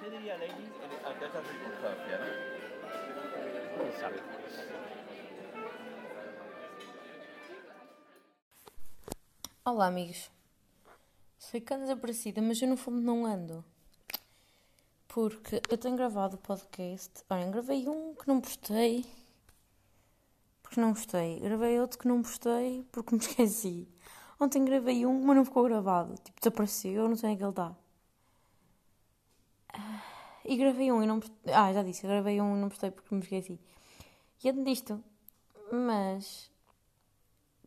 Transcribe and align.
¿Qué 0.00 0.10
diría 0.10 0.36
Lenny 0.38 0.52
en- 0.52 1.06
ante 1.06 1.26
esta 1.26 1.40
circunstancia? 1.42 2.18
¿no? 2.18 3.82
¿Quién 3.82 4.00
sabe? 4.00 4.20
Olá, 9.64 9.86
amigos. 9.86 10.30
Que 11.52 11.72
ando 11.74 11.86
desaparecida, 11.86 12.42
mas 12.42 12.60
eu 12.60 12.68
no 12.68 12.76
fundo 12.76 13.00
não 13.00 13.24
ando. 13.24 13.64
Porque 15.06 15.62
eu 15.70 15.78
tenho 15.78 15.96
gravado 15.96 16.34
o 16.36 16.38
podcast. 16.38 17.22
Olha, 17.30 17.46
gravei 17.48 17.88
um 17.88 18.14
que 18.14 18.26
não 18.26 18.40
postei. 18.40 19.04
Porque 20.62 20.80
não 20.80 20.90
gostei. 20.92 21.38
Gravei 21.38 21.78
outro 21.80 21.98
que 21.98 22.08
não 22.08 22.22
postei 22.22 22.84
porque 22.90 23.14
me 23.14 23.20
esqueci. 23.22 23.88
Ontem 24.40 24.64
gravei 24.64 25.06
um, 25.06 25.22
mas 25.24 25.36
não 25.36 25.44
ficou 25.44 25.62
gravado. 25.64 26.14
Tipo, 26.18 26.40
desapareceu, 26.40 26.92
eu 27.04 27.08
não 27.08 27.16
sei 27.16 27.30
onde 27.30 27.36
é 27.36 27.38
que 27.38 27.44
ele 27.44 27.50
está. 27.50 27.76
E 30.44 30.56
gravei 30.56 30.92
um 30.92 31.02
e 31.02 31.06
não 31.06 31.20
postei. 31.20 31.54
Ah, 31.54 31.72
já 31.72 31.82
disse, 31.82 32.06
gravei 32.06 32.40
um 32.40 32.56
e 32.56 32.60
não 32.60 32.68
postei 32.68 32.90
porque 32.90 33.14
me 33.14 33.20
esqueci. 33.22 33.58
E 34.42 34.50
ando 34.50 34.64
disto. 34.64 35.02
Mas 35.72 36.50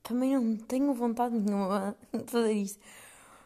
também 0.03 0.35
não 0.35 0.57
tenho 0.57 0.93
vontade 0.93 1.35
nenhuma 1.37 1.95
de 2.13 2.31
fazer 2.31 2.53
isto. 2.53 2.79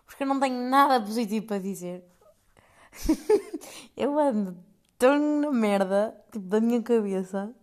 Porque 0.06 0.24
eu 0.24 0.28
não 0.28 0.40
tenho 0.40 0.70
nada 0.70 1.00
positivo 1.02 1.48
para 1.48 1.60
dizer. 1.62 2.04
eu 3.96 4.18
ando 4.20 4.58
tão 4.98 5.20
na 5.42 5.52
merda, 5.52 6.16
tipo, 6.32 6.46
da 6.48 6.60
minha 6.60 6.82
cabeça. 6.82 7.54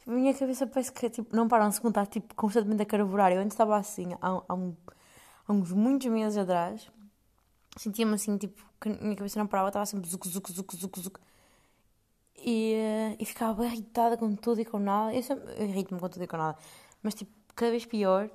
Tipo, 0.00 0.12
a 0.12 0.14
minha 0.14 0.34
cabeça 0.34 0.66
parece 0.66 0.92
que 0.92 1.10
tipo, 1.10 1.34
não 1.36 1.48
para 1.48 1.66
um 1.66 1.72
segundo, 1.72 1.92
está 1.92 2.06
tipo, 2.06 2.34
constantemente 2.34 2.82
a 2.82 2.86
carburar. 2.86 3.32
Eu 3.32 3.40
antes 3.40 3.54
estava 3.54 3.76
assim, 3.76 4.14
há, 4.20 4.42
há, 4.48 4.54
um- 4.54 4.76
há 5.48 5.52
uns 5.52 5.72
muitos 5.72 6.08
meses 6.08 6.38
atrás. 6.38 6.90
Sentia-me 7.76 8.14
assim, 8.14 8.38
tipo, 8.38 8.62
que 8.80 8.88
a 8.88 8.92
minha 8.92 9.16
cabeça 9.16 9.38
não 9.38 9.46
parava, 9.46 9.68
estava 9.68 9.86
sempre 9.86 10.08
zuc, 10.08 10.28
zuc, 10.28 10.52
zuc, 10.52 10.76
zuc, 10.76 11.00
zuc. 11.00 11.20
E, 12.36 12.74
eh, 12.74 13.16
e 13.18 13.24
ficava 13.24 13.62
bem 13.62 13.72
irritada 13.72 14.16
com 14.16 14.34
tudo 14.36 14.60
e 14.60 14.64
com 14.64 14.78
nada. 14.78 15.14
Eu 15.14 15.22
sempre 15.22 15.52
irrito-me 15.62 16.00
com 16.00 16.08
tudo 16.08 16.24
e 16.24 16.26
com 16.26 16.36
nada. 16.36 16.58
Mas, 17.02 17.14
tipo, 17.14 17.32
cada 17.54 17.70
vez 17.70 17.86
pior. 17.86 18.30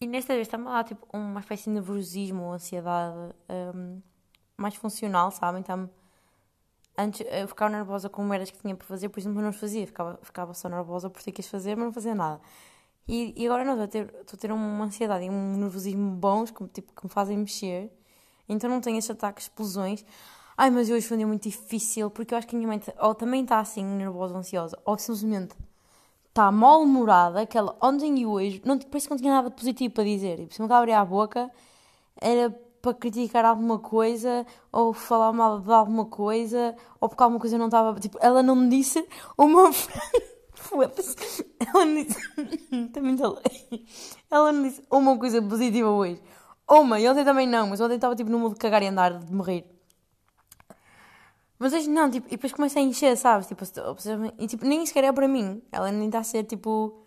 E 0.00 0.06
nesta 0.06 0.34
vez 0.34 0.46
está-me 0.46 0.68
a 0.68 0.70
dar, 0.70 0.84
tipo, 0.84 1.06
uma 1.12 1.40
espécie 1.40 1.64
de 1.64 1.70
nervosismo 1.70 2.44
ou 2.44 2.52
ansiedade 2.52 3.34
hum, 3.74 4.00
mais 4.56 4.74
funcional, 4.74 5.30
sabem? 5.30 5.60
Está-me... 5.60 5.88
Antes 6.96 7.26
eu 7.30 7.48
ficava 7.48 7.70
nervosa 7.70 8.08
com 8.08 8.24
merdas 8.24 8.50
que 8.50 8.58
tinha 8.58 8.74
para 8.76 8.86
fazer, 8.86 9.08
por 9.08 9.20
exemplo, 9.20 9.40
não 9.40 9.50
os 9.50 9.56
fazia. 9.56 9.86
Ficava, 9.86 10.18
ficava 10.22 10.54
só 10.54 10.68
nervosa 10.68 11.10
por 11.10 11.22
ter 11.22 11.32
que 11.32 11.40
as 11.40 11.48
fazer, 11.48 11.76
mas 11.76 11.86
não 11.86 11.92
fazia 11.92 12.14
nada. 12.14 12.40
E, 13.08 13.34
e 13.36 13.46
agora 13.46 13.64
não, 13.64 13.72
estou 13.72 13.84
a 13.84 13.88
ter, 13.88 14.14
estou 14.20 14.36
a 14.36 14.40
ter 14.40 14.52
uma 14.52 14.84
ansiedade 14.84 15.24
e 15.24 15.30
um 15.30 15.56
nervosismo 15.56 16.10
bons, 16.12 16.50
que, 16.50 16.66
tipo, 16.68 16.92
que 16.94 17.04
me 17.04 17.10
fazem 17.10 17.38
mexer. 17.38 17.90
Então 18.48 18.68
não 18.70 18.80
tenho 18.80 18.98
estes 18.98 19.10
ataques, 19.10 19.44
explosões. 19.44 20.04
Ai, 20.56 20.70
mas 20.70 20.90
hoje 20.90 21.06
foi 21.06 21.16
um 21.16 21.18
dia 21.18 21.26
muito 21.26 21.42
difícil, 21.44 22.10
porque 22.10 22.34
eu 22.34 22.38
acho 22.38 22.46
que 22.46 22.56
a 22.56 22.58
minha 22.58 22.68
mãe 22.68 22.80
ou 23.00 23.14
também 23.14 23.42
está 23.42 23.60
assim, 23.60 23.84
nervosa 23.84 24.36
ansiosa, 24.36 24.78
ou 24.84 24.98
simplesmente 24.98 25.54
está 26.28 26.50
mal-humorada, 26.50 27.46
que 27.46 27.56
ela 27.58 27.76
ontem 27.80 28.18
e 28.20 28.26
hoje, 28.26 28.62
não, 28.64 28.78
parece 28.78 29.06
que 29.06 29.10
não 29.10 29.18
tinha 29.18 29.32
nada 29.32 29.50
positivo 29.50 29.94
para 29.94 30.04
dizer. 30.04 30.40
E 30.40 30.48
se 30.52 30.62
me 30.62 30.72
abrir 30.72 30.92
a 30.92 31.04
boca, 31.04 31.50
era 32.20 32.50
para 32.80 32.94
criticar 32.94 33.44
alguma 33.44 33.78
coisa, 33.78 34.46
ou 34.72 34.92
falar 34.92 35.32
mal 35.32 35.60
de 35.60 35.72
alguma 35.72 36.06
coisa, 36.06 36.76
ou 37.00 37.08
porque 37.08 37.22
alguma 37.22 37.40
coisa 37.40 37.58
não 37.58 37.66
estava. 37.66 37.98
Tipo, 37.98 38.18
ela 38.20 38.42
não 38.42 38.54
me 38.56 38.68
disse 38.68 39.06
uma 39.36 39.70
frase. 39.72 41.46
Ela 41.60 41.84
não 41.84 41.94
disse. 42.02 42.88
também 42.92 43.16
falei. 43.16 43.86
Ela 44.30 44.52
não 44.52 44.62
disse 44.62 44.82
uma 44.90 45.18
coisa 45.18 45.42
positiva 45.42 45.88
hoje. 45.90 46.20
Uma, 46.68 47.00
e 47.00 47.08
ontem 47.08 47.24
também 47.24 47.46
não, 47.46 47.68
mas 47.68 47.80
ontem 47.80 47.94
estava 47.94 48.14
tipo 48.14 48.30
no 48.30 48.38
mundo 48.38 48.54
de 48.54 48.60
cagar 48.60 48.82
e 48.82 48.86
andar, 48.86 49.18
de 49.18 49.32
morrer. 49.32 49.64
Mas 51.58 51.72
hoje 51.72 51.88
não, 51.88 52.10
tipo, 52.10 52.28
e 52.28 52.32
depois 52.32 52.52
começa 52.52 52.78
a 52.78 52.82
encher, 52.82 53.16
sabes? 53.16 53.48
Tipo, 53.48 53.64
e 54.38 54.46
tipo, 54.46 54.64
nem 54.64 54.84
sequer 54.86 55.04
é 55.04 55.12
para 55.12 55.26
mim. 55.26 55.60
Ela 55.72 55.90
nem 55.90 56.06
está 56.06 56.20
a 56.20 56.22
ser 56.24 56.44
tipo 56.44 57.02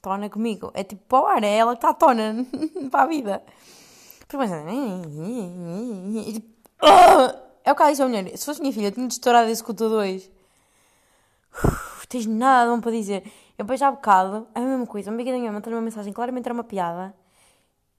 tona 0.00 0.28
comigo. 0.28 0.72
É 0.74 0.82
tipo 0.82 1.02
para 1.06 1.22
o 1.22 1.26
ar, 1.26 1.44
é 1.44 1.56
ela 1.56 1.72
que 1.72 1.78
está 1.78 1.94
tona 1.94 2.44
para 2.90 3.02
a 3.02 3.06
vida. 3.06 3.42
Depois. 4.28 4.50
E, 6.26 6.32
tipo, 6.32 6.48
é 7.64 7.72
o 7.72 7.86
disse 7.86 8.02
à 8.02 8.06
mulher. 8.06 8.36
Se 8.36 8.44
fosse 8.44 8.60
minha 8.60 8.72
filha, 8.72 8.88
eu 8.88 8.92
tinha 8.92 9.06
estourado 9.06 9.44
esse 9.44 9.60
escuta 9.60 9.88
dois. 9.88 10.30
Tens 12.08 12.26
nada 12.26 12.70
bom 12.70 12.80
para 12.80 12.90
dizer. 12.90 13.22
Eu 13.56 13.64
depois 13.64 13.78
já 13.78 13.88
há 13.88 13.92
bocado, 13.92 14.48
a 14.54 14.60
mesma 14.60 14.86
coisa. 14.86 15.10
Uma 15.10 15.14
amiga 15.14 15.32
da 15.32 15.52
mandou 15.52 15.72
uma 15.72 15.80
mensagem, 15.80 16.12
claramente 16.12 16.46
era 16.46 16.54
uma 16.54 16.64
piada. 16.64 17.14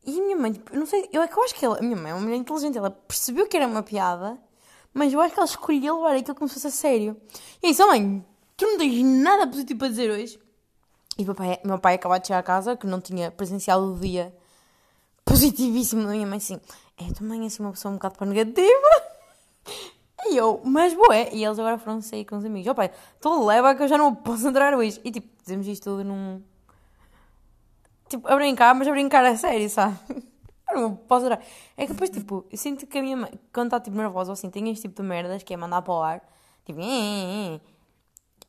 E 0.06 0.20
a 0.20 0.24
minha 0.24 0.36
mãe, 0.36 0.52
tipo, 0.54 0.74
eu 0.74 0.80
não 0.80 0.86
sei, 0.86 1.10
eu 1.12 1.22
é 1.22 1.30
eu 1.32 1.44
acho 1.44 1.56
que 1.56 1.66
ela, 1.66 1.78
a 1.78 1.82
minha 1.82 1.96
mãe 1.96 2.12
é 2.12 2.14
uma 2.14 2.22
mulher 2.22 2.36
inteligente, 2.36 2.78
ela 2.78 2.92
percebeu 2.92 3.48
que 3.48 3.56
era 3.56 3.66
uma 3.66 3.82
piada, 3.82 4.38
mas 4.94 5.14
eu 5.14 5.22
acho 5.22 5.34
que 5.34 5.40
ela 5.40 5.48
escolheu 5.48 5.98
levar 5.98 6.16
aquilo 6.16 6.36
como 6.36 6.48
se 6.48 6.56
fosse 6.56 6.68
a 6.68 6.72
sério. 6.72 7.18
E 7.62 7.70
disse, 7.70 7.82
oh 7.82 7.88
mãe, 7.88 8.26
tu 8.58 8.66
não 8.66 8.78
tens 8.78 9.04
nada 9.04 9.48
positivo 9.48 9.80
para 9.80 9.88
dizer 9.88 10.12
hoje? 10.12 10.40
E 11.18 11.24
o 11.24 11.68
meu 11.68 11.80
pai, 11.80 11.96
acabou 11.96 12.18
de 12.20 12.28
chegar 12.28 12.40
a 12.40 12.44
casa, 12.44 12.76
que 12.76 12.88
não 12.88 13.00
tinha 13.00 13.32
presenciado 13.32 13.94
o 13.94 14.00
dia 14.00 14.36
positivíssimo 15.24 16.04
da 16.04 16.10
minha 16.10 16.28
mãe, 16.28 16.38
assim, 16.38 16.60
é, 16.98 17.14
tua 17.14 17.28
mãe 17.28 17.42
é 17.44 17.46
assim 17.46 17.64
uma 17.64 17.72
pessoa 17.72 17.92
um 17.92 17.96
bocado 17.96 18.16
para 18.16 18.28
negativa. 18.28 18.64
E 20.26 20.38
eu, 20.38 20.62
mas 20.64 20.94
boa, 20.94 21.18
e 21.18 21.44
eles 21.44 21.60
agora 21.60 21.78
foram 21.78 22.02
sair 22.02 22.24
com 22.24 22.38
os 22.38 22.46
amigos. 22.46 22.72
Oh 22.72 22.74
pai, 22.74 22.90
tu 23.20 23.46
leva 23.46 23.76
que 23.76 23.84
eu 23.84 23.90
já 23.90 23.98
não 23.98 24.16
posso 24.16 24.48
entrar 24.48 24.74
hoje. 24.74 24.98
E 25.04 25.12
tipo, 25.12 25.28
dizemos 25.42 25.68
isto 25.68 25.84
tudo 25.84 26.06
num... 26.06 26.42
Tipo, 28.14 28.28
a 28.28 28.36
brincar, 28.36 28.76
mas 28.76 28.88
a 28.88 28.92
brincar 28.92 29.26
a 29.26 29.36
sério, 29.36 29.70
sabe? 29.70 29.98
Eu 30.70 30.82
não 30.82 30.96
posso 30.96 31.26
entrar. 31.26 31.42
É 31.78 31.86
que 31.86 31.94
depois, 31.94 32.10
tipo, 32.10 32.46
eu 32.52 32.58
sinto 32.58 32.88
que 32.88 32.98
a 32.98 33.02
minha 33.02 33.16
mãe, 33.18 33.32
quando 33.54 33.68
está 33.68 33.80
tipo 33.80 33.96
nervosa 33.96 34.32
ou 34.32 34.34
assim, 34.34 34.50
tem 34.50 34.70
este 34.72 34.84
tipo 34.88 35.00
de 35.02 35.08
merdas, 35.08 35.44
que 35.44 35.54
é 35.54 35.58
mandar 35.58 35.82
para 35.84 35.94
o 35.94 36.02
ar. 36.02 36.22
Tipo, 36.66 36.80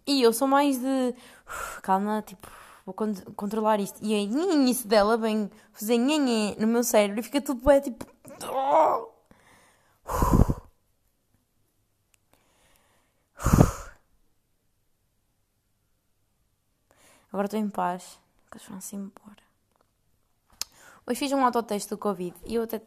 e 0.07 0.23
eu 0.23 0.33
sou 0.33 0.47
mais 0.49 0.79
de 0.79 1.15
"Uf, 1.47 1.81
calma, 1.83 2.23
tipo, 2.23 2.49
vou 2.85 2.95
con- 2.95 3.15
controlar 3.37 3.81
isto. 3.81 3.99
E 4.03 4.15
aí, 4.15 4.29
isso 4.71 4.87
dela 4.87 5.17
vem 5.17 5.51
fazer 5.73 5.97
nhenhê 5.99 6.55
no 6.59 6.67
meu 6.67 6.85
cérebro 6.85 7.21
e 7.21 7.23
fica 7.23 7.41
tudo 7.41 7.71
é 7.71 7.81
tipo. 7.81 8.07
Agora 17.31 17.47
estou 17.47 17.61
em 17.61 17.69
paz, 17.69 18.19
que 18.51 18.57
eles 18.57 18.67
foram-se 18.67 18.97
embora. 18.97 19.44
Hoje 21.07 21.19
fiz 21.19 21.33
um 21.33 21.45
autoteste 21.45 21.91
do 21.91 21.99
Covid 21.99 22.35
e 22.47 22.55
eu 22.55 22.63
até 22.63 22.81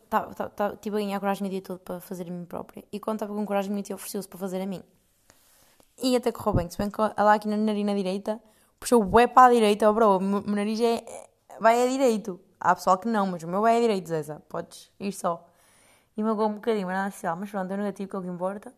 tive 0.82 0.98
a 0.98 1.00
ganhar 1.00 1.20
coragem 1.20 1.46
o 1.46 1.50
dia 1.52 1.62
todo 1.62 1.78
para 1.78 2.00
fazer 2.00 2.28
a 2.28 2.32
mim 2.32 2.46
própria. 2.46 2.84
E 2.92 3.00
quando 3.00 3.18
estava 3.18 3.32
com 3.32 3.46
coragem, 3.46 3.72
minha 3.72 3.84
tia 3.84 3.96
ofereceu-se 3.96 4.28
para 4.28 4.40
fazer 4.40 4.60
a 4.60 4.66
mim. 4.66 4.82
E 6.02 6.16
até 6.16 6.32
correu 6.32 6.56
bem, 6.56 6.68
se 6.68 6.80
bem 6.80 6.90
que 6.90 7.00
ela 7.00 7.36
aqui 7.36 7.48
na 7.48 7.56
narina 7.56 7.94
direita 7.94 8.42
puxou 8.80 9.04
o 9.04 9.06
bué 9.06 9.28
para 9.28 9.50
a 9.50 9.54
direita, 9.54 9.88
oh 9.88 9.94
bro, 9.94 10.18
o 10.18 10.20
meu 10.20 10.42
nariz 10.42 10.82
é, 10.82 11.06
vai 11.60 11.84
a 11.84 11.88
direito. 11.88 12.40
Há 12.60 12.74
pessoal 12.74 12.98
que 12.98 13.08
não, 13.08 13.28
mas 13.28 13.44
o 13.44 13.48
meu 13.48 13.62
vai 13.62 13.78
a 13.78 13.82
direito, 13.82 14.08
Zeza. 14.08 14.42
Podes 14.50 14.92
ir 15.00 15.12
só. 15.12 15.48
E 16.16 16.24
magoou 16.24 16.50
um 16.50 16.56
bocadinho, 16.56 16.88
mas 16.88 16.96
nada 16.96 17.10
especial. 17.10 17.36
Mas 17.36 17.52
pronto, 17.52 17.72
é 17.72 17.78
negativo, 17.78 18.10
que 18.10 18.16
é 18.16 18.20
o 18.20 18.22
que 18.24 18.28
importa. 18.28 18.74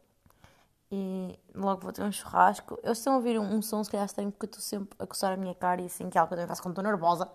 E 0.91 1.39
logo 1.55 1.81
vou 1.81 1.94
ter 1.94 2.03
um 2.03 2.11
churrasco. 2.11 2.78
Eu 2.83 2.91
estou 2.91 3.13
a 3.13 3.16
ouvir 3.16 3.39
um, 3.39 3.55
um 3.55 3.61
som, 3.61 3.81
se 3.85 3.89
calhar 3.89 4.05
estranho, 4.05 4.31
porque 4.31 4.47
estou 4.47 4.59
sempre 4.59 4.97
a 4.99 5.07
coçar 5.07 5.31
a 5.31 5.38
minha 5.38 5.55
cara 5.55 5.81
e 5.81 5.85
assim, 5.85 6.09
que 6.09 6.17
é 6.17 6.19
algo 6.19 6.28
que 6.28 6.33
eu 6.33 6.38
também 6.39 6.49
faço 6.49 6.61
quando 6.61 6.73
estou 6.73 6.83
nervosa. 6.83 7.31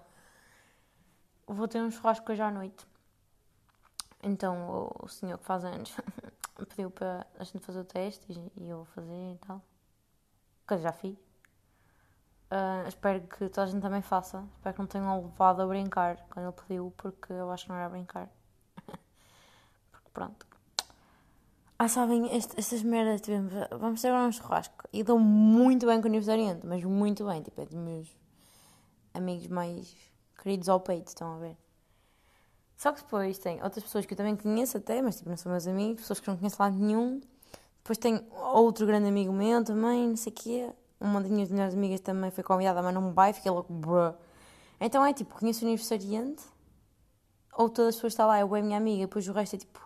Vou 1.47 1.69
ter 1.69 1.81
um 1.83 1.91
churrasco 1.91 2.33
hoje 2.33 2.43
à 2.43 2.51
noite. 2.51 2.87
Então 4.23 4.91
o, 5.03 5.09
senhor 5.09 5.39
que 5.39 5.45
faz 5.45 5.65
anos 5.65 5.95
pediu 6.57 6.91
para 6.91 7.27
a 7.39 7.45
gente 7.45 7.59
fazer 7.59 7.81
o 7.81 7.85
teste 7.85 8.25
e, 8.57 8.69
eu 8.69 8.79
vou 8.79 8.87
fazer 8.87 9.33
e 9.35 9.39
tal. 9.47 9.63
Que 10.67 10.75
eu 10.75 10.79
já 10.79 10.93
fiz. 10.93 11.19
Ah, 12.51 12.85
espero 12.89 13.21
que 13.23 13.49
toda 13.51 13.65
a 13.65 13.67
gente 13.67 13.83
também 13.83 14.01
faça. 14.01 14.43
Espero 14.57 14.75
que 14.75 14.81
não 14.81 14.87
tenham 14.87 15.23
levado 15.23 15.61
a 15.61 15.67
brincar 15.67 16.17
quando 16.31 16.47
ele 16.47 16.55
pediu, 16.55 16.95
porque 16.97 17.33
eu 17.33 17.51
acho 17.51 17.65
que 17.65 17.71
não 17.71 17.77
era 17.77 17.91
brincar. 17.91 18.31
porque 19.93 20.09
pronto. 20.15 20.47
Ah, 21.79 21.89
sabem, 21.89 22.35
este- 22.35 22.59
estas 22.59 22.83
merdas, 22.83 23.21
tivemos, 23.21 23.53
vamos 23.79 24.01
ter 24.01 24.09
agora 24.09 24.29
um 24.29 24.33
churrasco. 24.33 24.89
E 24.93 25.03
dou 25.03 25.19
muito 25.19 25.87
bem 25.87 26.01
com 26.01 26.07
o 26.07 26.09
aniversariante, 26.09 26.67
mas 26.67 26.83
muito 26.85 27.27
bem. 27.27 27.43
Tipo, 27.43 27.61
é 27.61 27.67
dos 27.67 27.75
meus 27.75 28.17
amigos 29.13 29.49
mais 29.49 30.14
queridos 30.45 30.69
ao 30.69 30.79
peito, 30.79 31.09
estão 31.09 31.37
a 31.37 31.39
ver? 31.39 31.57
Só 32.77 32.93
que 32.93 33.03
depois 33.03 33.39
tem 33.39 33.63
outras 33.63 33.83
pessoas 33.83 34.05
que 34.05 34.13
eu 34.13 34.17
também 34.17 34.37
conheço 34.37 34.77
até, 34.77 35.01
mas 35.01 35.17
tipo, 35.17 35.31
não 35.31 35.37
são 35.39 35.51
meus 35.51 35.67
amigos, 35.67 36.03
pessoas 36.03 36.21
que 36.21 36.29
não 36.29 36.37
conheço 36.37 36.57
lá 36.61 36.71
nenhum. 36.71 37.21
Depois 37.79 37.97
tem 37.97 38.25
outro 38.53 38.87
grande 38.87 39.09
amigo 39.09 39.33
meu 39.33 39.65
também, 39.65 40.09
não 40.09 40.17
sei 40.17 40.33
o 40.33 40.35
quê. 40.35 40.71
Uma 41.01 41.21
das 41.21 41.31
minhas 41.31 41.51
melhores 41.51 41.75
amigas 41.75 42.01
também 42.01 42.31
foi 42.31 42.45
convidada, 42.45 42.83
mas 42.83 42.93
não 42.93 43.13
vai, 43.13 43.33
fiquei 43.33 43.51
logo, 43.51 43.73
bruh. 43.73 44.15
Então 44.79 45.05
é 45.05 45.15
tipo, 45.15 45.35
conheço 45.35 45.65
o 45.65 45.69
aniversariante, 45.69 46.43
ou 47.55 47.71
todas 47.71 47.91
as 47.91 47.95
pessoas 47.97 48.13
que 48.13 48.15
estão 48.15 48.27
lá, 48.27 48.39
é 48.39 48.47
bem 48.47 48.63
minha 48.63 48.77
amiga, 48.77 49.07
depois 49.07 49.27
o 49.27 49.33
resto 49.33 49.57
é 49.57 49.59
tipo, 49.61 49.81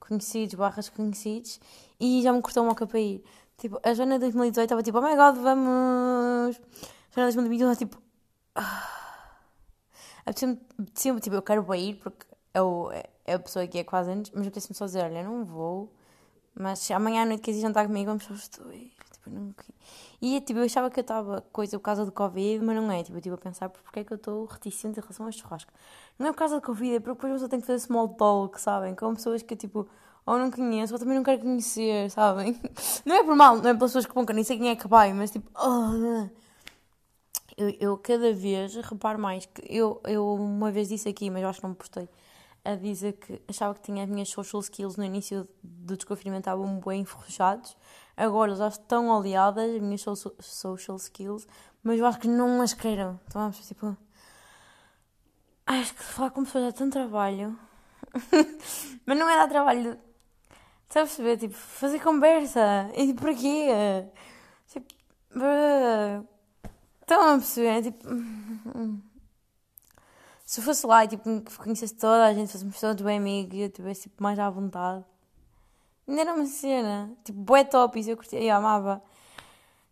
conhecidos, 0.00 0.54
barras 0.54 0.88
conhecidos, 0.88 1.60
e 2.00 2.22
já 2.22 2.32
me 2.32 2.40
cortou 2.40 2.64
uma 2.64 2.74
para 2.74 2.98
ir. 2.98 3.22
Tipo, 3.58 3.78
a 3.82 3.92
Joana 3.92 4.14
de 4.14 4.20
2018 4.20 4.64
estava 4.64 4.82
tipo, 4.82 4.98
oh 4.98 5.02
my 5.02 5.16
god, 5.16 5.36
vamos! 5.36 6.56
A 6.56 7.14
Joana 7.14 7.30
de 7.30 7.36
2021 7.36 7.72
estava 7.72 7.76
tipo, 7.76 8.02
Apetece-me, 8.54 9.01
apetecia-me, 10.24 11.20
tipo, 11.20 11.36
eu 11.36 11.42
quero 11.42 11.74
ir 11.74 11.94
porque 11.96 12.26
é, 12.54 12.62
o, 12.62 12.90
é, 12.92 13.04
é 13.24 13.34
a 13.34 13.38
pessoa 13.38 13.66
que 13.66 13.78
é 13.78 13.84
quase 13.84 14.10
anos, 14.10 14.30
mas 14.30 14.42
apetece-me 14.46 14.74
só 14.74 14.86
dizer, 14.86 15.04
olha, 15.04 15.22
não 15.22 15.44
vou, 15.44 15.92
Mas 16.54 16.90
amanhã 16.90 17.22
à 17.22 17.26
noite 17.26 17.42
queres 17.42 17.58
ir 17.58 17.62
jantar 17.62 17.86
comigo, 17.86 18.06
vamos 18.06 18.24
só 18.24 18.34
os. 18.34 18.48
Tipo, 18.48 19.30
não... 19.30 19.54
E 20.20 20.40
tipo, 20.40 20.60
eu 20.60 20.64
achava 20.64 20.90
que 20.90 21.00
eu 21.00 21.02
estava 21.02 21.40
coisa 21.52 21.78
por 21.78 21.84
causa 21.84 22.04
do 22.04 22.12
Covid, 22.12 22.64
mas 22.64 22.76
não 22.76 22.90
é. 22.92 23.02
Tipo, 23.02 23.16
eu 23.16 23.18
estive 23.18 23.34
a 23.34 23.38
pensar 23.38 23.68
porque 23.68 24.00
é 24.00 24.04
que 24.04 24.12
eu 24.12 24.16
estou 24.16 24.44
reticente 24.44 24.98
em 24.98 25.02
relação 25.02 25.26
ao 25.26 25.32
churrasco. 25.32 25.72
Não 26.18 26.28
é 26.28 26.32
por 26.32 26.38
causa 26.38 26.56
do 26.56 26.62
Covid, 26.62 26.96
é 26.96 27.00
porque 27.00 27.14
depois 27.14 27.40
você 27.40 27.48
tem 27.48 27.60
que 27.60 27.66
fazer 27.66 27.80
small 27.80 28.08
talk, 28.10 28.60
sabem? 28.60 28.94
Com 28.94 29.14
pessoas 29.14 29.42
que 29.42 29.56
tipo, 29.56 29.88
ou 30.24 30.38
não 30.38 30.50
conheço, 30.50 30.92
ou 30.92 30.98
também 30.98 31.16
não 31.16 31.24
quero 31.24 31.40
conhecer, 31.40 32.10
sabem? 32.10 32.56
Não 33.04 33.16
é 33.16 33.24
por 33.24 33.34
mal, 33.34 33.56
não 33.56 33.70
é 33.70 33.74
pelas 33.74 33.90
pessoas 33.90 34.06
que 34.06 34.14
vão, 34.14 34.24
que 34.24 34.32
nem 34.32 34.44
sei 34.44 34.56
quem 34.56 34.68
é 34.68 34.76
que 34.76 34.86
vai, 34.86 35.12
mas 35.12 35.32
tipo, 35.32 35.50
oh, 35.60 36.28
eu, 37.62 37.76
eu 37.80 37.98
cada 37.98 38.32
vez 38.32 38.74
reparo 38.76 39.18
mais 39.18 39.46
que 39.46 39.62
eu, 39.68 40.00
eu 40.04 40.34
uma 40.34 40.70
vez 40.70 40.88
disse 40.88 41.08
aqui, 41.08 41.30
mas 41.30 41.42
eu 41.42 41.48
acho 41.48 41.60
que 41.60 41.64
não 41.64 41.70
me 41.70 41.76
postei 41.76 42.08
a 42.64 42.76
dizer 42.76 43.14
que 43.14 43.42
achava 43.48 43.74
que 43.74 43.82
tinha 43.82 44.04
as 44.04 44.08
minhas 44.08 44.28
social 44.28 44.60
skills 44.60 44.96
no 44.96 45.04
início 45.04 45.48
do 45.62 45.96
desconfinamento 45.96 46.42
estavam 46.42 46.80
bem 46.80 47.00
enferrujados. 47.00 47.76
Agora 48.16 48.54
já 48.54 48.68
estão 48.68 49.14
aliadas, 49.16 49.74
as 49.74 49.80
minhas 49.80 50.02
social 50.40 50.96
skills, 50.96 51.46
mas 51.82 51.98
eu 51.98 52.06
acho 52.06 52.20
que 52.20 52.28
não 52.28 52.60
as 52.60 52.72
queiram. 52.72 53.18
Então 53.26 53.42
vamos, 53.42 53.66
tipo. 53.66 53.96
Acho 55.66 55.94
que 55.94 56.02
falar 56.02 56.30
com 56.30 56.44
pessoas 56.44 56.66
dá 56.66 56.72
tanto 56.72 56.92
trabalho. 56.92 57.58
mas 59.06 59.18
não 59.18 59.28
é 59.28 59.36
dar 59.36 59.48
trabalho. 59.48 59.98
A 60.90 60.94
perceber? 60.94 61.38
Tipo, 61.38 61.54
fazer 61.54 62.00
conversa. 62.00 62.90
E 62.94 63.08
tipo, 63.08 63.22
para 63.22 63.34
quê? 63.34 63.68
Tipo. 64.68 64.94
Estão 67.12 67.34
a 67.34 67.38
perceber? 67.38 67.82
Tipo. 67.82 68.08
Se 70.44 70.60
eu 70.60 70.64
fosse 70.64 70.86
lá 70.86 71.04
e 71.04 71.08
tipo, 71.08 71.24
conhecesse 71.56 71.94
toda 71.94 72.26
a 72.26 72.34
gente, 72.34 72.52
fôssemos 72.52 72.78
todos 72.78 73.02
bem 73.02 73.18
amigos 73.18 73.54
e 73.54 73.60
eu 73.62 73.70
tivesse 73.70 74.02
tipo, 74.02 74.22
mais 74.22 74.38
à 74.38 74.50
vontade. 74.50 75.04
Ainda 76.06 76.20
era 76.20 76.34
uma 76.34 76.44
cena. 76.46 77.10
Tipo, 77.24 77.38
bué 77.38 77.64
top, 77.64 77.98
isso 77.98 78.10
eu 78.10 78.16
curtia 78.16 78.38
e 78.40 78.50
amava. 78.50 79.02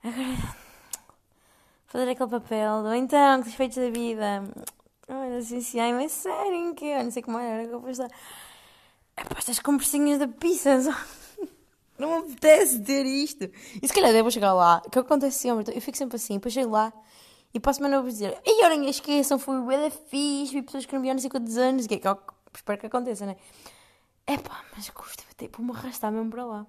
Agora. 0.03 0.61
Fazer 1.87 2.11
aquele 2.11 2.29
papel, 2.29 2.73
ou 2.73 2.95
então, 2.95 3.43
que 3.43 3.51
feitos 3.51 3.79
da 3.79 3.91
vida. 3.91 4.45
Ai, 5.09 5.93
mas 5.93 6.13
sério, 6.13 6.55
em 6.55 6.75
que? 6.75 6.85
Eu 6.85 7.05
não 7.05 7.11
sei 7.11 7.23
como 7.23 7.39
era 7.39 7.67
que 7.67 7.73
eu 7.73 7.81
vou 7.81 7.91
estar. 7.91 8.11
É 9.17 9.25
para 9.25 9.39
estas 9.39 9.59
conversinhas 9.59 10.19
da 10.19 10.29
pizza. 10.29 10.79
Não 12.01 12.23
me 12.23 12.33
apetece 12.33 12.81
ter 12.81 13.05
isto. 13.05 13.45
E 13.81 13.87
se 13.87 13.93
calhar 13.93 14.13
devo 14.13 14.31
chegar 14.31 14.53
lá. 14.55 14.83
O 14.87 14.91
que 14.91 14.99
acontece 14.99 15.39
sempre? 15.39 15.77
Eu 15.77 15.81
fico 15.81 15.97
sempre 15.97 16.17
assim, 16.17 16.35
depois 16.35 16.55
chego 16.55 16.71
lá 16.71 16.93
e 17.53 17.59
posso 17.59 17.79
semana 17.79 18.01
vou 18.01 18.09
dizer, 18.09 18.41
e 18.45 18.65
olhem, 18.65 18.89
esqueçam, 18.89 19.39
fui 19.39 19.57
o 19.59 19.67
da 19.67 19.91
fixe, 19.91 20.55
vi 20.55 20.63
pessoas 20.63 20.87
que 20.87 20.97
não 20.97 21.11
há 21.11 21.15
não 21.15 21.21
sei 21.21 21.29
quantos 21.29 21.57
anos, 21.57 21.87
que 21.87 21.95
é 21.95 21.99
que 21.99 22.07
eu 22.07 22.17
espero 22.55 22.79
que 22.79 22.87
aconteça, 22.87 23.27
né? 23.27 23.37
É 24.27 24.39
pá, 24.39 24.65
mas 24.77 24.89
custa 24.91 25.25
tipo 25.37 25.61
me 25.63 25.73
arrastar 25.73 26.13
mesmo 26.13 26.31
para 26.31 26.45
lá. 26.45 26.67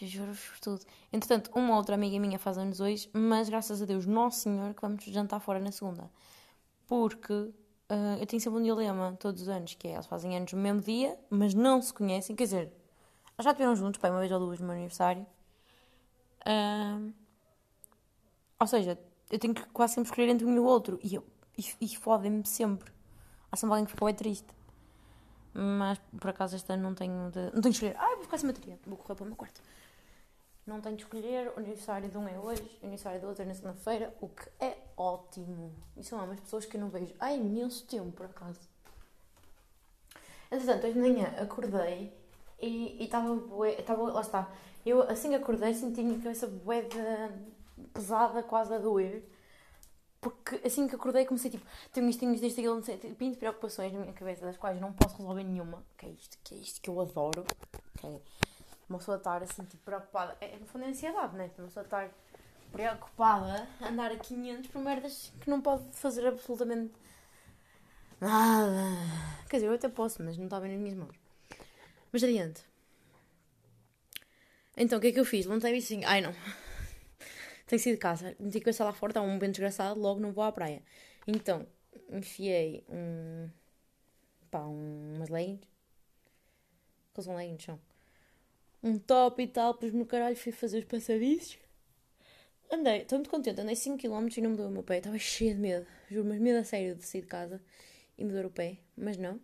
Juro 0.00 0.30
por 0.32 0.60
tudo. 0.60 0.84
Entretanto, 1.12 1.50
uma 1.56 1.76
outra 1.76 1.96
amiga 1.96 2.20
minha 2.20 2.38
faz 2.38 2.56
anos 2.56 2.78
hoje, 2.78 3.10
mas 3.12 3.48
graças 3.48 3.82
a 3.82 3.84
Deus, 3.84 4.06
Nosso 4.06 4.40
Senhor, 4.40 4.72
que 4.72 4.80
vamos 4.80 5.02
jantar 5.04 5.40
fora 5.40 5.58
na 5.58 5.72
segunda. 5.72 6.08
Porque 6.86 7.32
uh, 7.32 8.16
eu 8.20 8.26
tenho 8.26 8.40
sempre 8.40 8.60
um 8.60 8.62
dilema 8.62 9.16
todos 9.18 9.42
os 9.42 9.48
anos, 9.48 9.74
que 9.74 9.88
é 9.88 9.94
eles 9.94 10.06
fazem 10.06 10.36
anos 10.36 10.52
no 10.52 10.60
mesmo 10.60 10.80
dia, 10.80 11.18
mas 11.28 11.52
não 11.52 11.82
se 11.82 11.92
conhecem. 11.92 12.36
Quer 12.36 12.44
dizer, 12.44 12.72
já 13.44 13.50
estiveram 13.50 13.76
juntos, 13.76 14.00
pai, 14.00 14.10
uma 14.10 14.20
vez 14.20 14.32
ou 14.32 14.38
duas 14.38 14.58
no 14.58 14.66
meu 14.66 14.74
aniversário. 14.74 15.26
Ou 18.60 18.66
seja, 18.66 18.98
eu 19.30 19.38
tenho 19.38 19.54
que 19.54 19.64
quase 19.66 19.94
sempre 19.94 20.10
escolher 20.10 20.28
entre 20.28 20.44
um 20.44 20.54
e 20.54 20.58
o 20.58 20.64
outro. 20.64 20.98
E, 21.02 21.16
e, 21.16 21.64
e 21.80 21.96
fodem-me 21.96 22.44
sempre. 22.46 22.90
Há 23.50 23.56
sempre 23.56 23.74
alguém 23.74 23.84
que 23.84 23.92
ficou 23.92 24.08
é 24.08 24.12
triste. 24.12 24.48
Mas 25.54 25.98
por 26.18 26.30
acaso 26.30 26.56
este 26.56 26.72
ano 26.72 26.82
não 26.82 26.94
tenho 26.94 27.30
de. 27.30 27.40
Não 27.54 27.62
tenho 27.62 27.62
de 27.62 27.68
escolher. 27.70 27.96
Ah, 27.98 28.14
vou 28.14 28.24
ficar 28.24 28.38
sem 28.38 28.48
bateria. 28.48 28.78
Vou 28.86 28.96
correr 28.96 29.14
para 29.14 29.24
o 29.24 29.26
meu 29.26 29.36
quarto. 29.36 29.60
Não 30.66 30.80
tenho 30.80 30.96
de 30.96 31.02
escolher. 31.02 31.52
O 31.56 31.58
aniversário 31.58 32.08
de 32.10 32.18
um 32.18 32.28
é 32.28 32.38
hoje, 32.38 32.62
o 32.82 32.86
aniversário 32.86 33.20
do 33.20 33.28
outro 33.28 33.42
é 33.42 33.46
na 33.46 33.54
segunda-feira, 33.54 34.14
o 34.20 34.28
que 34.28 34.48
é 34.60 34.76
ótimo. 34.96 35.74
E 35.96 36.04
são 36.04 36.22
umas 36.22 36.40
pessoas 36.40 36.66
que 36.66 36.76
eu 36.76 36.80
não 36.80 36.90
vejo 36.90 37.14
há 37.18 37.32
imenso 37.32 37.86
tempo, 37.86 38.12
por 38.12 38.26
acaso. 38.26 38.60
Entretanto, 40.50 40.84
hoje 40.84 40.94
de 40.94 41.00
manhã 41.00 41.34
acordei 41.40 42.12
e 42.60 43.04
estava 43.04 43.34
bué. 43.34 43.72
Estava, 43.78 44.02
lá 44.12 44.20
está. 44.20 44.50
Eu 44.84 45.02
assim 45.02 45.30
que 45.30 45.36
acordei 45.36 45.74
senti 45.74 46.00
a 46.00 46.04
minha 46.04 46.18
cabeça 46.18 46.46
bué 46.46 46.82
de 46.82 46.98
pesada, 47.92 48.42
quase 48.42 48.74
a 48.74 48.78
doer. 48.78 49.22
Porque 50.20 50.60
assim 50.66 50.88
que 50.88 50.96
acordei 50.96 51.24
comecei 51.24 51.50
tipo, 51.50 51.64
tenho 51.92 52.08
isto, 52.08 52.18
tenho 52.18 52.34
isto, 52.34 52.44
isto, 52.44 52.58
aquilo, 52.58 52.74
não 52.74 52.82
sei, 52.82 52.96
20 52.96 53.16
tipo, 53.18 53.36
preocupações 53.36 53.92
na 53.92 54.00
minha 54.00 54.12
cabeça, 54.12 54.44
das 54.44 54.56
quais 54.56 54.80
não 54.80 54.92
posso 54.92 55.16
resolver 55.16 55.44
nenhuma. 55.44 55.84
Que 55.96 56.06
é 56.06 56.08
isto, 56.10 56.38
que 56.42 56.54
é 56.54 56.58
isto 56.58 56.80
que 56.80 56.90
eu 56.90 57.00
adoro. 57.00 57.44
Que 57.98 58.06
é 58.06 58.20
uma 58.88 58.98
pessoa 58.98 59.16
estar 59.16 59.42
assim, 59.42 59.64
tipo, 59.64 59.84
preocupada. 59.84 60.36
É, 60.40 60.56
no 60.56 60.66
fundo 60.66 60.84
é 60.84 60.88
ansiedade, 60.88 61.36
né? 61.36 61.50
Uma 61.58 61.66
pessoa 61.66 61.84
estar 61.84 62.10
preocupada, 62.72 63.68
andar 63.80 64.10
a 64.12 64.16
500 64.16 64.70
por 64.70 64.82
merdas 64.82 65.32
que 65.40 65.48
não 65.48 65.60
pode 65.60 65.84
fazer 65.92 66.26
absolutamente 66.26 66.92
nada. 68.20 68.96
Quer 69.48 69.56
dizer, 69.56 69.68
eu 69.68 69.74
até 69.74 69.88
posso, 69.88 70.22
mas 70.22 70.36
não 70.36 70.44
está 70.44 70.60
bem 70.60 70.72
nas 70.72 70.80
minhas 70.80 70.96
mãos. 70.96 71.27
Mas 72.12 72.24
adiante. 72.24 72.62
Então, 74.76 74.98
o 74.98 75.00
que 75.00 75.08
é 75.08 75.12
que 75.12 75.20
eu 75.20 75.24
fiz? 75.24 75.44
Levantei 75.44 75.74
e 75.74 75.78
assim, 75.78 76.04
ai 76.04 76.20
não, 76.20 76.32
tenho 77.66 77.80
sido 77.80 77.94
de 77.94 78.00
casa, 78.00 78.36
meti 78.38 78.58
a 78.58 78.60
cabeça 78.60 78.84
lá 78.84 78.92
fora, 78.92 79.10
está 79.10 79.20
um 79.20 79.38
bem 79.38 79.50
desgraçado, 79.50 79.98
logo 80.00 80.20
não 80.20 80.32
vou 80.32 80.44
à 80.44 80.52
praia. 80.52 80.82
Então, 81.26 81.66
enfiei 82.10 82.84
um. 82.88 83.48
pá, 84.50 84.60
umas 84.60 85.28
leggings. 85.28 85.66
Que 87.14 87.22
são 87.22 87.36
leggings, 87.36 87.64
são. 87.64 87.80
Um 88.82 88.98
top 88.98 89.42
e 89.42 89.48
tal, 89.48 89.74
pus-me 89.74 89.98
no 89.98 90.06
caralho, 90.06 90.36
fui 90.36 90.52
fazer 90.52 90.78
os 90.78 90.84
passadiços. 90.84 91.58
Andei, 92.70 93.02
estou 93.02 93.18
muito 93.18 93.30
contente, 93.30 93.60
andei 93.60 93.74
5km 93.74 94.36
e 94.36 94.40
não 94.42 94.50
me 94.50 94.56
doeu 94.56 94.68
o 94.68 94.70
meu 94.70 94.82
pé, 94.82 94.98
estava 94.98 95.18
cheio 95.18 95.54
de 95.54 95.60
medo, 95.60 95.86
juro, 96.10 96.28
mas 96.28 96.38
medo 96.38 96.58
a 96.58 96.64
sério 96.64 96.94
de 96.94 97.02
sair 97.02 97.22
de 97.22 97.26
casa 97.26 97.60
e 98.16 98.24
me 98.24 98.30
doer 98.30 98.44
o 98.46 98.50
pé, 98.50 98.76
mas 98.96 99.16
não, 99.16 99.40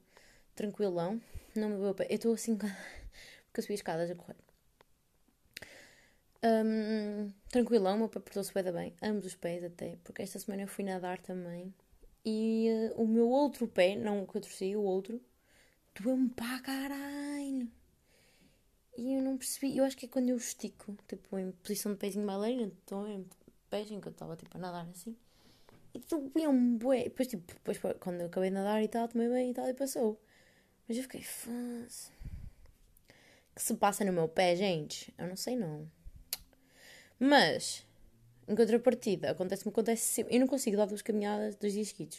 tranquilão, 0.54 1.20
não 1.58 1.70
me 1.70 1.76
doeu 1.76 1.90
o 1.90 1.94
pé. 1.94 2.06
Eu 2.10 2.16
estou 2.16 2.34
assim, 2.34 2.56
porque 2.56 2.74
eu 3.56 3.62
subi 3.62 3.74
as 3.74 3.80
escadas 3.80 4.10
a 4.10 4.14
correr. 4.14 4.36
Um, 6.42 7.32
tranquilão, 7.50 7.96
meu 7.96 8.08
pé 8.08 8.20
portou-se 8.20 8.52
bem, 8.52 8.70
bem, 8.70 8.94
ambos 9.02 9.24
os 9.24 9.34
pés 9.34 9.64
até, 9.64 9.96
porque 10.04 10.20
esta 10.20 10.38
semana 10.38 10.62
eu 10.62 10.68
fui 10.68 10.84
nadar 10.84 11.18
também. 11.18 11.74
E 12.24 12.68
uh, 12.96 13.02
o 13.02 13.06
meu 13.06 13.28
outro 13.28 13.66
pé, 13.66 13.96
não 13.96 14.22
o 14.22 14.26
que 14.26 14.36
eu 14.36 14.42
torci, 14.42 14.76
o 14.76 14.82
outro, 14.82 15.20
doeu-me 15.98 16.28
para 16.30 16.60
caralho. 16.60 17.68
E 18.96 19.14
eu 19.14 19.22
não 19.22 19.36
percebi, 19.36 19.76
eu 19.76 19.84
acho 19.84 19.96
que 19.96 20.06
é 20.06 20.08
quando 20.08 20.28
eu 20.28 20.36
estico, 20.36 20.96
tipo 21.08 21.38
em 21.38 21.50
posição 21.50 21.92
de 21.92 21.98
pezinho 21.98 22.22
de 22.22 22.26
baleia, 22.26 22.62
então 22.62 23.08
em 23.08 23.26
pezinho 23.70 24.00
que 24.00 24.08
eu 24.08 24.12
estava 24.12 24.36
tipo 24.36 24.56
a 24.56 24.60
nadar 24.60 24.88
assim. 24.90 25.16
E 25.94 26.00
doeu-me 26.00 26.78
bué. 26.78 27.04
Depois, 27.04 27.28
tipo, 27.28 27.44
depois 27.54 27.78
quando 28.00 28.20
eu 28.20 28.26
acabei 28.26 28.50
de 28.50 28.54
nadar 28.54 28.82
e 28.82 28.88
tal, 28.88 29.08
tomei 29.08 29.28
bem 29.28 29.50
e 29.50 29.54
tal 29.54 29.68
e 29.68 29.74
passou. 29.74 30.20
Mas 30.86 30.98
eu 30.98 31.02
fiquei, 31.04 31.22
fãs. 31.22 32.12
que 33.54 33.62
se 33.62 33.74
passa 33.74 34.04
no 34.04 34.12
meu 34.12 34.28
pé, 34.28 34.54
gente? 34.54 35.14
Eu 35.16 35.26
não 35.26 35.36
sei 35.36 35.56
não. 35.56 35.90
Mas, 37.18 37.86
em 38.46 38.54
contrapartida, 38.54 39.30
acontece-me, 39.30 39.70
acontece 39.70 40.02
sempre. 40.02 40.34
Eu 40.34 40.40
não 40.40 40.46
consigo 40.46 40.76
dar 40.76 40.86
duas 40.86 41.00
caminhadas 41.00 41.56
dois 41.56 41.72
dias 41.72 41.88
seguidos. 41.88 42.18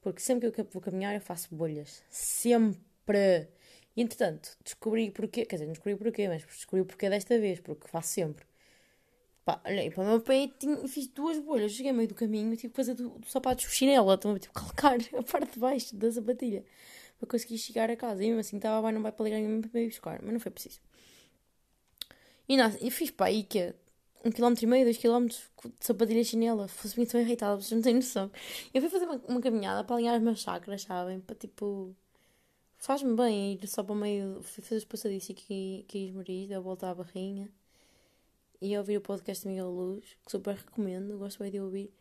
Porque 0.00 0.20
sempre 0.20 0.50
que 0.50 0.60
eu 0.60 0.68
vou 0.70 0.80
caminhar 0.80 1.14
eu 1.14 1.20
faço 1.20 1.54
bolhas. 1.54 2.02
Sempre! 2.08 3.48
E 3.96 4.02
entretanto, 4.02 4.56
descobri 4.64 5.10
porquê. 5.10 5.44
Quer 5.44 5.56
dizer, 5.56 5.66
não 5.66 5.72
descobri 5.72 5.96
porquê, 5.96 6.28
mas 6.28 6.42
descobri 6.44 6.80
o 6.80 6.86
porquê 6.86 7.10
desta 7.10 7.38
vez, 7.38 7.60
porque 7.60 7.86
faço 7.88 8.08
sempre. 8.08 8.46
Pá, 9.44 9.60
olhei 9.66 9.90
para 9.90 10.02
o 10.02 10.06
meu 10.06 10.20
pé 10.22 10.50
e 10.62 10.88
fiz 10.88 11.06
duas 11.08 11.38
bolhas. 11.38 11.72
Cheguei 11.72 11.90
ao 11.90 11.96
meio 11.96 12.08
do 12.08 12.14
caminho 12.14 12.54
e 12.54 12.56
tive 12.56 12.70
que 12.72 12.76
fazer 12.76 12.94
do, 12.94 13.10
do 13.10 13.28
sapato 13.28 13.68
chinela. 13.68 14.16
Também 14.16 14.38
tive 14.38 14.54
que 14.54 14.60
calcar 14.60 14.98
a 15.18 15.22
parte 15.30 15.52
de 15.52 15.58
baixo 15.58 15.94
da 15.96 16.10
sapatilha 16.10 16.64
para 17.24 17.38
conseguir 17.38 17.58
chegar 17.58 17.90
a 17.90 17.96
casa. 17.96 18.22
E 18.22 18.26
mesmo 18.26 18.40
assim 18.40 18.56
estava 18.56 18.86
bem, 18.86 18.94
não 18.94 19.02
vai 19.02 19.12
para 19.12 19.24
ligar 19.24 19.38
nenhum 19.38 19.60
para 19.60 19.80
ir 19.80 19.88
buscar, 19.88 20.20
mas 20.22 20.32
não 20.32 20.40
foi 20.40 20.52
preciso. 20.52 20.80
E 22.48 22.56
nada, 22.56 22.76
eu 22.80 22.90
fiz 22.90 23.10
para 23.10 23.26
aí 23.26 23.42
que 23.42 23.58
é 23.58 23.74
um 24.24 24.30
quilómetro 24.30 24.64
e 24.64 24.66
meio, 24.66 24.84
dois 24.84 24.96
quilómetros 24.96 25.50
de 25.64 25.86
sapatilha 25.86 26.24
chinela. 26.24 26.68
Fosse 26.68 26.96
muito 26.96 27.16
irritada, 27.16 27.56
vocês 27.56 27.72
não 27.72 27.82
têm 27.82 27.94
noção. 27.94 28.30
Eu 28.72 28.80
fui 28.80 28.90
fazer 28.90 29.04
uma, 29.04 29.20
uma 29.28 29.40
caminhada 29.40 29.84
para 29.84 29.96
alinhar 29.96 30.16
os 30.16 30.22
meus 30.22 30.40
chakras, 30.40 30.82
sabem? 30.82 31.20
Para 31.20 31.36
tipo. 31.36 31.94
Faz-me 32.76 33.14
bem 33.16 33.54
ir 33.54 33.66
só 33.66 33.82
para 33.82 33.92
o 33.92 33.96
meio. 33.96 34.42
Fui 34.42 34.62
fazer 34.62 34.76
os 34.76 34.84
passadiços 34.84 35.30
aqui, 35.30 35.84
aqui 35.88 36.06
esmeriz, 36.08 36.48
deu 36.48 36.58
a 36.58 36.62
volta 36.62 36.90
à 36.90 36.94
barrinha. 36.94 37.50
E 38.60 38.76
ouvir 38.78 38.98
o 38.98 39.00
podcast 39.00 39.42
de 39.42 39.48
Miguel 39.48 39.70
Luz, 39.70 40.04
que 40.24 40.30
super 40.30 40.54
recomendo, 40.54 41.18
gosto 41.18 41.38
bem 41.38 41.50
de 41.50 41.60
ouvir. 41.60 41.92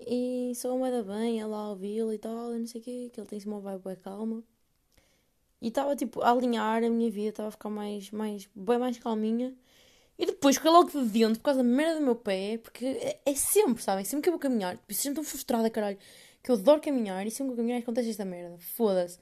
E 0.00 0.52
só 0.54 0.74
uma 0.74 0.90
da 0.90 1.02
bem, 1.02 1.40
ela 1.40 1.70
ouvi-lo 1.70 2.12
e 2.12 2.18
tal, 2.18 2.54
e 2.54 2.58
não 2.58 2.66
sei 2.66 2.80
o 2.80 2.84
quê, 2.84 3.10
que 3.12 3.20
ele 3.20 3.28
tem 3.28 3.38
uma 3.44 3.60
vibe 3.60 3.82
bem 3.84 3.96
calma. 3.96 4.42
E 5.60 5.68
estava 5.68 5.94
tipo 5.94 6.22
a 6.22 6.30
alinhar 6.30 6.82
a 6.82 6.90
minha 6.90 7.10
vida, 7.10 7.30
estava 7.30 7.48
a 7.48 7.52
ficar 7.52 7.70
mais, 7.70 8.10
mais, 8.10 8.48
bem 8.54 8.78
mais 8.78 8.98
calminha. 8.98 9.54
E 10.18 10.26
depois 10.26 10.56
fiquei 10.56 10.70
logo 10.70 10.90
de 10.90 11.08
dentro 11.08 11.36
por 11.36 11.44
causa 11.44 11.62
da 11.62 11.68
merda 11.68 11.98
do 11.98 12.04
meu 12.04 12.16
pé, 12.16 12.58
porque 12.58 12.84
é, 12.84 13.20
é 13.24 13.34
sempre, 13.34 13.82
sabem? 13.82 14.04
Sempre 14.04 14.24
que 14.24 14.28
eu 14.28 14.32
vou 14.32 14.40
caminhar, 14.40 14.76
tipo, 14.76 14.94
sempre 14.94 15.16
tão 15.16 15.24
frustrada, 15.24 15.70
caralho, 15.70 15.98
que 16.42 16.50
eu 16.50 16.56
adoro 16.56 16.80
caminhar 16.80 17.26
e 17.26 17.30
sempre 17.30 17.48
que 17.48 17.52
eu 17.52 17.56
caminhar 17.58 17.80
acontece 17.80 18.10
esta 18.10 18.24
merda. 18.24 18.58
Foda-se. 18.58 19.18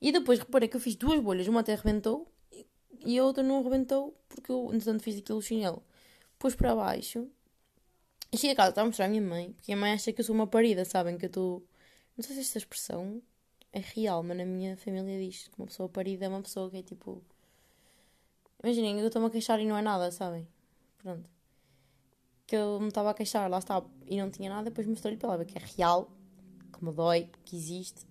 E 0.00 0.12
depois 0.12 0.38
reparei 0.38 0.68
que 0.68 0.76
eu 0.76 0.80
fiz 0.80 0.96
duas 0.96 1.20
bolhas, 1.20 1.46
uma 1.48 1.60
até 1.60 1.72
arrebentou, 1.74 2.26
e 3.04 3.18
a 3.18 3.24
outra 3.24 3.42
não 3.42 3.60
arrebentou 3.60 4.16
porque 4.28 4.50
eu, 4.50 4.70
entretanto, 4.72 5.02
fiz 5.02 5.18
aquilo 5.18 5.40
chinelo. 5.42 5.82
Pus 6.38 6.54
para 6.54 6.74
baixo. 6.74 7.28
E 8.32 8.36
cheguei 8.36 8.52
a 8.52 8.56
casa, 8.56 8.70
estava 8.70 8.86
a 8.86 8.88
mostrar 8.88 9.06
à 9.06 9.08
minha 9.08 9.22
mãe, 9.22 9.52
porque 9.52 9.72
a 9.72 9.76
mãe 9.76 9.92
acha 9.92 10.12
que 10.12 10.20
eu 10.20 10.24
sou 10.24 10.34
uma 10.34 10.46
parida, 10.46 10.84
sabem? 10.84 11.16
Que 11.16 11.26
eu 11.26 11.28
estou. 11.28 11.62
Não 12.16 12.24
sei 12.24 12.34
se 12.34 12.42
esta 12.42 12.58
expressão 12.58 13.22
é 13.74 13.80
real, 13.80 14.22
mas 14.22 14.36
na 14.36 14.44
minha 14.44 14.76
família 14.76 15.18
diz 15.18 15.48
que 15.48 15.58
uma 15.58 15.66
pessoa 15.66 15.88
parida 15.88 16.24
é 16.24 16.28
uma 16.28 16.40
pessoa 16.40 16.70
que 16.70 16.76
é 16.76 16.82
tipo. 16.82 17.20
Imaginem, 18.62 19.00
eu 19.00 19.08
estou-me 19.08 19.26
a 19.26 19.30
queixar 19.30 19.60
e 19.60 19.66
não 19.66 19.76
é 19.76 19.82
nada, 19.82 20.10
sabem? 20.12 20.46
Pronto. 20.98 21.28
Que 22.46 22.56
eu 22.56 22.78
me 22.80 22.88
estava 22.88 23.10
a 23.10 23.14
queixar, 23.14 23.50
lá 23.50 23.58
estava, 23.58 23.90
e 24.06 24.16
não 24.16 24.30
tinha 24.30 24.48
nada, 24.48 24.70
depois 24.70 24.86
mostrei-lhe 24.86 25.18
para 25.18 25.34
ela 25.34 25.44
que 25.44 25.58
é 25.58 25.62
real, 25.76 26.08
que 26.72 26.84
me 26.84 26.92
dói, 26.92 27.28
que 27.44 27.56
existe. 27.56 28.06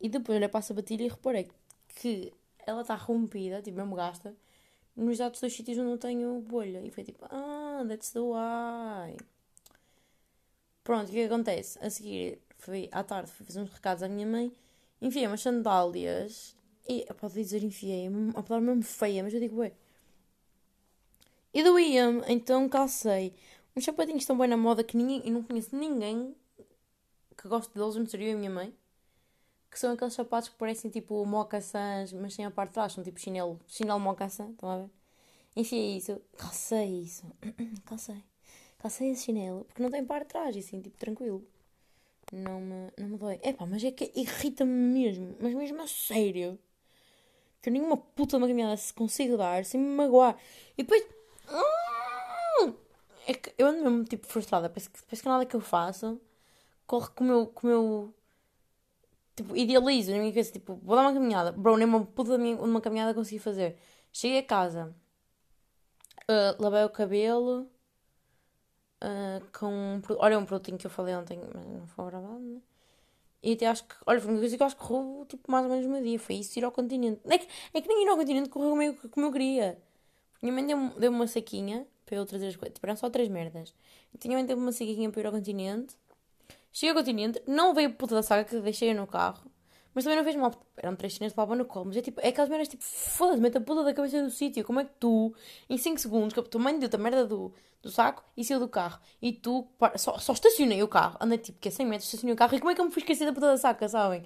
E 0.00 0.08
depois 0.08 0.36
olhei 0.36 0.48
para 0.48 0.58
a 0.58 0.62
sapatilha 0.62 1.04
e 1.04 1.08
reparei 1.08 1.48
que 1.94 2.32
ela 2.66 2.82
está 2.82 2.96
rompida, 2.96 3.62
tipo, 3.62 3.76
mesmo 3.76 3.94
gasta, 3.94 4.34
nos 4.96 5.12
exatos 5.12 5.40
dois 5.40 5.54
sítios 5.54 5.78
onde 5.78 5.90
eu 5.92 5.98
tenho 5.98 6.40
bolha. 6.40 6.80
E 6.84 6.90
foi 6.90 7.04
tipo, 7.04 7.24
ah, 7.30 7.84
that's 7.88 8.10
the 8.10 8.20
why. 8.20 9.16
Pronto, 10.82 11.08
o 11.08 11.12
que, 11.12 11.20
é 11.20 11.26
acontece? 11.26 11.78
A 11.80 11.88
seguir, 11.90 12.40
fui 12.58 12.88
à 12.92 13.04
tarde, 13.04 13.30
fui 13.30 13.46
fazer 13.46 13.60
uns 13.60 13.72
recados 13.72 14.02
à 14.02 14.08
minha 14.08 14.26
mãe, 14.26 14.52
enfiei 15.06 15.26
umas 15.26 15.40
sandálias, 15.40 16.56
e, 16.88 17.06
pode 17.14 17.34
dizer 17.34 17.62
enfiei, 17.62 18.08
a 18.34 18.42
palavra 18.42 18.74
mesmo 18.74 18.82
feia, 18.82 19.22
mas 19.22 19.34
eu 19.34 19.40
digo, 19.40 19.56
ué. 19.58 19.72
E 21.52 21.62
doía-me, 21.62 22.22
então 22.28 22.68
calcei 22.68 23.34
uns 23.74 23.84
sapatinhos 23.84 24.24
tão 24.26 24.36
bem 24.38 24.48
na 24.48 24.56
moda 24.56 24.84
que 24.84 24.96
ninguém, 24.96 25.22
eu 25.24 25.32
não 25.32 25.42
conheço 25.42 25.74
ninguém 25.74 26.34
que 27.36 27.48
goste 27.48 27.74
deles, 27.74 27.96
não 27.96 28.06
seria 28.06 28.34
a 28.34 28.36
minha 28.36 28.50
mãe 28.50 28.74
que 29.76 29.80
são 29.80 29.92
aqueles 29.92 30.14
sapatos 30.14 30.48
que 30.48 30.56
parecem 30.56 30.90
tipo 30.90 31.22
mocassins, 31.26 32.10
mas 32.14 32.32
sem 32.32 32.46
a 32.46 32.50
parte 32.50 32.70
de 32.70 32.74
trás, 32.74 32.94
são 32.94 33.04
tipo 33.04 33.20
chinelo, 33.20 33.60
chinelo 33.66 34.00
mocassin, 34.00 34.52
estão 34.52 34.70
a 34.70 34.78
ver? 34.78 34.90
Enfim, 35.54 35.76
é 35.76 35.96
isso. 35.98 36.18
Calcei 36.38 37.02
isso. 37.02 37.26
Calcei. 37.84 38.24
Calcei 38.78 39.10
esse 39.10 39.24
chinelo, 39.24 39.66
porque 39.66 39.82
não 39.82 39.90
tem 39.90 40.02
parte 40.02 40.28
de 40.28 40.28
trás, 40.28 40.56
e 40.56 40.60
assim, 40.60 40.80
tipo, 40.80 40.96
tranquilo. 40.96 41.46
Não 42.32 42.60
me, 42.60 42.92
não 42.98 43.08
me 43.08 43.18
dói. 43.18 43.40
Epá, 43.42 43.66
mas 43.66 43.84
é 43.84 43.90
que 43.90 44.12
irrita-me 44.14 44.72
mesmo, 44.72 45.36
mas 45.40 45.54
mesmo 45.54 45.82
a 45.82 45.86
sério. 45.86 46.58
Que 47.62 47.70
nenhuma 47.70 47.96
puta 47.96 48.38
caminhada 48.38 48.76
se 48.76 48.92
consiga 48.92 49.36
dar 49.36 49.64
sem 49.64 49.80
me 49.80 49.88
magoar. 49.88 50.36
E 50.76 50.82
depois. 50.82 51.04
Hum, 52.60 52.74
é 53.26 53.34
que 53.34 53.52
eu 53.58 53.66
ando 53.68 53.82
mesmo 53.82 54.04
tipo 54.04 54.26
frustrada. 54.26 54.68
Parece 54.68 54.90
que, 54.90 55.02
parece 55.04 55.22
que 55.22 55.28
nada 55.28 55.46
que 55.46 55.56
eu 55.56 55.60
faço 55.60 56.20
corre 56.86 57.08
com 57.14 57.24
o 57.24 57.26
meu, 57.26 57.46
com 57.48 57.66
o 57.66 57.70
meu 57.70 58.14
tipo, 59.34 59.56
idealizo 59.56 60.12
na 60.12 60.18
minha 60.18 60.30
cabeça, 60.30 60.52
tipo, 60.52 60.76
vou 60.82 60.96
dar 60.96 61.02
uma 61.02 61.12
caminhada. 61.12 61.52
Bro, 61.52 61.76
nem 61.76 61.86
uma 61.86 62.04
puta 62.06 62.38
de 62.38 62.44
uma 62.54 62.80
caminhada 62.80 63.14
consegui 63.14 63.38
fazer. 63.38 63.76
Cheguei 64.12 64.38
a 64.38 64.42
casa, 64.42 64.94
uh, 66.30 66.62
lavei 66.62 66.84
o 66.84 66.90
cabelo, 66.90 67.70
uh, 69.02 69.44
com. 69.58 70.00
Olha, 70.18 70.38
um 70.38 70.44
produtinho 70.46 70.78
que 70.78 70.86
eu 70.86 70.90
falei 70.90 71.14
ontem, 71.14 71.40
mas 71.54 71.66
não 71.66 71.86
foi 71.86 72.06
gravado, 72.06 72.40
né? 72.40 72.60
E 73.42 73.52
até 73.52 73.66
acho 73.66 73.84
que, 73.84 73.94
olha, 74.06 74.20
foi 74.20 74.30
uma 74.30 74.40
coisa 74.40 74.56
que 74.56 74.62
eu 74.62 74.66
acho 74.66 74.76
que 74.76 74.82
correu 74.82 75.26
tipo, 75.28 75.50
mais 75.50 75.64
ou 75.64 75.70
menos 75.70 75.86
uma 75.86 76.02
dia. 76.02 76.18
Foi 76.18 76.36
isso, 76.36 76.58
ir 76.58 76.64
ao 76.64 76.72
continente. 76.72 77.20
É 77.26 77.38
que, 77.38 77.46
é 77.74 77.80
que 77.80 77.88
nem 77.88 78.04
ir 78.04 78.08
ao 78.08 78.16
continente 78.16 78.48
correu 78.48 78.82
eu, 78.82 78.96
como 79.10 79.26
eu 79.26 79.32
queria. 79.32 79.78
Minha 80.42 80.52
mãe 80.52 80.66
deu-me 80.66 80.90
deu 80.98 81.10
uma 81.10 81.26
saquinha 81.26 81.86
para 82.04 82.16
eu 82.16 82.26
trazer 82.26 82.48
as 82.48 82.56
coisas. 82.56 82.74
Tipo, 82.74 82.86
eram 82.86 82.96
só 82.96 83.08
três 83.10 83.28
merdas. 83.28 83.74
Tinha 84.18 84.34
mãe 84.36 84.44
deu-me 84.44 84.62
uma 84.62 84.72
saquinha 84.72 85.10
para 85.10 85.20
ir 85.20 85.26
ao 85.26 85.32
continente. 85.32 85.96
Cheguei 86.72 86.90
ao 86.90 86.96
continente, 86.96 87.42
não 87.46 87.72
veio 87.72 87.88
a 87.88 87.92
puta 87.92 88.16
da 88.16 88.22
saga 88.22 88.44
que 88.44 88.60
deixei 88.60 88.92
no 88.92 89.06
carro, 89.06 89.50
mas 89.96 90.04
também 90.04 90.18
não 90.18 90.24
fez 90.24 90.36
mal. 90.36 90.52
Eram 90.76 90.94
três 90.94 91.14
chineses 91.14 91.32
que 91.32 91.40
levavam 91.40 91.56
no 91.56 91.64
colo, 91.64 91.86
mas 91.86 91.96
é 91.96 92.02
tipo, 92.02 92.20
é 92.20 92.28
aquelas 92.28 92.50
merdas 92.50 92.68
tipo, 92.68 92.84
foda-se, 92.84 93.40
mete 93.40 93.56
a 93.56 93.60
puta 93.62 93.82
da 93.82 93.94
cabeça 93.94 94.22
do 94.22 94.30
sítio. 94.30 94.62
Como 94.62 94.78
é 94.78 94.84
que 94.84 94.90
tu, 95.00 95.34
em 95.70 95.78
5 95.78 95.98
segundos, 95.98 96.34
que 96.34 96.40
a 96.40 96.42
tua 96.42 96.60
mãe 96.60 96.78
deu-te 96.78 96.96
a 96.96 96.98
merda 96.98 97.24
do, 97.24 97.50
do 97.82 97.90
saco 97.90 98.22
e 98.36 98.44
saiu 98.44 98.60
do 98.60 98.68
carro, 98.68 99.00
e 99.22 99.32
tu 99.32 99.66
só, 99.96 100.18
só 100.18 100.34
estacionei 100.34 100.82
o 100.82 100.88
carro, 100.88 101.16
andei 101.18 101.38
tipo, 101.38 101.58
que 101.58 101.68
é 101.68 101.70
100 101.70 101.86
metros, 101.86 102.08
estacionei 102.08 102.34
o 102.34 102.36
carro, 102.36 102.54
e 102.54 102.58
como 102.58 102.70
é 102.70 102.74
que 102.74 102.80
eu 102.82 102.84
me 102.84 102.90
fui 102.90 103.00
esquecer 103.00 103.24
da 103.24 103.32
puta 103.32 103.46
da 103.46 103.56
saca, 103.56 103.88
sabem? 103.88 104.22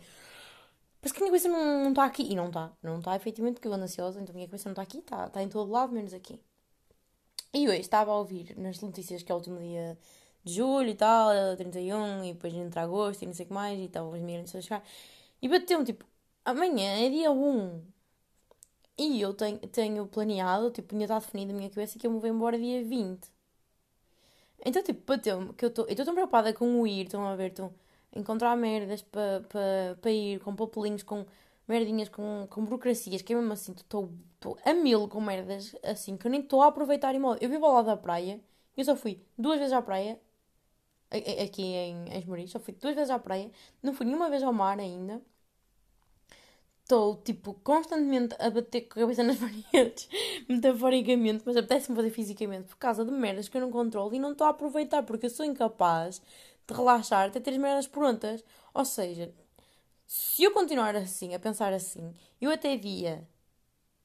Parece 1.01 1.15
que 1.15 1.21
a 1.21 1.23
minha 1.23 1.31
cabeça 1.31 1.49
não 1.49 1.91
está 1.91 2.05
aqui. 2.05 2.25
E 2.25 2.35
não 2.35 2.49
está. 2.49 2.73
Não 2.83 2.99
está, 2.99 3.15
efetivamente, 3.15 3.55
porque 3.55 3.69
eu 3.69 3.73
ando 3.73 3.85
ansiosa, 3.85 4.21
então 4.21 4.33
a 4.33 4.37
minha 4.37 4.49
cabeça 4.49 4.69
não 4.69 4.73
está 4.73 4.83
aqui, 4.83 4.99
está 4.99 5.31
tá 5.31 5.41
em 5.41 5.49
todo 5.49 5.71
lado, 5.71 5.93
menos 5.93 6.13
aqui. 6.13 6.41
E 7.55 7.69
hoje 7.69 7.81
estava 7.81 8.11
a 8.11 8.19
ouvir 8.19 8.59
nas 8.59 8.81
notícias 8.81 9.23
que 9.23 9.31
é 9.31 9.35
o 9.35 9.39
último 9.39 9.61
dia 9.61 9.97
de 10.45 10.53
julho 10.53 10.89
e 10.91 10.95
tal, 10.95 11.31
31, 11.57 12.25
e 12.25 12.33
depois 12.33 12.53
entra 12.55 12.83
agosto 12.83 13.23
e 13.23 13.27
não 13.27 13.35
sei 13.35 13.45
o 13.45 13.49
que 13.49 13.55
mais, 13.55 13.79
e 13.79 13.85
estavam 13.85 14.11
os 14.11 14.21
migrantes 14.21 14.55
a 14.55 14.61
chegar. 14.61 14.85
E 15.43 15.49
bateu-me, 15.49 15.85
tipo, 15.85 16.05
amanhã 16.45 17.07
é 17.07 17.09
dia 17.09 17.31
1. 17.31 17.83
E 18.99 19.21
eu 19.21 19.33
tenho, 19.35 19.59
tenho 19.59 20.07
planeado, 20.07 20.71
tipo, 20.71 20.89
tinha 20.91 21.05
estado 21.05 21.23
definido 21.23 21.53
na 21.53 21.59
minha 21.59 21.71
cabeça 21.71 21.99
que 21.99 22.07
eu 22.07 22.11
me 22.11 22.21
vou 22.21 22.29
embora 22.29 22.59
dia 22.59 22.85
20. 22.85 23.31
Então, 24.65 24.83
tipo, 24.83 25.01
bateu-me 25.07 25.55
que 25.55 25.65
eu 25.65 25.69
estou 25.69 25.87
tão 25.87 26.15
preocupada 26.15 26.53
com 26.53 26.81
o 26.81 26.87
ir, 26.87 27.05
estão 27.07 27.27
a 27.27 27.35
ver, 27.35 27.51
estão 27.51 27.73
encontrar 28.15 28.57
merdas 28.57 29.03
para 29.03 29.41
pa, 29.43 29.97
pa 30.03 30.11
ir, 30.11 30.41
com 30.41 30.55
papelinhos, 30.55 31.03
com 31.03 31.25
merdinhas, 31.67 32.09
com, 32.09 32.47
com 32.51 32.65
burocracias, 32.65 33.23
que 33.23 33.33
é 33.33 33.37
mesmo 33.37 33.53
assim, 33.53 33.73
estou 33.73 34.11
a 34.65 34.75
mil 34.75 35.09
com 35.09 35.21
merdas, 35.21 35.75
assim, 35.83 36.17
que 36.17 36.27
eu 36.27 36.31
nem 36.31 36.41
estou 36.41 36.63
a 36.63 36.67
aproveitar 36.69 37.15
em 37.15 37.19
modo. 37.19 37.39
Eu 37.43 37.49
vivo 37.49 37.65
ao 37.67 37.75
lado 37.75 37.87
da 37.87 37.97
praia, 37.97 38.41
eu 38.77 38.85
só 38.85 38.97
fui 38.97 39.21
duas 39.39 39.59
vezes 39.59 39.73
à 39.73 39.81
praia, 39.83 40.21
aqui 41.43 41.63
em 41.63 42.17
Esmoriz, 42.19 42.51
só 42.51 42.61
fui 42.61 42.75
duas 42.75 42.95
vezes 42.95 43.11
à 43.11 43.19
praia, 43.19 43.51
não 43.83 43.95
fui 43.95 44.07
nenhuma 44.07 44.29
vez 44.31 44.43
ao 44.43 44.53
mar 44.53 44.79
ainda. 44.79 45.23
Estou, 46.91 47.15
tipo, 47.19 47.55
constantemente 47.63 48.35
a 48.41 48.51
bater 48.51 48.81
com 48.81 48.99
a 48.99 49.03
cabeça 49.03 49.23
nas 49.23 49.37
paredes, 49.71 50.09
metaforicamente, 50.49 51.45
mas 51.47 51.57
apetece-me 51.57 51.95
fazer 51.95 52.11
fisicamente 52.11 52.67
por 52.67 52.77
causa 52.79 53.05
de 53.05 53.13
merdas 53.13 53.49
que 53.49 53.57
eu 53.57 53.61
não 53.61 53.71
controlo 53.71 54.13
e 54.13 54.19
não 54.19 54.33
estou 54.33 54.45
a 54.49 54.51
aproveitar 54.51 55.05
porque 55.05 55.27
eu 55.27 55.31
sou 55.31 55.47
incapaz 55.47 56.21
de 56.67 56.75
relaxar 56.75 57.29
até 57.29 57.39
ter 57.39 57.53
as 57.53 57.59
merdas 57.59 57.87
prontas. 57.87 58.43
Ou 58.75 58.85
seja, 58.85 59.33
se 60.05 60.43
eu 60.43 60.51
continuar 60.51 60.97
assim, 60.97 61.33
a 61.33 61.39
pensar 61.39 61.73
assim, 61.73 62.13
eu 62.41 62.51
até 62.51 62.77
dia 62.77 63.25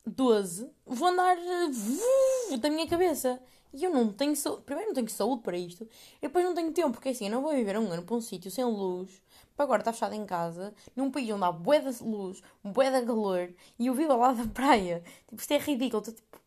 12 0.06 0.70
vou 0.86 1.08
andar 1.08 1.38
uh, 1.40 2.58
da 2.60 2.70
minha 2.70 2.88
cabeça. 2.88 3.42
E 3.74 3.84
eu 3.84 3.92
não 3.92 4.14
tenho 4.14 4.36
saúde. 4.36 4.62
Primeiro, 4.62 4.90
não 4.90 4.96
tenho 4.96 5.10
saúde 5.10 5.42
para 5.42 5.58
isto. 5.58 5.90
E 6.20 6.22
depois, 6.22 6.46
não 6.46 6.54
tenho 6.54 6.72
tempo, 6.72 6.92
porque 6.92 7.10
assim, 7.10 7.26
eu 7.26 7.32
não 7.32 7.42
vou 7.42 7.52
viver 7.52 7.80
um 7.80 7.92
ano 7.92 8.04
para 8.04 8.16
um 8.16 8.22
sítio 8.22 8.52
sem 8.52 8.64
luz. 8.64 9.10
Para 9.56 9.66
agora 9.66 9.82
estar 9.82 9.94
fechado 9.94 10.14
em 10.14 10.26
casa, 10.26 10.74
num 10.96 11.10
país 11.12 11.30
onde 11.32 11.44
há 11.46 11.52
bué 11.52 11.80
de 11.80 12.04
luz, 12.04 12.42
bué 12.64 12.92
de 12.92 13.06
calor, 13.06 13.54
e 13.80 13.88
eu 13.88 13.94
vivo 13.94 14.12
ao 14.14 14.20
lado 14.20 14.38
da 14.44 14.48
praia. 14.54 15.04
Tipo, 15.28 15.42
isto 15.42 15.52
é 15.54 15.58
ridículo. 15.58 16.00
Estou 16.02 16.14
tipo. 16.14 16.40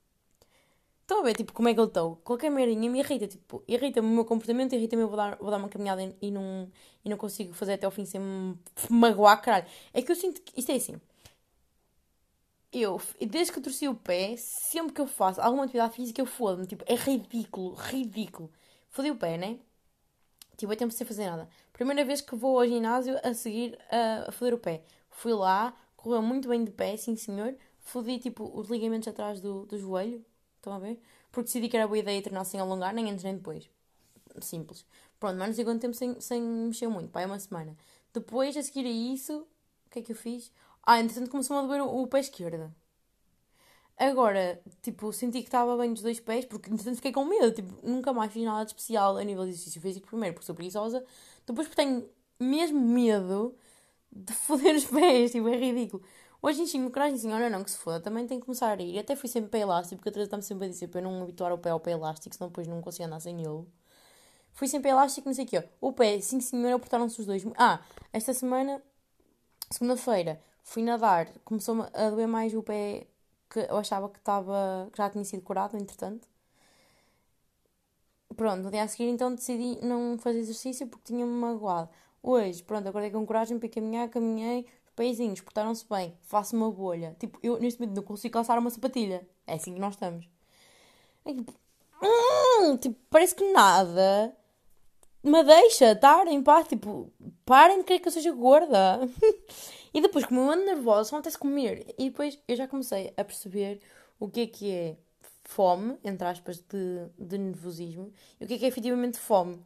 Estão 1.02 1.20
a 1.20 1.22
ver, 1.22 1.34
tipo, 1.34 1.52
como 1.54 1.68
é 1.68 1.74
que 1.74 1.80
eu 1.80 1.84
estou? 1.86 2.16
Qualquer 2.16 2.50
merdinha 2.50 2.90
me 2.90 2.98
irrita, 3.00 3.26
tipo, 3.26 3.62
irrita-me 3.66 4.06
o 4.08 4.10
meu 4.10 4.24
comportamento, 4.26 4.74
irrita-me 4.74 5.02
eu 5.02 5.08
vou 5.08 5.16
dar, 5.16 5.36
vou 5.38 5.50
dar 5.50 5.56
uma 5.56 5.68
caminhada 5.68 6.02
e 6.20 6.30
não, 6.30 6.70
e 7.02 7.08
não 7.08 7.16
consigo 7.16 7.54
fazer 7.54 7.74
até 7.74 7.86
ao 7.86 7.90
fim 7.92 8.04
sem 8.04 8.20
me 8.20 8.58
magoar, 8.90 9.40
caralho. 9.40 9.66
É 9.94 10.02
que 10.02 10.12
eu 10.12 10.16
sinto 10.16 10.42
que, 10.42 10.52
isto 10.60 10.70
é 10.70 10.74
assim, 10.74 11.00
eu, 12.72 13.00
desde 13.20 13.52
que 13.52 13.58
eu 13.58 13.62
torci 13.62 13.88
o 13.88 13.94
pé, 13.94 14.34
sempre 14.36 14.92
que 14.94 15.00
eu 15.00 15.06
faço 15.06 15.40
alguma 15.40 15.64
atividade 15.64 15.94
física, 15.94 16.20
eu 16.20 16.26
fodo-me. 16.26 16.66
Tipo, 16.66 16.84
é 16.86 16.94
ridículo, 16.94 17.74
ridículo. 17.74 18.50
Fodi 18.90 19.10
o 19.10 19.16
pé, 19.16 19.36
né? 19.38 19.58
Tipo, 20.58 20.72
é 20.72 20.76
tempo 20.76 20.92
sem 20.92 21.06
fazer 21.06 21.26
nada. 21.30 21.48
Primeira 21.72 22.04
vez 22.04 22.20
que 22.20 22.34
vou 22.34 22.58
ao 22.58 22.66
ginásio 22.66 23.16
a 23.22 23.32
seguir 23.32 23.78
a, 23.90 24.28
a 24.28 24.32
foder 24.32 24.54
o 24.54 24.58
pé. 24.58 24.82
Fui 25.08 25.32
lá, 25.32 25.72
correu 25.96 26.20
muito 26.20 26.48
bem 26.48 26.64
de 26.64 26.72
pé, 26.72 26.96
sim 26.96 27.16
senhor. 27.16 27.54
Fodi, 27.80 28.18
tipo, 28.18 28.50
os 28.58 28.68
ligamentos 28.68 29.06
atrás 29.08 29.40
do, 29.40 29.64
do 29.66 29.78
joelho. 29.78 30.24
Estão 30.56 30.72
a 30.72 30.78
ver? 30.80 31.00
Porque 31.30 31.46
decidi 31.46 31.68
que 31.68 31.76
era 31.76 31.86
boa 31.86 31.98
ideia 31.98 32.20
treinar 32.20 32.44
sem 32.44 32.58
alongar, 32.58 32.92
nem 32.92 33.08
antes 33.08 33.22
nem 33.22 33.36
depois. 33.36 33.70
Simples. 34.40 34.84
Pronto, 35.20 35.38
mas 35.38 35.48
não 35.48 35.54
sei 35.54 35.64
quanto 35.64 35.80
tempo 35.80 35.94
sem, 35.94 36.20
sem 36.20 36.42
mexer 36.42 36.88
muito. 36.88 37.08
Pá, 37.10 37.22
é 37.22 37.26
uma 37.26 37.38
semana. 37.38 37.76
Depois, 38.12 38.56
a 38.56 38.62
seguir 38.62 38.84
a 38.84 38.90
isso, 38.90 39.46
o 39.86 39.90
que 39.90 40.00
é 40.00 40.02
que 40.02 40.12
eu 40.12 40.16
fiz? 40.16 40.50
Ah, 40.82 41.00
entretanto 41.00 41.30
começou-me 41.30 41.62
a 41.62 41.66
doer 41.66 41.82
o, 41.82 42.02
o 42.02 42.06
pé 42.08 42.18
esquerdo. 42.18 42.74
Agora, 43.98 44.60
tipo, 44.80 45.12
senti 45.12 45.40
que 45.40 45.48
estava 45.48 45.76
bem 45.76 45.92
dos 45.92 46.02
dois 46.02 46.20
pés, 46.20 46.44
porque 46.44 46.70
entretanto 46.70 46.96
fiquei 46.96 47.12
com 47.12 47.24
medo. 47.24 47.52
Tipo, 47.52 47.74
nunca 47.86 48.12
mais 48.12 48.32
fiz 48.32 48.44
nada 48.44 48.64
de 48.64 48.70
especial 48.70 49.16
a 49.16 49.24
nível 49.24 49.44
de 49.44 49.50
exercício 49.50 49.80
físico. 49.80 50.06
Primeiro, 50.06 50.34
porque 50.34 50.46
sou 50.46 50.54
preguiçosa. 50.54 51.04
Depois, 51.44 51.66
porque 51.66 51.82
tenho 51.82 52.08
mesmo 52.38 52.80
medo 52.80 53.56
de 54.12 54.32
foder 54.34 54.76
os 54.76 54.84
pés. 54.84 55.32
Tipo, 55.32 55.48
é 55.48 55.56
ridículo. 55.56 56.02
Hoje 56.40 56.62
enchim-me 56.62 56.90
coragem 56.90 57.16
assim, 57.16 57.32
olha 57.32 57.50
não, 57.50 57.64
que 57.64 57.70
se 57.72 57.78
foda, 57.78 58.00
também 58.00 58.24
tenho 58.24 58.40
que 58.40 58.46
começar 58.46 58.78
a 58.78 58.82
ir. 58.82 58.98
Até 59.00 59.16
fui 59.16 59.28
sempre 59.28 59.50
para 59.50 59.58
elástico, 59.58 59.96
porque 59.96 60.10
a 60.10 60.12
Teresa 60.12 60.28
está-me 60.28 60.42
sempre 60.44 60.66
a 60.66 60.68
dizer 60.68 60.86
para 60.86 61.00
não 61.00 61.22
habituar 61.22 61.52
o 61.52 61.58
pé 61.58 61.70
ao 61.70 61.80
pé 61.80 61.90
elástico, 61.92 62.36
senão 62.36 62.48
depois 62.48 62.68
não 62.68 62.80
consigo 62.80 63.06
andar 63.06 63.18
sem 63.18 63.42
ele. 63.42 63.66
Fui 64.52 64.68
sempre 64.68 64.90
elástico, 64.90 65.28
não 65.28 65.34
sei 65.34 65.44
o 65.44 65.48
quê. 65.48 65.64
O 65.80 65.92
pé, 65.92 66.20
sim 66.20 66.40
senhora, 66.40 66.78
portaram-se 66.78 67.20
os 67.20 67.26
dois. 67.26 67.44
Ah, 67.56 67.80
esta 68.12 68.32
semana, 68.32 68.80
segunda-feira, 69.68 70.40
fui 70.62 70.82
nadar, 70.82 71.28
começou 71.44 71.86
a 71.92 72.10
doer 72.10 72.28
mais 72.28 72.54
o 72.54 72.62
pé 72.62 73.08
que 73.50 73.60
eu 73.60 73.76
achava 73.76 74.08
que 74.08 74.18
estava 74.18 74.88
que 74.92 74.98
já 74.98 75.10
tinha 75.10 75.24
sido 75.24 75.42
curado, 75.42 75.76
entretanto. 75.76 76.28
Pronto, 78.36 78.62
no 78.62 78.70
dia 78.70 78.82
a 78.82 78.88
seguir 78.88 79.08
então 79.08 79.34
decidi 79.34 79.78
não 79.84 80.18
fazer 80.18 80.38
exercício 80.38 80.86
porque 80.86 81.06
tinha-me 81.12 81.32
magoado. 81.32 81.88
Hoje, 82.22 82.62
pronto, 82.62 82.88
acordei 82.88 83.10
com 83.10 83.24
coragem 83.26 83.58
para 83.58 83.68
caminhar, 83.68 84.08
caminhei, 84.08 84.66
os 84.84 84.90
peizinhos 84.94 85.40
portaram-se 85.40 85.84
bem, 85.88 86.16
faço 86.22 86.54
uma 86.56 86.70
bolha. 86.70 87.16
Tipo, 87.18 87.38
eu 87.42 87.58
neste 87.58 87.80
momento 87.80 87.96
não 87.96 88.02
consigo 88.02 88.34
calçar 88.34 88.58
uma 88.58 88.70
sapatilha. 88.70 89.26
É 89.46 89.54
assim 89.54 89.74
que 89.74 89.80
nós 89.80 89.94
estamos. 89.94 90.28
É 91.24 91.32
tipo, 91.34 91.52
hum, 92.02 92.76
tipo, 92.76 92.96
parece 93.10 93.34
que 93.34 93.50
nada 93.52 94.36
me 95.22 95.42
deixa 95.44 95.92
estar 95.92 96.26
em 96.26 96.42
paz. 96.42 96.68
Tipo, 96.68 97.12
parem 97.44 97.78
de 97.78 97.84
querer 97.84 98.00
que 98.00 98.08
eu 98.08 98.12
seja 98.12 98.32
gorda. 98.32 99.00
e 99.92 100.00
depois, 100.00 100.24
como 100.26 100.40
eu 100.40 100.50
ando 100.50 100.64
nervosa, 100.64 101.10
só 101.10 101.16
acontece 101.16 101.38
comer. 101.38 101.94
E 101.98 102.10
depois 102.10 102.38
eu 102.46 102.56
já 102.56 102.68
comecei 102.68 103.12
a 103.16 103.24
perceber 103.24 103.80
o 104.18 104.28
que 104.28 104.40
é 104.40 104.46
que 104.46 104.70
é 104.70 104.96
fome, 105.44 105.98
entre 106.04 106.26
aspas, 106.26 106.58
de, 106.58 107.08
de 107.18 107.38
nervosismo, 107.38 108.12
e 108.40 108.44
o 108.44 108.48
que 108.48 108.54
é 108.54 108.58
que 108.58 108.64
é 108.64 108.68
efetivamente 108.68 109.18
fome. 109.18 109.64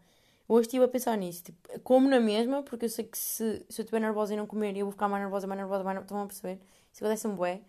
Hoje 0.49 0.67
estive 0.67 0.85
a 0.85 0.88
pensar 0.88 1.17
nisso. 1.17 1.45
Tipo, 1.45 1.81
como 1.81 2.09
na 2.09 2.21
mesma, 2.21 2.62
porque 2.62 2.85
eu 2.85 2.88
sei 2.88 3.05
que 3.05 3.19
se, 3.19 3.64
se 3.69 3.81
eu 3.81 3.85
estiver 3.85 4.00
nervosa 4.00 4.35
e 4.35 4.37
não 4.37 4.47
comer, 4.47 4.76
eu 4.76 4.87
vou 4.87 4.93
ficar 4.93 5.09
mais 5.09 5.23
nervosa, 5.23 5.47
mais 5.47 5.59
nervosa, 5.59 5.85
mais 5.85 5.97
nervosa. 5.97 6.05
Estão 6.07 6.23
a 6.23 6.26
perceber? 6.26 6.61
Se 6.93 7.02
acontece 7.02 7.26
um 7.26 7.35
bué. 7.35 7.62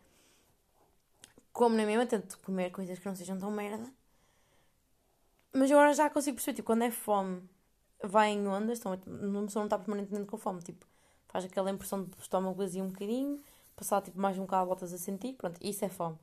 Como 1.52 1.76
na 1.76 1.86
mesma, 1.86 2.06
tento 2.06 2.38
comer 2.40 2.72
coisas 2.72 3.00
que 3.00 3.06
não 3.06 3.16
sejam 3.16 3.38
tão 3.38 3.52
merda. 3.52 3.90
Mas 5.54 5.72
agora 5.72 5.94
já 5.94 6.10
consigo 6.10 6.36
perceber, 6.36 6.56
tipo, 6.58 6.66
quando 6.68 6.84
é 6.84 6.92
fome, 6.92 7.42
vai 8.04 8.32
em 8.32 8.48
ondas, 8.48 8.80
então 8.80 8.92
uma 9.08 9.46
pessoa 9.46 9.62
não 9.62 9.68
está 9.68 9.78
permanentemente 9.78 10.28
com 10.28 10.38
fome, 10.38 10.62
tipo, 10.62 10.86
faz 11.34 11.46
aquela 11.46 11.72
impressão 11.72 12.04
de 12.04 12.12
estômago 12.22 12.56
vazio 12.56 12.84
um 12.84 12.90
bocadinho, 12.90 13.42
passar 13.76 14.02
tipo 14.04 14.20
mais 14.20 14.38
um 14.38 14.44
bocado, 14.44 14.68
voltas 14.68 14.94
a 14.94 15.00
sentir, 15.00 15.34
pronto, 15.34 15.58
isso 15.62 15.84
é 15.84 15.90
fome. 15.90 16.16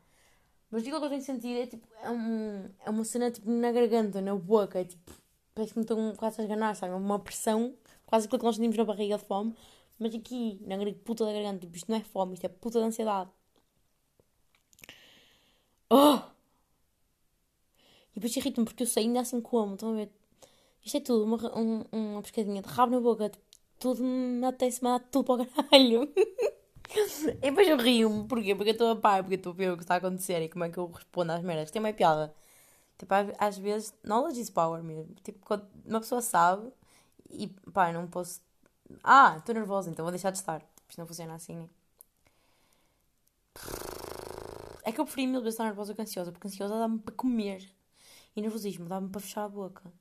Mas 0.71 0.85
digo 0.85 1.00
que 1.00 1.05
eu 1.05 1.11
tenho 1.11 1.23
sentido, 1.23 1.59
é 1.59 1.67
tipo, 1.67 1.88
é, 2.00 2.11
um, 2.11 2.71
é 2.87 2.90
uma 2.90 3.05
cena 3.05 3.29
tipo 3.31 3.50
na 3.50 3.73
garganta, 3.73 4.21
na 4.21 4.37
boca, 4.37 4.79
é 4.81 4.85
tipo, 4.85 5.12
parece 5.52 5.73
que 5.73 5.81
me 5.81 5.85
estão 5.85 6.14
quase 6.14 6.40
a 6.40 6.45
esganar, 6.45 6.76
sabe? 6.76 6.95
Uma 6.95 7.19
pressão, 7.19 7.75
quase 8.07 8.26
aquilo 8.26 8.38
que 8.38 8.45
nós 8.45 8.55
sentimos 8.55 8.76
na 8.76 8.85
barriga 8.85 9.19
de 9.19 9.25
fome, 9.25 9.52
mas 9.99 10.14
aqui, 10.14 10.61
na 10.64 10.76
puta 11.05 11.25
da 11.25 11.33
garganta, 11.33 11.61
tipo, 11.61 11.76
isto 11.76 11.90
não 11.90 11.99
é 11.99 12.05
fome, 12.05 12.35
isto 12.35 12.45
é 12.47 12.49
puta 12.49 12.79
de 12.79 12.85
ansiedade. 12.87 13.31
Oh! 15.90 16.21
E 18.12 18.14
depois 18.14 18.37
irrita-me 18.37 18.64
porque 18.64 18.83
eu 18.85 18.87
sei 18.87 19.05
ainda 19.05 19.21
assim 19.21 19.40
como, 19.40 19.75
estão 19.75 19.90
a 19.90 19.95
ver? 19.95 20.11
Isto 20.85 20.97
é 20.99 21.00
tudo, 21.00 21.25
uma, 21.25 21.59
um, 21.59 21.85
uma 21.93 22.23
pescadinha 22.23 22.62
de 22.62 22.69
rabo 22.69 22.93
na 22.93 23.00
boca, 23.00 23.29
tipo, 23.29 23.50
tudo 23.81 24.05
apetece 24.47 24.85
mandar 24.85 25.01
tudo 25.11 25.25
para 25.25 25.43
o 25.43 25.47
caralho. 25.47 26.13
e 27.43 27.51
depois 27.51 27.67
eu 27.67 27.77
rio-me, 27.79 28.29
porquê? 28.29 28.55
Porque 28.55 28.71
eu 28.71 28.75
estou 28.75 28.91
a 28.93 28.97
par, 28.97 29.23
porque 29.23 29.37
estou 29.37 29.53
a 29.53 29.57
ver 29.57 29.73
o 29.73 29.77
que 29.77 29.83
está 29.83 29.95
a 29.95 29.99
acontecer 29.99 30.41
e 30.43 30.49
como 30.49 30.65
é 30.65 30.71
que 30.71 30.79
eu 30.79 30.87
respondo 30.87 31.33
às 31.33 31.43
merdas. 31.43 31.71
Tem 31.71 31.81
uma 31.81 31.93
piada. 31.93 32.33
Tipo, 32.99 33.15
às 33.39 33.59
vezes, 33.59 33.95
knowledge 34.05 34.41
is 34.41 34.51
power 34.51 34.83
mesmo. 34.83 35.15
Tipo, 35.25 35.39
quando 35.47 35.67
uma 35.87 36.01
pessoa 36.01 36.21
sabe 36.21 36.71
e 37.31 37.49
pá, 37.73 37.93
não 37.93 38.07
posso. 38.07 38.41
Ah, 39.03 39.37
estou 39.39 39.55
nervosa, 39.55 39.91
então 39.91 40.05
vou 40.05 40.13
deixar 40.13 40.31
de 40.31 40.39
estar. 40.39 40.63
Isto 40.89 40.99
não 40.99 41.07
funciona 41.07 41.35
assim, 41.35 41.57
né? 41.57 41.69
É 44.85 44.93
que 44.93 45.01
eu 45.01 45.05
preferi 45.05 45.27
mil 45.27 45.41
vezes 45.41 45.55
estar 45.55 45.65
nervosa 45.65 45.95
que 45.95 46.03
ansiosa, 46.03 46.33
porque 46.33 46.49
ansiosa 46.49 46.79
dá-me 46.79 46.99
para 46.99 47.15
comer. 47.15 47.73
E 48.37 48.43
nervosismo 48.43 48.87
dá-me 48.87 49.09
para 49.09 49.21
fechar 49.21 49.45
a 49.45 49.49
boca. 49.49 49.93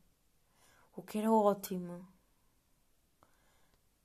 O 0.95 1.01
que 1.01 1.17
era 1.17 1.31
ótimo. 1.31 2.05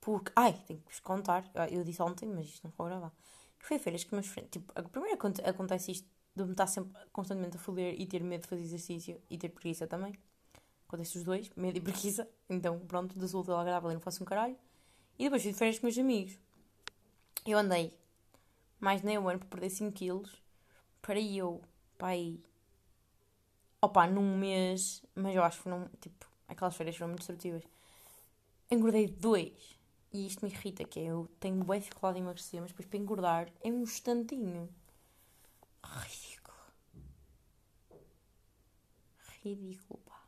Porque. 0.05 0.31
Ai, 0.35 0.53
tenho 0.67 0.79
que 0.81 0.91
vos 0.91 0.99
contar. 0.99 1.49
Ah, 1.55 1.67
eu 1.67 1.83
disse 1.83 1.99
ontem, 1.99 2.27
mas 2.27 2.45
isto 2.45 2.63
não 2.63 2.71
vou 2.77 2.85
gravar. 2.85 3.11
Foi 3.57 3.79
férias 3.79 4.03
que 4.03 4.13
meus. 4.13 4.27
Tipo, 4.51 4.71
a 4.75 4.83
primeira 4.83 5.17
acontece 5.43 5.93
isto 5.93 6.07
de 6.35 6.43
me 6.43 6.51
estar 6.51 6.67
sempre 6.67 6.93
constantemente 7.11 7.57
a 7.57 7.59
foder 7.59 7.99
e 7.99 8.05
ter 8.05 8.23
medo 8.23 8.43
de 8.43 8.47
fazer 8.47 8.61
exercício 8.61 9.19
e 9.27 9.35
ter 9.35 9.49
preguiça 9.49 9.87
também. 9.87 10.13
Acontece 10.87 11.17
os 11.17 11.23
dois, 11.23 11.49
medo 11.55 11.79
e 11.79 11.81
preguiça. 11.81 12.29
Então, 12.47 12.77
pronto, 12.81 13.17
da 13.17 13.27
saúde 13.27 13.51
agradável 13.51 13.89
e 13.89 13.95
não 13.95 13.99
faço 13.99 14.21
um 14.21 14.27
caralho. 14.27 14.55
E 15.17 15.23
depois 15.23 15.41
fui 15.41 15.51
de 15.51 15.57
férias 15.57 15.79
com 15.79 15.87
meus 15.87 15.97
amigos. 15.97 16.37
Eu 17.43 17.57
andei 17.57 17.91
mais 18.79 19.01
de 19.01 19.17
um 19.17 19.27
ano 19.27 19.39
para 19.39 19.47
perder 19.47 19.71
5 19.71 19.91
quilos. 19.91 20.39
Para 21.01 21.19
eu, 21.19 21.63
pai. 21.97 22.39
Opa, 23.81 24.05
num 24.05 24.37
mês. 24.37 25.03
Mas 25.15 25.35
eu 25.35 25.43
acho 25.43 25.63
que 25.63 25.69
não. 25.69 25.89
Tipo, 25.99 26.27
aquelas 26.47 26.75
férias 26.75 26.95
foram 26.95 27.09
muito 27.09 27.21
destrutivas. 27.21 27.63
Engordei 28.69 29.07
2. 29.07 29.74
E 30.15 30.27
isto 30.27 30.45
me 30.45 30.49
irrita, 30.49 30.85
que 30.85 31.01
é 31.01 31.03
eu 31.11 31.27
tenho 31.41 31.61
boa 31.61 31.77
dificuldade 31.77 32.17
em 32.17 32.21
emagrecer, 32.21 32.61
mas 32.61 32.71
depois 32.71 32.87
para 32.87 32.97
engordar 32.97 33.51
é 33.61 33.69
um 33.69 33.81
instantinho. 33.81 34.69
Ridículo. 35.83 36.57
Ridículo, 39.43 39.99
pá. 40.05 40.21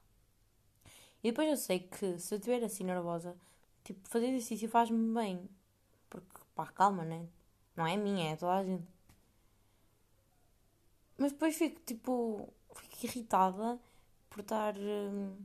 E 1.24 1.32
depois 1.32 1.48
eu 1.48 1.56
sei 1.56 1.80
que 1.80 2.20
se 2.20 2.34
eu 2.34 2.38
estiver 2.38 2.62
assim 2.66 2.84
nervosa, 2.84 3.38
tipo, 3.86 4.06
fazer 4.10 4.28
exercício 4.28 4.68
faz-me 4.68 5.14
bem. 5.14 5.50
Porque, 6.10 6.42
pá, 6.54 6.68
calma, 6.68 7.06
né? 7.06 7.26
Não 7.74 7.88
é 7.88 7.96
minha, 7.96 8.34
é 8.34 8.36
toda 8.36 8.56
a 8.56 8.64
gente. 8.66 8.88
Mas 11.18 11.32
depois 11.32 11.56
fico, 11.58 11.80
tipo, 11.86 12.54
fico 12.76 13.06
irritada 13.06 13.80
por 14.30 14.42
estar. 14.42 14.76
Hum, 14.78 15.38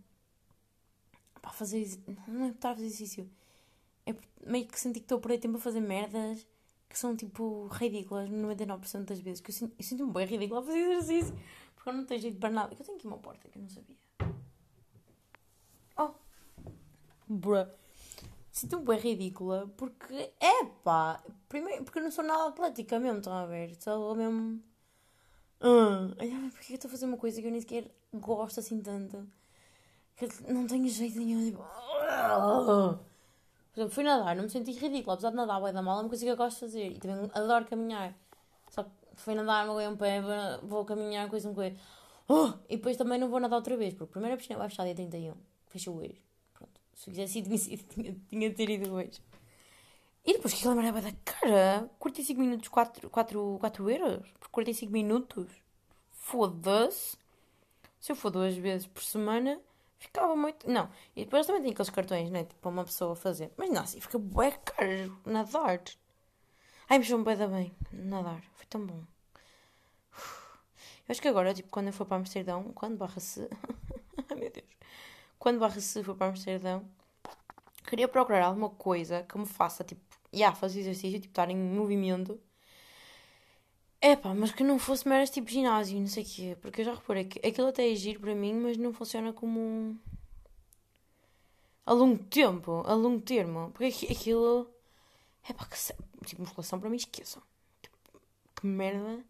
pá, 1.40 1.50
fazer. 1.52 1.86
Não 2.26 2.46
é 2.46 2.48
por 2.48 2.56
estar 2.56 2.70
a 2.70 2.74
fazer 2.74 2.86
exercício. 2.86 3.30
É 4.06 4.14
meio 4.46 4.66
que 4.66 4.78
senti 4.78 5.00
que 5.00 5.04
estou 5.04 5.18
a 5.18 5.20
perder 5.20 5.38
tempo 5.38 5.56
a 5.56 5.60
fazer 5.60 5.80
merdas 5.80 6.46
que 6.88 6.98
são 6.98 7.16
tipo 7.16 7.68
ridículas 7.68 8.28
99% 8.28 9.04
das 9.04 9.20
vezes. 9.20 9.40
Que 9.40 9.50
eu 9.50 9.54
sinto, 9.54 9.74
eu 9.78 9.84
sinto-me 9.84 10.12
bem 10.12 10.26
ridícula 10.26 10.60
a 10.60 10.64
fazer 10.64 10.78
exercício. 10.78 11.34
Porque 11.74 11.88
eu 11.88 11.94
não 11.94 12.04
tenho 12.04 12.20
jeito 12.20 12.38
para 12.38 12.50
nada. 12.50 12.74
Eu 12.74 12.84
tenho 12.84 12.98
aqui 12.98 13.06
uma 13.06 13.18
porta 13.18 13.48
que 13.48 13.58
eu 13.58 13.62
não 13.62 13.68
sabia. 13.68 13.96
Oh! 15.96 16.10
Bruh. 17.28 17.68
Sinto-me 18.50 18.84
bem 18.84 18.98
ridícula 18.98 19.72
porque, 19.78 20.30
é 20.38 20.64
pá, 20.84 21.22
primeiro, 21.48 21.84
porque 21.84 21.98
eu 21.98 22.02
não 22.02 22.10
sou 22.10 22.22
nada 22.22 22.48
atlética 22.48 23.00
mesmo, 23.00 23.18
estão 23.18 23.32
a 23.32 23.46
ver? 23.46 23.74
Sou 23.80 24.14
mesmo. 24.14 24.62
Uh, 25.58 26.14
porque 26.50 26.72
eu 26.72 26.74
estou 26.74 26.88
a 26.88 26.90
fazer 26.90 27.06
uma 27.06 27.16
coisa 27.16 27.40
que 27.40 27.46
eu 27.46 27.50
nem 27.50 27.60
sequer 27.60 27.90
gosto 28.12 28.60
assim 28.60 28.82
tanto 28.82 29.26
que 30.16 30.52
não 30.52 30.66
tenho 30.66 30.88
jeito 30.88 31.18
nenhum. 31.18 31.44
Tipo, 31.44 31.62
uh, 31.62 32.98
por 33.72 33.80
exemplo, 33.80 33.94
fui 33.94 34.04
nadar, 34.04 34.36
não 34.36 34.44
me 34.44 34.50
senti 34.50 34.72
ridícula, 34.72 35.14
apesar 35.14 35.30
de 35.30 35.36
nadar 35.36 35.62
bem 35.62 35.72
da 35.72 35.80
mal, 35.80 35.98
é 35.98 36.02
uma 36.02 36.08
coisa 36.08 36.24
que 36.24 36.30
eu 36.30 36.36
gosto 36.36 36.56
de 36.56 36.60
fazer. 36.60 36.88
E 36.88 36.98
também 36.98 37.30
adoro 37.32 37.64
caminhar. 37.64 38.14
Só 38.68 38.84
que 38.84 38.90
fui 39.14 39.34
nadar, 39.34 39.66
me 39.66 39.88
um 39.88 39.96
pé, 39.96 40.20
vou 40.62 40.84
caminhar, 40.84 41.28
coisa, 41.30 41.48
uma 41.48 41.54
coisa. 41.54 41.74
Oh! 42.28 42.52
E 42.68 42.76
depois 42.76 42.98
também 42.98 43.18
não 43.18 43.30
vou 43.30 43.40
nadar 43.40 43.56
outra 43.56 43.74
vez, 43.76 43.94
porque 43.94 44.10
a 44.10 44.12
primeira 44.12 44.36
piscina 44.36 44.58
vai 44.58 44.68
fechar 44.68 44.84
dia 44.84 44.94
31. 44.94 45.34
Fechou 45.68 45.96
hoje. 45.96 46.20
Pronto. 46.52 46.80
Se 46.94 47.10
quisesse 47.10 47.38
ir, 47.38 47.78
tinha, 47.88 48.16
tinha 48.28 48.50
de 48.50 48.56
ter 48.56 48.68
ido 48.68 48.92
hoje. 48.92 49.22
E 50.24 50.34
depois 50.34 50.52
que 50.52 50.60
aquela 50.60 50.74
maré 50.74 50.92
da 50.92 51.12
cara, 51.24 51.90
45 51.98 52.40
minutos, 52.40 52.68
4, 52.68 53.08
4, 53.08 53.56
4 53.58 53.90
euros? 53.90 54.30
Por 54.38 54.50
45 54.50 54.92
minutos? 54.92 55.50
Foda-se. 56.10 57.16
Se 57.98 58.12
eu 58.12 58.16
for 58.16 58.30
duas 58.30 58.54
vezes 58.54 58.86
por 58.86 59.02
semana, 59.02 59.58
Ficava 60.02 60.34
muito. 60.34 60.68
Não. 60.68 60.90
E 61.14 61.24
depois 61.24 61.46
também 61.46 61.62
tem 61.62 61.70
aqueles 61.70 61.90
cartões, 61.90 62.28
né? 62.28 62.42
Tipo, 62.42 62.60
para 62.60 62.70
uma 62.70 62.84
pessoa 62.84 63.14
fazer. 63.14 63.52
Mas 63.56 63.70
não, 63.70 63.82
assim, 63.82 64.00
fica 64.00 64.18
bué 64.18 64.50
caro 64.50 65.16
nadar. 65.24 65.80
Ai, 66.88 66.98
me 66.98 67.04
chamou 67.04 67.24
bem 67.24 67.36
bem. 67.48 67.72
Nadar. 67.92 68.42
Foi 68.54 68.66
tão 68.66 68.84
bom. 68.84 69.04
Eu 71.06 71.12
acho 71.12 71.22
que 71.22 71.28
agora, 71.28 71.54
tipo, 71.54 71.70
quando 71.70 71.86
eu 71.86 71.92
for 71.92 72.04
para 72.04 72.16
Amsterdão, 72.16 72.72
quando 72.74 72.96
barra 72.96 73.20
se. 73.20 73.48
Ai 74.28 74.36
meu 74.36 74.50
Deus. 74.50 74.66
Quando 75.38 75.60
barra 75.60 75.80
se 75.80 76.02
for 76.02 76.16
para 76.16 76.26
Amsterdão, 76.28 76.84
queria 77.86 78.08
procurar 78.08 78.46
alguma 78.46 78.70
coisa 78.70 79.22
que 79.22 79.38
me 79.38 79.46
faça, 79.46 79.84
tipo, 79.84 80.02
já, 80.32 80.38
yeah, 80.38 80.56
fazer 80.56 80.80
exercício, 80.80 81.20
tipo, 81.20 81.30
estar 81.32 81.48
em 81.48 81.56
movimento 81.56 82.40
é 84.02 84.16
pá, 84.16 84.34
mas 84.34 84.50
que 84.50 84.64
não 84.64 84.80
fosse 84.80 85.08
meras 85.08 85.30
tipo 85.30 85.48
ginásio, 85.48 85.98
não 85.98 86.08
sei 86.08 86.24
o 86.24 86.26
quê. 86.26 86.56
Porque 86.60 86.80
eu 86.80 86.84
já 86.86 86.94
reparei 86.94 87.24
que 87.24 87.46
aquilo 87.46 87.68
até 87.68 87.90
é 87.90 87.94
giro 87.94 88.20
para 88.20 88.34
mim, 88.34 88.52
mas 88.54 88.76
não 88.76 88.92
funciona 88.92 89.32
como. 89.32 89.96
a 91.86 91.92
longo 91.92 92.22
tempo, 92.24 92.82
a 92.84 92.94
longo 92.94 93.22
termo. 93.22 93.70
Porque 93.72 94.06
aquilo. 94.10 94.68
É 95.48 95.52
pá, 95.52 95.64
que. 95.66 95.78
Se... 95.78 95.94
Tipo, 96.26 96.42
musculação 96.42 96.80
para 96.80 96.90
mim 96.90 96.96
esqueçam. 96.96 97.40
Tipo, 97.80 97.96
que 98.56 98.66
merda 98.66 99.24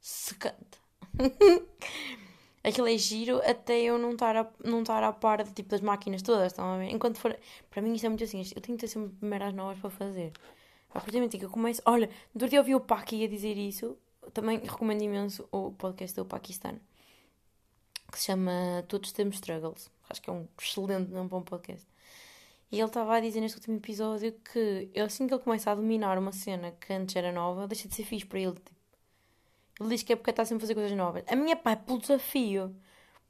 secante. 0.00 0.78
aquilo 2.62 2.86
é 2.88 2.96
giro 2.96 3.38
até 3.44 3.80
eu 3.82 3.98
não 3.98 4.12
estar 4.12 4.36
a, 4.36 4.48
não 4.64 4.82
estar 4.82 5.02
a 5.02 5.12
par 5.12 5.42
de, 5.42 5.52
tipo, 5.52 5.70
das 5.70 5.80
máquinas 5.80 6.22
todas, 6.22 6.52
estão 6.52 6.74
a 6.74 6.78
ver? 6.78 6.90
Enquanto 6.90 7.18
for. 7.18 7.36
Para 7.68 7.82
mim 7.82 7.94
isto 7.94 8.06
é 8.06 8.08
muito 8.08 8.22
assim, 8.22 8.42
eu 8.54 8.60
tenho 8.60 8.78
que 8.78 8.86
ter 8.86 8.88
sempre 8.88 9.12
meras 9.26 9.52
novas 9.52 9.78
para 9.80 9.90
fazer. 9.90 10.32
A 10.90 11.00
partir 11.00 11.12
do 11.12 11.14
momento 11.16 11.36
que 11.36 11.44
eu 11.44 11.50
começo. 11.50 11.82
Olha, 11.84 12.08
dia 12.32 12.48
eu 12.52 12.60
ouvi 12.60 12.74
o 12.76 12.80
Paki 12.80 13.24
a 13.24 13.28
dizer 13.28 13.56
isso 13.56 13.98
também 14.32 14.58
recomendo 14.58 15.02
imenso 15.02 15.48
o 15.52 15.72
podcast 15.72 16.16
do 16.16 16.24
Paquistão, 16.24 16.78
que 18.10 18.18
se 18.18 18.26
chama 18.26 18.84
Todos 18.88 19.12
Temos 19.12 19.36
Struggles. 19.36 19.90
Acho 20.08 20.22
que 20.22 20.30
é 20.30 20.32
um 20.32 20.46
excelente, 20.60 21.12
um 21.14 21.26
bom 21.26 21.42
podcast. 21.42 21.86
E 22.70 22.78
ele 22.78 22.86
estava 22.86 23.16
a 23.16 23.20
dizer 23.20 23.40
neste 23.40 23.56
último 23.58 23.76
episódio 23.76 24.32
que 24.52 24.90
assim 25.00 25.26
que 25.26 25.34
ele 25.34 25.42
começa 25.42 25.70
a 25.70 25.74
dominar 25.74 26.18
uma 26.18 26.32
cena 26.32 26.72
que 26.72 26.92
antes 26.92 27.14
era 27.14 27.30
nova, 27.30 27.68
deixa 27.68 27.88
de 27.88 27.94
ser 27.94 28.04
fixe 28.04 28.26
para 28.26 28.40
ele. 28.40 28.52
Tipo. 28.54 28.70
Ele 29.80 29.88
diz 29.90 30.02
que 30.02 30.12
é 30.12 30.16
porque 30.16 30.30
está 30.30 30.44
sempre 30.44 30.64
a 30.64 30.66
fazer 30.66 30.74
coisas 30.74 30.96
novas. 30.96 31.24
A 31.28 31.36
minha 31.36 31.56
pai, 31.56 31.76
pelo 31.76 31.98
desafio. 31.98 32.74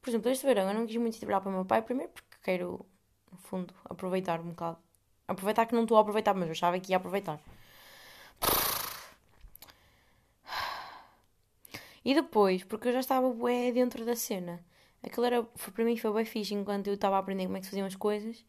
Por 0.01 0.11
exemplo, 0.11 0.31
este 0.31 0.47
verão 0.47 0.69
eu 0.69 0.75
não 0.75 0.87
quis 0.87 0.97
muito 0.97 1.19
trabalhar 1.19 1.41
para 1.41 1.51
o 1.51 1.53
meu 1.53 1.65
pai, 1.65 1.83
primeiro 1.83 2.13
porque 2.13 2.37
quero, 2.43 2.85
no 3.33 3.39
fundo, 3.39 3.75
aproveitar 3.85 4.41
um 4.41 4.51
bocado. 4.51 4.79
Aproveitar 5.27 5.67
que 5.67 5.75
não 5.75 5.83
estou 5.83 5.97
a 5.97 6.01
aproveitar, 6.01 6.35
mas 6.35 6.47
eu 6.47 6.53
achava 6.53 6.79
que 6.79 6.93
ia 6.93 6.99
aproveitar. 6.99 7.41
E 12.05 12.15
depois, 12.15 12.63
porque 12.65 12.89
eu 12.89 12.93
já 12.93 13.01
estava 13.01 13.31
bué 13.33 13.73
dentro 13.73 14.05
da 14.05 14.15
cena. 14.17 14.65
Aquilo 15.03 15.27
era, 15.27 15.45
foi, 15.55 15.73
para 15.73 15.85
mim 15.85 15.97
foi 15.97 16.13
bem 16.13 16.25
fixe 16.25 16.55
enquanto 16.55 16.89
eu 16.89 16.95
estava 16.95 17.17
a 17.17 17.19
aprender 17.19 17.45
como 17.47 17.57
é 17.57 17.61
que 17.61 17.67
se 17.67 17.71
faziam 17.71 17.87
as 17.87 17.97
coisas. 17.97 18.45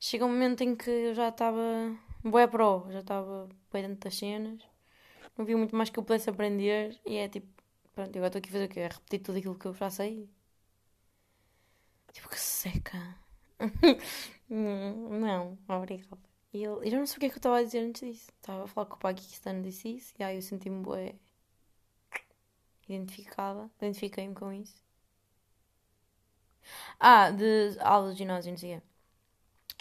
Chega 0.00 0.24
um 0.26 0.28
momento 0.30 0.62
em 0.62 0.76
que 0.76 0.90
eu 0.90 1.14
já 1.14 1.28
estava 1.28 1.62
bué 2.24 2.46
pro, 2.46 2.86
já 2.90 3.00
estava 3.00 3.48
bué 3.70 3.82
dentro 3.82 4.00
das 4.00 4.16
cenas. 4.16 4.60
Não 5.36 5.44
vi 5.44 5.54
muito 5.54 5.76
mais 5.76 5.90
que 5.90 5.98
eu 5.98 6.04
pudesse 6.04 6.30
aprender 6.30 6.98
e 7.06 7.16
é 7.16 7.28
tipo, 7.28 7.48
pronto, 7.94 8.10
agora 8.16 8.28
estou 8.28 8.38
aqui 8.40 8.50
a 8.50 8.52
fazer 8.52 8.64
o 8.66 8.68
quê? 8.68 8.80
A 8.80 8.88
repetir 8.88 9.20
tudo 9.20 9.38
aquilo 9.38 9.58
que 9.58 9.66
eu 9.66 9.74
já 9.74 9.90
sei. 9.90 10.28
Tipo, 12.12 12.28
que 12.28 12.40
seca. 12.40 13.16
não, 14.48 15.58
obrigada. 15.68 16.18
E 16.52 16.62
eu, 16.62 16.82
eu 16.82 16.90
já 16.90 16.98
não 16.98 17.06
sei 17.06 17.16
o 17.16 17.20
que 17.20 17.26
é 17.26 17.28
que 17.28 17.36
eu 17.36 17.38
estava 17.38 17.58
a 17.58 17.62
dizer 17.62 17.80
antes 17.80 18.02
disso. 18.02 18.30
Estava 18.40 18.64
a 18.64 18.66
falar 18.66 18.86
com 18.86 18.96
o 18.96 18.98
Paquistano 18.98 19.62
disse 19.62 19.88
isso 19.96 20.14
e 20.18 20.22
aí 20.22 20.36
eu 20.36 20.42
senti-me 20.42 20.82
bué 20.82 21.14
identificada, 22.88 23.70
identifiquei-me 23.80 24.34
com 24.34 24.52
isso. 24.52 24.82
Ah, 27.00 27.30
de 27.30 27.76
aulas 27.80 28.12
de 28.14 28.18
ginásio, 28.18 28.50
não 28.50 28.58
sei 28.58 28.76
o 28.76 28.80
quê. 28.80 28.86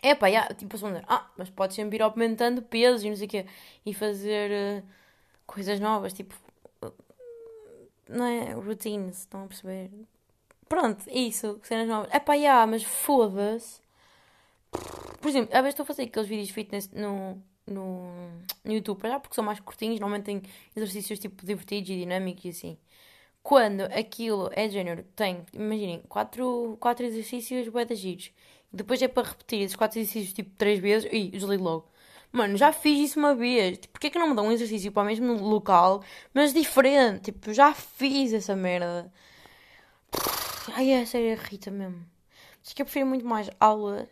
É 0.04 0.16
pá, 0.16 0.28
yeah, 0.28 0.54
tipo, 0.54 0.76
a 0.76 0.90
dizer, 0.90 1.06
ah, 1.08 1.30
mas 1.38 1.50
podes 1.50 1.76
sempre 1.76 1.98
ir 1.98 2.02
aumentando 2.02 2.62
pesos 2.62 3.04
e 3.04 3.10
não 3.10 3.16
sei 3.18 3.28
o 3.28 3.30
quê. 3.30 3.46
E 3.86 3.94
fazer 3.94 4.84
uh, 4.84 4.88
coisas 5.46 5.80
novas, 5.80 6.14
tipo, 6.14 6.36
uh, 6.84 6.94
não 8.08 8.26
é? 8.26 8.54
Routines, 8.54 9.20
estão 9.20 9.46
a 9.46 9.48
perceber? 9.48 9.90
Pronto, 10.70 11.04
isso, 11.10 11.60
cenas 11.64 11.88
novas. 11.88 12.10
É 12.14 12.20
pá, 12.20 12.36
yeah, 12.36 12.66
mas 12.68 12.84
foda-se. 12.84 13.82
Por 15.22 15.30
exemplo, 15.30 15.50
às 15.56 15.62
vezes 15.62 15.74
estou 15.74 15.84
a 15.84 15.88
fazer 15.88 16.04
aqueles 16.04 16.30
vídeos 16.30 16.48
de 16.48 16.54
fitness 16.54 16.90
no, 16.92 17.42
no, 17.66 18.12
no 18.64 18.74
YouTube, 18.74 19.02
já 19.02 19.20
porque 19.20 19.36
são 19.36 19.44
mais 19.44 19.60
curtinhos, 19.60 20.00
normalmente 20.00 20.26
têm 20.26 20.42
exercícios 20.76 21.20
tipo 21.20 21.46
divertidos 21.46 21.90
e 21.90 21.96
dinâmicos 21.98 22.46
e 22.46 22.50
assim. 22.50 22.78
Quando 23.48 23.84
aquilo 23.84 24.50
é 24.52 24.68
de 24.68 24.74
género, 24.74 25.04
tem, 25.16 25.46
imaginem, 25.54 26.02
quatro, 26.10 26.76
quatro 26.82 27.06
exercícios 27.06 27.70
bué 27.70 27.86
de 27.86 27.96
giros. 27.96 28.34
Depois 28.74 29.02
é 29.02 29.08
para 29.08 29.26
repetir 29.26 29.62
esses 29.62 29.74
quatro 29.74 29.98
exercícios 29.98 30.34
tipo 30.34 30.50
três 30.58 30.80
vezes 30.80 31.10
e 31.14 31.30
desligo 31.30 31.64
logo. 31.64 31.90
Mano, 32.30 32.58
já 32.58 32.74
fiz 32.74 33.00
isso 33.00 33.18
uma 33.18 33.34
vez. 33.34 33.78
Tipo, 33.78 33.94
porquê 33.94 34.10
que 34.10 34.20
não 34.20 34.28
me 34.28 34.36
dão 34.36 34.48
um 34.48 34.52
exercício 34.52 34.92
para 34.92 35.04
o 35.04 35.06
mesmo 35.06 35.42
local, 35.48 36.04
mas 36.34 36.54
diferente? 36.54 37.32
Tipo, 37.32 37.54
já 37.54 37.74
fiz 37.74 38.34
essa 38.34 38.54
merda. 38.54 39.10
Ai, 40.74 40.92
é 40.92 41.06
sério, 41.06 41.30
irrita 41.30 41.72
mesmo. 41.72 42.06
Acho 42.62 42.76
que 42.76 42.82
eu 42.82 42.86
prefiro 42.86 43.06
muito 43.06 43.26
mais 43.26 43.50
aulas. 43.62 44.10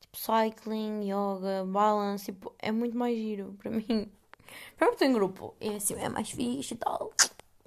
Tipo, 0.00 0.16
cycling, 0.16 1.02
yoga, 1.02 1.66
balance. 1.66 2.24
Tipo, 2.24 2.54
é 2.58 2.72
muito 2.72 2.96
mais 2.96 3.14
giro 3.14 3.54
para 3.58 3.70
mim. 3.70 4.10
Para 4.78 4.86
mim, 4.86 4.92
estou 4.94 5.06
em 5.06 5.12
grupo. 5.12 5.54
É 5.60 5.76
assim, 5.76 5.96
é 5.96 6.08
mais 6.08 6.30
fixe 6.30 6.72
e 6.72 6.76
tal. 6.78 7.12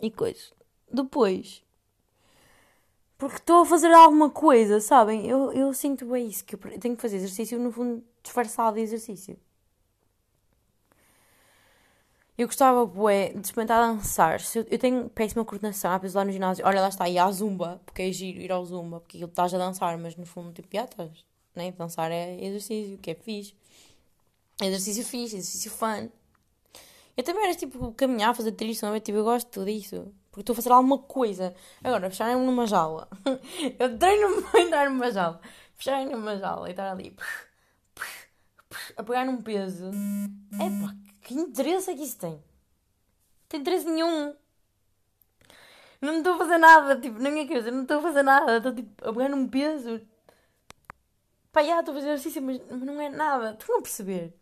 E 0.01 0.09
coisas. 0.09 0.56
Depois, 0.91 1.63
porque 3.17 3.37
estou 3.37 3.61
a 3.61 3.65
fazer 3.65 3.91
alguma 3.91 4.29
coisa, 4.29 4.79
sabem? 4.79 5.27
Eu, 5.27 5.51
eu 5.51 5.73
sinto 5.73 6.05
bem 6.05 6.27
isso, 6.27 6.45
que 6.45 6.55
eu 6.55 6.59
tenho 6.79 6.95
que 6.95 7.01
fazer 7.01 7.17
exercício, 7.17 7.59
no 7.59 7.71
fundo, 7.71 8.03
disfarçado 8.23 8.75
de 8.75 8.81
exercício. 8.83 9.37
Eu 12.37 12.45
gostava, 12.45 12.85
bué, 12.85 13.29
de 13.33 13.39
experimentar 13.39 13.81
dançar. 13.81 14.39
Eu, 14.69 14.77
tenho 14.77 15.09
péssima 15.09 15.43
coordenação, 15.43 15.91
às 15.91 15.99
vezes 15.99 16.13
lá 16.13 16.23
no 16.23 16.31
ginásio, 16.31 16.63
olha 16.67 16.79
lá 16.81 16.89
está, 16.89 17.09
e 17.09 17.17
à 17.17 17.29
zumba, 17.31 17.81
porque 17.83 18.03
é 18.03 18.11
giro 18.11 18.39
ir 18.39 18.51
ao 18.51 18.63
zumba, 18.63 18.99
porque 18.99 19.17
estás 19.17 19.53
a 19.55 19.57
dançar, 19.57 19.97
mas 19.97 20.15
no 20.15 20.25
fundo, 20.25 20.53
tipo, 20.53 20.67
já 20.71 20.85
estás, 20.85 21.25
né? 21.55 21.71
Dançar 21.71 22.11
é 22.11 22.39
exercício, 22.45 22.99
que 22.99 23.09
é 23.11 23.15
fixe. 23.15 23.55
Exercício 24.61 25.03
fixe, 25.03 25.37
exercício 25.37 25.71
fun. 25.71 26.09
Eu 27.15 27.23
também 27.23 27.45
era 27.45 27.55
tipo 27.55 27.91
caminhar, 27.93 28.35
fazer 28.35 28.51
é? 28.51 28.99
Tipo, 28.99 29.17
eu 29.17 29.23
gosto 29.23 29.47
de 29.47 29.51
tudo 29.51 29.69
isso. 29.69 30.13
Porque 30.37 30.51
estou 30.51 30.53
a 30.53 30.55
fazer 30.57 30.71
alguma 30.71 30.99
coisa. 30.99 31.55
Agora, 31.83 32.11
fecharem-me 32.11 32.45
numa 32.45 32.67
jaula. 32.67 33.07
eu 33.79 33.97
treino 33.97 34.43
para 34.43 34.61
entrar 34.61 34.87
numa 34.87 35.09
jaula. 35.09 35.41
Fecharem 35.73 36.05
numa 36.09 36.37
jaula 36.37 36.67
e 36.67 36.71
estar 36.71 36.91
ali. 36.91 37.15
A 38.95 39.01
pegar 39.01 39.25
num 39.25 39.41
peso. 39.41 39.89
Epá, 40.53 40.95
que 41.23 41.33
interesse 41.33 41.89
é 41.89 41.95
que 41.95 42.03
isso 42.03 42.19
tem? 42.19 42.33
Não 42.33 42.41
tem 43.49 43.61
interesse 43.61 43.89
nenhum. 43.89 44.35
Não 45.99 46.17
estou 46.19 46.33
a 46.35 46.37
fazer 46.37 46.59
nada, 46.59 47.01
tipo, 47.01 47.17
na 47.17 47.31
minha 47.31 47.47
cabeça, 47.47 47.71
não 47.71 47.81
estou 47.81 47.97
a 47.97 48.01
fazer 48.03 48.21
nada. 48.21 48.57
Estou 48.57 48.75
tipo 48.75 49.09
a 49.09 49.13
pegar 49.13 49.29
num 49.29 49.47
peso. 49.47 49.99
Pá, 51.51 51.63
já 51.63 51.79
estou 51.79 51.93
a 51.93 51.97
fazer 51.97 52.09
exercício, 52.09 52.43
mas 52.43 52.61
não 52.69 53.01
é 53.01 53.09
nada. 53.09 53.57
Estou 53.59 53.77
a 53.77 53.81
perceber. 53.81 54.37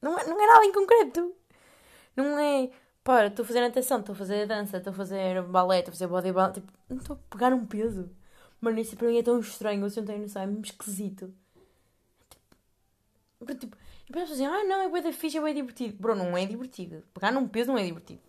Não 0.00 0.16
é, 0.16 0.24
não 0.24 0.40
é 0.40 0.46
nada 0.46 0.64
em 0.64 0.72
concreto. 0.72 1.34
Não 2.14 2.38
é 2.38 2.70
para, 3.06 3.28
estou 3.28 3.44
a 3.44 3.46
fazer 3.46 3.60
natação, 3.60 4.00
estou 4.00 4.12
a 4.14 4.16
fazer 4.16 4.46
dança, 4.48 4.78
estou 4.78 4.92
a 4.92 4.96
fazer 4.96 5.42
balé, 5.44 5.78
estou 5.78 5.92
a 5.92 5.94
fazer 5.94 6.08
bodybuilding, 6.08 6.52
tipo, 6.54 6.72
não 6.88 6.96
estou 6.98 7.14
a 7.14 7.18
pegar 7.30 7.52
um 7.54 7.64
peso. 7.64 8.10
Mano, 8.60 8.80
isso 8.80 8.96
para 8.96 9.06
mim 9.06 9.16
é 9.16 9.22
tão 9.22 9.38
estranho, 9.38 9.86
eu 9.86 9.92
não 9.96 10.04
tenho 10.04 10.22
noção, 10.22 10.42
é 10.42 10.46
mesmo 10.46 10.64
esquisito. 10.64 11.32
Tipo, 13.38 13.54
tipo, 13.54 13.76
e 14.04 14.12
depois 14.12 14.30
assim, 14.30 14.44
ah 14.44 14.64
não, 14.64 14.82
é 14.82 14.88
bué 14.88 15.00
da 15.02 15.12
fixe, 15.12 15.38
é 15.38 15.40
bué 15.40 15.52
divertido. 15.52 15.96
Bro, 16.00 16.16
não 16.16 16.36
é 16.36 16.44
divertido. 16.46 17.04
Pegar 17.14 17.30
num 17.30 17.46
peso 17.46 17.70
não 17.70 17.78
é 17.78 17.84
divertido. 17.84 18.20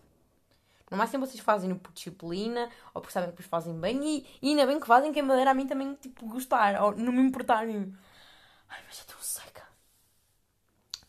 No 0.90 0.96
máximo 0.96 1.26
vocês 1.26 1.40
fazem 1.40 1.74
por 1.74 1.92
disciplina, 1.92 2.70
ou 2.94 3.00
porque 3.02 3.12
sabem 3.12 3.30
que 3.30 3.36
depois 3.36 3.48
fazem 3.48 3.78
bem, 3.80 4.00
e, 4.04 4.26
e 4.40 4.50
ainda 4.50 4.66
bem 4.66 4.78
que 4.78 4.86
fazem, 4.86 5.12
que 5.12 5.18
é 5.18 5.22
madeira 5.22 5.50
a 5.50 5.54
mim 5.54 5.66
também, 5.66 5.94
tipo, 5.96 6.26
gostar, 6.26 6.80
ou 6.82 6.94
não 6.96 7.12
me 7.12 7.20
importar. 7.20 7.66
Ai, 7.66 8.80
mas 8.86 9.00
é 9.00 9.04
tão 9.12 9.20
seca. 9.20 9.64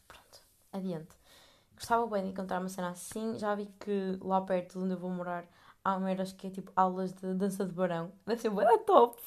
Pronto, 0.07 0.39
adiante. 0.73 1.18
Gostava 1.89 2.05
bem 2.05 2.25
de 2.25 2.29
encontrar 2.29 2.59
uma 2.59 2.69
cena 2.69 2.91
assim. 2.91 3.39
Já 3.39 3.55
vi 3.55 3.65
que 3.79 4.15
lá 4.21 4.39
perto 4.41 4.77
de 4.77 4.85
onde 4.85 4.93
eu 4.93 4.99
vou 4.99 5.09
morar 5.09 5.43
há 5.83 5.97
meras 5.97 6.31
que 6.31 6.45
é 6.45 6.49
tipo 6.51 6.71
aulas 6.75 7.11
de 7.13 7.33
dança 7.33 7.65
de 7.65 7.73
barão. 7.73 8.11
Deve 8.27 8.39
ser 8.39 8.51
bem 8.51 8.83
top. 8.85 9.19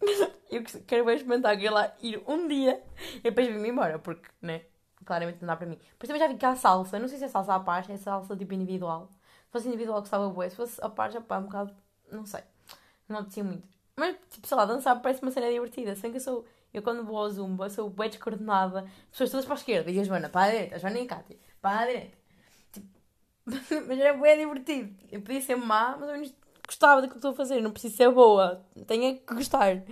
eu 0.50 0.64
quero 0.86 1.04
bem 1.04 1.16
experimentar 1.16 1.60
ir 1.60 1.68
lá 1.68 1.94
ir 2.00 2.24
um 2.26 2.48
dia 2.48 2.82
e 3.16 3.20
depois 3.20 3.46
vir-me 3.46 3.68
embora, 3.68 3.98
porque, 3.98 4.26
né? 4.40 4.62
Claramente 5.04 5.42
não 5.42 5.48
dá 5.48 5.54
para 5.54 5.66
mim. 5.66 5.76
Depois 5.76 6.08
também 6.08 6.18
já 6.18 6.28
vi 6.28 6.38
que 6.38 6.46
há 6.46 6.56
salsa. 6.56 6.98
Não 6.98 7.08
sei 7.08 7.18
se 7.18 7.24
é 7.24 7.28
salsa 7.28 7.54
à 7.54 7.60
parte, 7.60 7.92
é 7.92 7.98
salsa 7.98 8.34
tipo 8.34 8.54
individual. 8.54 9.10
Se 9.44 9.52
fosse 9.52 9.68
individual 9.68 10.00
gostava 10.00 10.30
bué. 10.30 10.48
Se 10.48 10.56
fosse 10.56 10.82
a 10.82 10.88
parte 10.88 11.12
já 11.12 11.20
pá, 11.20 11.36
um 11.36 11.42
bocado. 11.42 11.76
Não 12.10 12.24
sei. 12.24 12.40
Não 13.06 13.18
apetecia 13.18 13.44
muito. 13.44 13.68
Mas, 13.96 14.16
tipo, 14.30 14.46
sei 14.46 14.56
lá, 14.56 14.64
dançar 14.64 14.98
parece 15.02 15.20
uma 15.20 15.30
cena 15.30 15.50
divertida. 15.50 15.94
Sem 15.94 16.10
que 16.10 16.16
eu 16.16 16.22
sou. 16.22 16.46
Eu 16.72 16.82
quando 16.82 17.04
vou 17.04 17.18
ao 17.18 17.28
Zumba 17.28 17.68
sou 17.68 17.90
bem 17.90 18.08
descoordenada. 18.08 18.86
Pessoas 19.10 19.30
todas 19.30 19.44
para 19.44 19.54
a 19.54 19.58
esquerda 19.58 19.90
e 19.90 20.00
a 20.00 20.04
Joana 20.04 20.30
para 20.30 20.46
a 20.46 20.50
direita. 20.50 20.76
A 20.76 20.78
Joana 20.78 20.98
e 21.00 21.02
a 21.02 21.06
Cátia 21.06 21.36
direita. 21.86 22.16
Tipo, 22.72 22.88
mas 23.86 23.98
era 23.98 24.14
bem 24.14 24.38
divertido. 24.38 24.94
Eu 25.10 25.22
podia 25.22 25.40
ser 25.40 25.56
má, 25.56 25.96
mas 25.98 26.10
eu 26.10 26.34
gostava 26.66 27.00
daquilo 27.00 27.12
que 27.12 27.18
estou 27.18 27.30
a 27.32 27.34
fazer. 27.34 27.60
Não 27.60 27.70
preciso 27.70 27.96
ser 27.96 28.10
boa. 28.10 28.64
Tenho 28.86 29.18
que 29.18 29.34
gostar. 29.34 29.82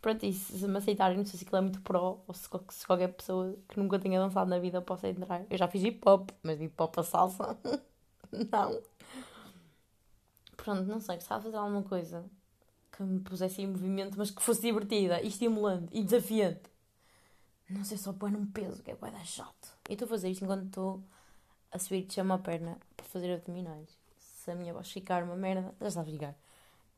Pronto, 0.00 0.26
e 0.26 0.34
se 0.34 0.68
me 0.68 0.76
aceitarem, 0.76 1.16
não 1.16 1.24
sei 1.24 1.38
se 1.38 1.44
aquilo 1.44 1.58
é 1.58 1.60
muito 1.62 1.80
pro 1.80 2.22
ou 2.26 2.34
se, 2.34 2.46
se 2.70 2.86
qualquer 2.86 3.08
pessoa 3.08 3.56
que 3.66 3.78
nunca 3.78 3.98
tenha 3.98 4.20
dançado 4.20 4.50
na 4.50 4.58
vida 4.58 4.82
possa 4.82 5.08
entrar. 5.08 5.46
Eu 5.48 5.56
já 5.56 5.66
fiz 5.66 5.82
hip 5.82 6.00
hop, 6.06 6.28
mas 6.42 6.60
hip 6.60 6.74
hop 6.78 6.98
a 6.98 7.02
salsa, 7.02 7.58
não. 8.52 8.82
Pronto, 10.58 10.82
não 10.82 11.00
sei, 11.00 11.16
gostava 11.16 11.40
de 11.40 11.46
fazer 11.46 11.56
alguma 11.56 11.82
coisa 11.82 12.22
que 12.92 13.02
me 13.02 13.20
pusesse 13.20 13.62
em 13.62 13.66
movimento, 13.66 14.18
mas 14.18 14.30
que 14.30 14.42
fosse 14.42 14.60
divertida 14.60 15.22
e 15.22 15.28
estimulante 15.28 15.88
e 15.92 16.02
desafiante. 16.02 16.73
Não 17.74 17.82
sei 17.82 17.98
só 17.98 18.12
pôr 18.12 18.30
num 18.30 18.46
peso, 18.46 18.82
que 18.82 18.92
é 18.92 18.94
vai 18.94 19.10
dar 19.10 19.26
chato. 19.26 19.76
E 19.88 19.94
estou 19.94 20.06
a 20.06 20.08
fazer 20.08 20.30
isto 20.30 20.44
enquanto 20.44 20.66
estou 20.66 21.02
a 21.72 21.78
subir 21.78 22.04
de 22.04 22.14
chama 22.14 22.36
a 22.36 22.38
perna 22.38 22.78
para 22.96 23.04
fazer 23.06 23.34
abdominais. 23.34 23.88
Se 24.16 24.50
a 24.52 24.54
minha 24.54 24.72
voz 24.72 24.90
ficar 24.90 25.24
uma 25.24 25.34
merda, 25.34 25.74
já 25.80 25.88
está 25.88 26.00
a 26.02 26.04
ficar. 26.04 26.34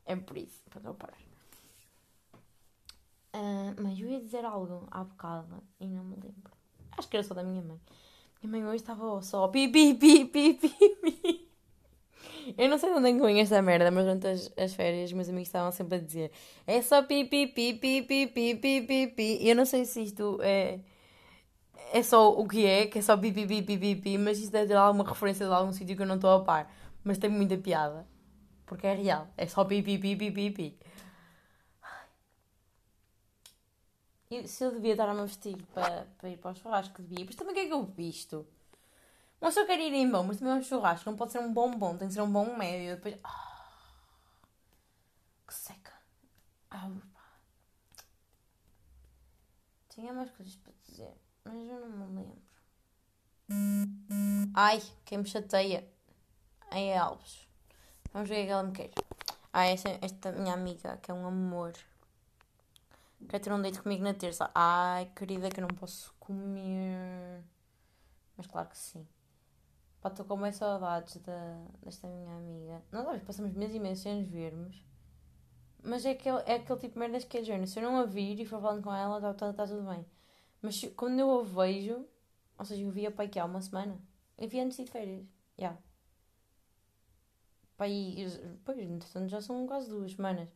É 0.05 0.15
por 0.15 0.37
isso, 0.37 0.61
para 0.69 0.83
não 0.83 0.95
parar. 0.95 1.19
Uh, 3.35 3.75
mas 3.83 3.99
eu 3.99 4.09
ia 4.09 4.21
dizer 4.21 4.45
algo 4.45 4.87
há 4.91 5.03
bocado 5.03 5.63
e 5.81 5.87
não 5.87 6.05
me 6.05 6.17
lembro. 6.17 6.53
Acho 6.93 7.09
que 7.09 7.17
era 7.17 7.25
só 7.27 7.35
da 7.35 7.43
minha 7.43 7.63
mãe. 7.63 7.81
Minha 8.43 8.51
mãe 8.51 8.67
hoje 8.67 8.77
estava 8.83 9.23
só 9.23 9.49
pi 9.49 9.69
pi 9.69 9.95
pi 9.95 10.27
pi 10.27 10.55
pi 10.55 10.89
pi. 10.97 11.46
Eu 12.59 12.69
não 12.71 12.79
sei 12.79 12.91
de 12.91 12.97
onde 12.97 13.11
é 13.11 13.13
que 13.13 13.21
vem 13.21 13.41
esta 13.41 13.61
merda, 13.61 13.91
mas 13.91 14.05
durante 14.05 14.27
as, 14.27 14.53
as 14.57 14.75
férias 14.75 15.13
meus 15.13 15.29
amigos 15.29 15.49
estavam 15.49 15.71
sempre 15.71 15.97
a 15.99 16.01
dizer 16.01 16.31
é 16.67 16.81
só 16.81 17.03
pipi, 17.03 17.49
pipi, 17.49 18.03
pipi, 18.05 18.27
pipi, 18.27 18.81
pipi. 18.83 19.47
Eu 19.47 19.55
não 19.55 19.67
sei 19.67 19.85
se 19.85 20.03
isto 20.03 20.39
é. 20.43 20.81
É 21.93 22.03
só 22.03 22.31
o 22.33 22.49
que 22.49 22.67
é, 22.67 22.87
que 22.87 22.99
é 22.99 23.03
só 23.03 23.17
pipi, 23.17 23.47
pipi, 23.47 23.79
pipi, 23.79 24.19
mas 24.19 24.39
isto 24.39 24.51
deve 24.53 24.69
ter 24.69 24.75
alguma 24.77 25.05
referência 25.09 25.47
de 25.47 25.53
algum 25.53 25.73
sítio 25.73 25.97
que 25.97 26.03
eu 26.03 26.07
não 26.07 26.17
estou 26.17 26.31
a 26.31 26.43
par. 26.45 26.73
Mas 27.05 27.19
tem 27.19 27.31
muita 27.31 27.57
piada. 27.59 28.07
Porque 28.67 28.87
é 28.87 28.95
real. 28.95 29.29
É 29.37 29.47
só 29.47 29.65
pipi, 29.65 29.99
pipi, 29.99 30.31
pipi. 30.31 30.79
Eu, 34.31 34.47
se 34.49 34.65
eu 34.65 34.73
devia 34.73 34.93
estar 34.93 35.09
a 35.09 35.15
me 35.15 35.23
vestir 35.23 35.57
para, 35.73 36.07
para 36.19 36.29
ir 36.31 36.39
para 36.39 36.51
os 36.53 36.59
churrasco, 36.59 37.03
devia. 37.03 37.25
Mas 37.25 37.37
também 37.37 37.53
o 37.53 37.55
que 37.55 37.61
é 37.61 37.67
que 37.67 37.73
eu 37.73 37.85
visto? 37.85 38.47
Se 39.51 39.61
eu 39.61 39.67
quero 39.67 39.83
ir 39.83 39.93
em 39.95 40.11
bom, 40.11 40.25
mas 40.25 40.39
também 40.39 40.55
é 40.55 40.57
um 40.57 40.63
churrasco. 40.63 41.09
Não 41.09 41.17
pode 41.17 41.33
ser 41.33 41.39
um 41.39 41.53
bom 41.53 41.71
bom, 41.79 41.97
tem 41.97 42.09
que 42.09 42.15
ser 42.15 42.21
um 42.21 42.31
bom 42.31 42.57
médio. 42.57 42.97
Depois... 42.97 43.17
Oh, 43.25 43.57
que 45.47 45.55
seca. 45.55 45.93
Ah, 46.71 46.91
Tinha 49.89 50.13
mais 50.13 50.31
coisas 50.31 50.57
para 50.57 50.73
dizer 50.85 51.17
mas 51.47 51.69
eu 51.69 51.81
não 51.81 51.89
me 51.89 52.17
lembro. 52.17 52.43
Ai, 54.55 54.83
quem 55.05 55.19
me 55.19 55.27
chateia. 55.27 55.89
Em 56.73 56.99
Alves. 56.99 57.47
Vamos 58.13 58.29
ver 58.29 58.43
o 58.43 58.47
que 58.47 58.51
ela 58.51 58.63
me 58.65 58.73
quer. 58.73 58.91
Ah, 59.53 59.67
esta, 59.67 59.99
esta 60.03 60.33
minha 60.33 60.55
amiga, 60.55 60.97
que 60.99 61.11
é 61.11 61.15
um 61.15 61.27
amor. 61.27 61.73
Quer 63.29 63.39
ter 63.39 63.53
um 63.53 63.63
date 63.63 63.81
comigo 63.81 64.03
na 64.03 64.15
terça. 64.15 64.51
Ai, 64.55 65.11
querida, 65.15 65.49
que 65.51 65.61
eu 65.61 65.67
não 65.69 65.75
posso 65.77 66.13
comer. 66.19 67.45
Mas 68.37 68.47
claro 68.47 68.69
que 68.69 68.77
sim. 68.79 69.07
Pá, 70.01 70.09
estou 70.11 70.25
com 70.27 70.37
mais 70.37 70.57
saudades 70.57 71.17
da, 71.19 71.65
desta 71.83 72.07
minha 72.09 72.37
amiga. 72.37 72.83
Não 72.93 73.05
sabes, 73.05 73.23
passamos 73.23 73.53
meses 73.55 73.77
e 73.77 73.81
meses 73.81 74.03
sem 74.03 74.21
nos 74.21 74.29
vermos. 74.29 74.85
Mas 75.83 76.05
é 76.05 76.11
aquele, 76.11 76.39
é 76.47 76.55
aquele 76.57 76.79
tipo 76.81 76.95
de 76.95 76.99
merdas 76.99 77.25
que 77.25 77.39
é. 77.39 77.67
Se 77.67 77.79
eu 77.79 77.83
não 77.83 77.99
a 77.99 78.05
vir 78.05 78.39
e 78.41 78.45
for 78.47 78.61
falando 78.61 78.83
com 78.83 78.93
ela, 78.95 79.17
está 79.17 79.35
tá, 79.35 79.53
tá 79.53 79.67
tudo 79.67 79.89
bem. 79.89 80.05
Mas 80.63 80.77
se- 80.77 80.91
quando 80.91 81.19
eu 81.21 81.41
a 81.41 81.43
vejo, 81.45 82.05
ou 82.59 82.65
seja, 82.65 82.83
eu 82.83 82.91
via 82.91 83.11
para 83.11 83.25
aqui 83.25 83.39
há 83.39 83.45
uma 83.45 83.61
semana. 83.63 83.99
Eu 84.39 84.49
vi 84.49 84.61
antes 84.61 84.79
de 84.79 84.91
férias. 84.91 85.25
Já. 85.59 85.67
Yeah. 85.69 85.79
E, 87.81 88.27
pois, 88.65 88.79
entretanto 88.79 89.29
já 89.31 89.41
são 89.41 89.67
quase 89.67 89.89
duas 89.89 90.13
semanas. 90.13 90.49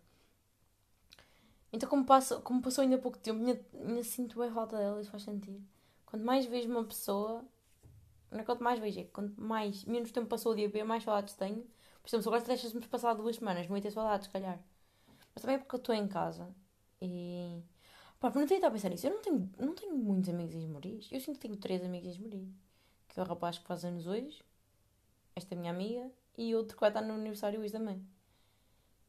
Então, 1.72 1.88
como, 1.88 2.04
passa, 2.04 2.40
como 2.40 2.60
passou 2.62 2.82
ainda 2.82 2.98
pouco 2.98 3.18
tempo, 3.18 3.38
ainda, 3.40 3.60
ainda 3.74 4.02
sinto 4.02 4.42
a 4.42 4.50
falta 4.50 4.76
dela, 4.76 5.00
isso 5.00 5.10
faz 5.10 5.22
sentido. 5.22 5.62
Quanto 6.06 6.24
mais 6.24 6.46
vejo 6.46 6.68
uma 6.68 6.84
pessoa, 6.84 7.44
não 8.30 8.40
é 8.40 8.44
quanto 8.44 8.62
mais 8.62 8.78
vejo, 8.78 9.00
é 9.00 9.04
quanto 9.04 9.40
mais, 9.40 9.84
menos 9.84 10.10
tempo 10.12 10.28
passou 10.28 10.52
o 10.52 10.54
dia 10.54 10.68
B, 10.68 10.84
mais 10.84 11.02
saudades 11.04 11.34
tenho. 11.34 11.66
Por 12.02 12.08
exemplo, 12.08 12.28
agora 12.28 12.44
deixas-me 12.44 12.80
passar 12.86 13.14
duas 13.14 13.36
semanas, 13.36 13.68
não 13.68 13.80
ter 13.80 13.90
saudades, 13.90 14.26
se 14.26 14.32
calhar. 14.32 14.58
Mas 15.34 15.42
também 15.42 15.56
é 15.56 15.58
porque 15.58 15.74
eu 15.74 15.78
estou 15.78 15.94
em 15.94 16.08
casa 16.08 16.48
e. 17.00 17.62
Pá, 18.20 18.30
não 18.34 18.46
tenho 18.46 18.64
a 18.66 18.70
pensar 18.70 18.90
nisso. 18.90 19.06
Eu 19.06 19.14
não 19.14 19.22
tenho, 19.22 19.50
não 19.58 19.74
tenho 19.74 19.96
muitos 19.96 20.28
amigos 20.28 20.54
ex-moris. 20.54 21.08
Eu 21.10 21.20
sinto 21.20 21.36
que 21.36 21.48
tenho 21.48 21.56
três 21.56 21.82
amigos 21.82 22.08
ex-moris. 22.08 22.48
Que 23.08 23.18
é 23.20 23.22
o 23.22 23.26
rapaz 23.26 23.58
que 23.58 23.66
faz 23.66 23.84
anos 23.84 24.06
hoje, 24.06 24.42
esta 25.34 25.56
minha 25.56 25.72
amiga, 25.72 26.10
e 26.38 26.54
outro 26.54 26.76
que 26.76 26.80
vai 26.80 26.90
estar 26.90 27.02
no 27.02 27.14
aniversário 27.14 27.60
hoje 27.60 27.72
também. 27.72 28.04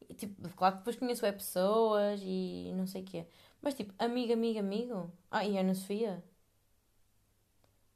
E, 0.08 0.14
tipo, 0.14 0.48
claro 0.56 0.74
que 0.74 0.78
depois 0.80 0.96
conheço 0.96 1.24
é 1.26 1.32
pessoas 1.32 2.20
e 2.24 2.72
não 2.74 2.86
sei 2.86 3.02
o 3.02 3.04
quê. 3.04 3.26
Mas 3.60 3.74
tipo, 3.74 3.94
amigo, 3.98 4.32
amigo, 4.32 4.58
amigo. 4.58 5.12
Ah, 5.30 5.44
e 5.46 5.56
a 5.56 5.60
Ana 5.60 5.74
Sofia. 5.74 6.22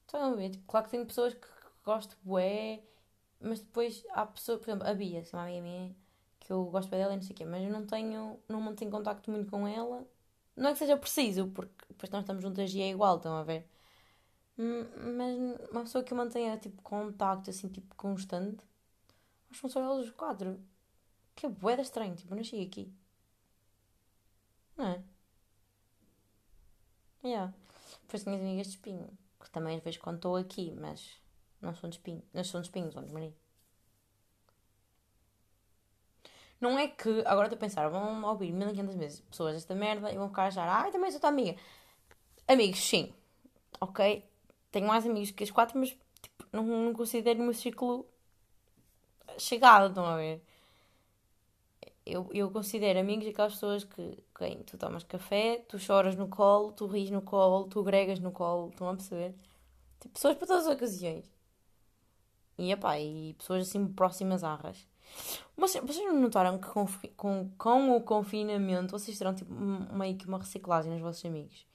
Estão 0.06 0.32
a 0.32 0.34
ver? 0.36 0.50
Tipo, 0.50 0.64
claro 0.66 0.84
que 0.86 0.90
tenho 0.92 1.06
pessoas 1.06 1.34
que 1.34 1.46
gosto 1.84 2.16
bué, 2.24 2.82
mas 3.40 3.60
depois 3.60 4.04
há 4.10 4.26
pessoas, 4.26 4.60
por 4.60 4.70
exemplo, 4.70 4.88
a 4.88 4.94
Bia, 4.94 5.22
que 5.22 5.34
é 5.34 5.38
uma 5.38 5.44
amiga 5.46 5.62
minha, 5.62 5.96
que 6.40 6.52
eu 6.52 6.64
gosto 6.66 6.90
bem 6.90 7.00
dela 7.00 7.12
e 7.14 7.16
não 7.16 7.22
sei 7.22 7.34
o 7.34 7.36
quê, 7.36 7.44
mas 7.44 7.62
eu 7.64 7.70
não 7.70 7.86
tenho, 7.86 8.40
não 8.48 8.60
mantenho 8.60 8.90
contacto 8.90 9.30
muito 9.30 9.50
com 9.50 9.66
ela. 9.68 10.06
Não 10.56 10.70
é 10.70 10.72
que 10.72 10.78
seja 10.78 10.96
preciso, 10.96 11.48
porque 11.48 11.86
depois 11.88 12.10
nós 12.10 12.22
estamos 12.22 12.42
juntas 12.42 12.72
e 12.74 12.80
é 12.82 12.90
igual, 12.90 13.16
estão 13.18 13.36
a 13.36 13.42
ver? 13.44 13.68
Hum, 14.58 14.86
Mas 15.18 15.70
uma 15.70 15.82
pessoa 15.82 16.04
que 16.04 16.12
eu 16.12 16.18
mantenha 16.18 16.58
tipo 16.58 16.82
contacto 16.82 17.50
assim, 17.50 17.68
tipo 17.68 17.94
constante, 17.96 18.58
acho 19.50 19.62
que 19.62 19.70
são 19.70 19.70
só 19.70 19.94
eles 19.96 20.08
os 20.08 20.14
quatro. 20.14 20.60
Que 21.36 21.46
é 21.46 21.50
de 21.50 21.82
estranho, 21.82 22.16
tipo, 22.16 22.32
eu 22.34 22.38
nasci 22.38 22.60
aqui. 22.62 22.92
Não 24.76 24.86
é? 24.86 25.02
Yeah. 27.24 27.52
Depois 28.02 28.24
tenho 28.24 28.36
as 28.36 28.42
amigas 28.42 28.66
de 28.68 28.72
espinho, 28.74 29.08
também 29.56 29.78
às 29.78 29.82
vezes 29.82 29.98
quando 29.98 30.16
estou 30.16 30.36
aqui, 30.36 30.70
mas 30.78 31.16
não 31.62 31.74
são 31.74 31.88
de 31.88 31.96
espinho, 31.96 32.22
não 32.34 32.44
são 32.44 32.60
de 32.60 32.66
espinho, 32.66 32.92
são 32.92 33.02
de 33.02 33.10
marinho. 33.10 33.34
Não 36.60 36.78
é 36.78 36.88
que, 36.88 37.08
agora 37.24 37.46
estou 37.46 37.56
a 37.56 37.60
pensar, 37.60 37.88
vão 37.88 38.22
ouvir 38.24 38.52
1500 38.52 38.94
vezes 38.96 39.20
pessoas 39.20 39.54
desta 39.54 39.74
merda 39.74 40.12
e 40.12 40.18
vão 40.18 40.28
ficar 40.28 40.42
a 40.42 40.46
achar, 40.48 40.68
ai, 40.68 40.90
também 40.90 41.10
sou 41.10 41.20
tua 41.20 41.30
amiga. 41.30 41.58
Amigos, 42.46 42.80
sim, 42.80 43.14
ok? 43.80 44.22
Tenho 44.70 44.86
mais 44.86 45.06
amigos 45.06 45.30
que 45.30 45.44
as 45.44 45.50
quatro, 45.50 45.78
mas 45.78 45.90
tipo, 45.90 46.46
não, 46.52 46.62
não 46.64 46.92
considero 46.92 47.40
o 47.40 47.44
meu 47.44 47.54
círculo 47.54 48.06
chegado, 49.38 49.88
estão 49.88 50.04
a 50.04 50.16
ver? 50.16 50.42
Eu, 52.06 52.30
eu 52.32 52.48
considero 52.52 53.00
amigos 53.00 53.26
aquelas 53.26 53.54
pessoas 53.54 53.82
que, 53.82 54.22
quem 54.38 54.62
tu 54.62 54.78
tomas 54.78 55.02
café, 55.02 55.64
tu 55.68 55.76
choras 55.76 56.14
no 56.14 56.28
colo, 56.28 56.70
tu 56.70 56.86
ris 56.86 57.10
no 57.10 57.20
colo, 57.20 57.66
tu 57.66 57.82
gregas 57.82 58.20
no 58.20 58.30
colo, 58.30 58.68
estão 58.70 58.88
a 58.88 58.94
perceber? 58.94 59.34
Tipo, 60.00 60.14
pessoas 60.14 60.36
para 60.36 60.46
todas 60.46 60.66
as 60.68 60.74
ocasiões. 60.76 61.36
E, 62.58 62.70
epá, 62.70 62.98
e 63.00 63.34
pessoas 63.34 63.68
assim 63.68 63.86
próximas 63.88 64.44
arras. 64.44 64.86
Vocês, 65.56 65.84
vocês 65.84 66.04
não 66.06 66.20
notaram 66.20 66.58
que 66.58 66.68
com, 66.68 66.86
com, 67.16 67.50
com 67.58 67.96
o 67.96 68.00
confinamento 68.00 68.92
vocês 68.98 69.18
terão 69.18 69.34
tipo, 69.34 69.52
meio 69.52 70.16
que 70.16 70.26
uma 70.26 70.38
reciclagem 70.38 70.92
nos 70.92 71.00
vossos 71.00 71.24
amigos? 71.24 71.66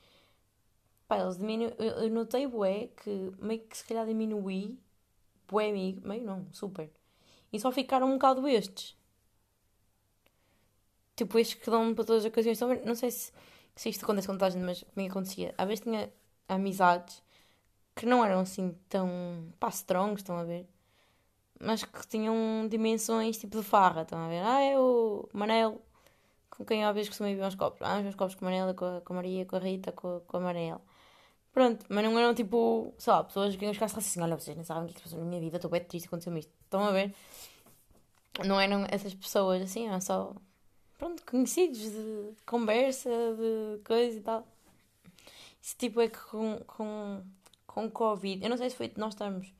Pá, 1.07 1.19
eles 1.19 1.37
diminu... 1.37 1.73
eu, 1.77 2.03
eu 2.03 2.09
notei, 2.09 2.47
bué, 2.47 2.87
que 2.87 3.33
meio 3.39 3.61
que 3.67 3.77
se 3.77 3.85
calhar 3.85 4.05
diminui, 4.05 4.77
bué 5.47 5.69
amigo, 5.69 6.07
meio 6.07 6.23
não, 6.23 6.47
super. 6.53 6.89
E 7.51 7.59
só 7.59 7.71
ficaram 7.71 8.07
um 8.07 8.13
bocado 8.13 8.47
estes. 8.47 8.95
Tipo, 11.21 11.37
estes 11.37 11.61
que 11.61 11.69
dão 11.69 11.93
para 11.93 12.03
todas 12.03 12.25
as 12.25 12.31
ocasiões. 12.31 12.59
Ver? 12.59 12.83
Não 12.83 12.95
sei 12.95 13.11
se, 13.11 13.31
se 13.75 13.89
isto 13.89 14.03
acontece 14.03 14.25
com 14.25 14.33
toda 14.33 14.47
a 14.47 14.49
gente, 14.49 14.63
mas 14.63 14.81
comigo 14.81 15.11
acontecia. 15.11 15.53
Às 15.55 15.67
vezes 15.67 15.83
tinha 15.83 16.11
amizades 16.49 17.21
que 17.95 18.07
não 18.07 18.25
eram 18.25 18.39
assim 18.39 18.75
tão, 18.89 19.53
pá, 19.59 19.69
strongs, 19.69 20.21
estão 20.21 20.35
a 20.37 20.43
ver? 20.43 20.67
Mas 21.59 21.83
que 21.83 22.07
tinham 22.07 22.67
dimensões 22.67 23.37
tipo 23.37 23.57
de 23.59 23.63
farra, 23.63 24.01
estão 24.01 24.17
a 24.17 24.27
ver? 24.29 24.41
Ah, 24.43 24.61
é 24.63 24.79
o 24.79 25.29
Manel, 25.31 25.79
com 26.49 26.65
quem 26.65 26.83
às 26.83 26.93
vezes 26.95 27.09
costuma 27.09 27.29
beber 27.29 27.45
uns 27.45 27.55
copos. 27.55 27.79
Ah, 27.83 27.99
uns 27.99 28.15
copos 28.15 28.33
com 28.33 28.45
a 28.45 28.49
Manela, 28.49 28.73
com 28.73 28.85
a, 28.85 29.01
com 29.01 29.13
a 29.13 29.15
Maria, 29.17 29.45
com 29.45 29.55
a 29.57 29.59
Rita, 29.59 29.91
com 29.91 30.21
com 30.21 30.37
a 30.37 30.39
Manela. 30.39 30.81
Pronto, 31.53 31.85
mas 31.89 32.03
não 32.03 32.17
eram 32.17 32.33
tipo, 32.33 32.93
sei 32.97 33.13
lá, 33.13 33.23
pessoas 33.23 33.55
que 33.55 33.63
iam 33.65 33.73
ficar 33.73 33.85
assim, 33.85 34.21
olha, 34.21 34.39
vocês 34.39 34.55
nem 34.57 34.65
sabem 34.65 34.85
o 34.85 34.87
que 34.87 34.93
é 34.93 34.95
que 34.95 34.99
se 35.01 35.03
passou 35.05 35.19
na 35.19 35.25
minha 35.25 35.41
vida, 35.41 35.57
estou 35.57 35.69
bem 35.69 35.83
triste, 35.83 36.07
aconteceu-me 36.07 36.39
isto. 36.39 36.51
Estão 36.63 36.83
a 36.83 36.91
ver? 36.91 37.13
Não 38.45 38.59
eram 38.59 38.85
essas 38.89 39.13
pessoas 39.13 39.61
assim, 39.61 39.87
eram 39.87 40.01
só, 40.01 40.33
pronto, 41.01 41.25
conhecidos 41.25 41.79
de 41.79 42.35
conversa, 42.45 43.09
de 43.09 43.83
coisa 43.83 44.19
e 44.19 44.21
tal. 44.21 44.47
Esse 45.59 45.75
tipo 45.75 45.99
é 45.99 46.07
que 46.07 46.19
com, 46.19 46.59
com, 46.67 47.23
com 47.65 47.89
Covid, 47.89 48.43
eu 48.43 48.49
não 48.51 48.57
sei 48.57 48.69
se 48.69 48.75
foi 48.75 48.91
nós 48.95 49.15
estamos 49.15 49.51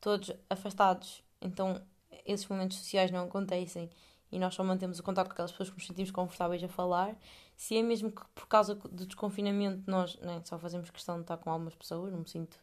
todos 0.00 0.32
afastados, 0.50 1.22
então 1.40 1.80
esses 2.26 2.48
momentos 2.48 2.78
sociais 2.78 3.12
não 3.12 3.26
acontecem 3.26 3.88
e 4.32 4.40
nós 4.40 4.54
só 4.54 4.64
mantemos 4.64 4.98
o 4.98 5.04
contato 5.04 5.28
com 5.28 5.34
aquelas 5.34 5.52
pessoas 5.52 5.70
que 5.70 5.76
nos 5.76 5.86
sentimos 5.86 6.10
confortáveis 6.10 6.64
a 6.64 6.68
falar. 6.68 7.16
Se 7.56 7.76
é 7.76 7.82
mesmo 7.82 8.10
que 8.10 8.22
por 8.34 8.48
causa 8.48 8.74
do 8.74 9.06
desconfinamento 9.06 9.88
nós 9.88 10.16
né, 10.16 10.42
só 10.44 10.58
fazemos 10.58 10.90
questão 10.90 11.14
de 11.16 11.22
estar 11.22 11.36
com 11.36 11.48
algumas 11.48 11.76
pessoas, 11.76 12.10
não 12.10 12.20
me 12.20 12.28
sinto. 12.28 12.58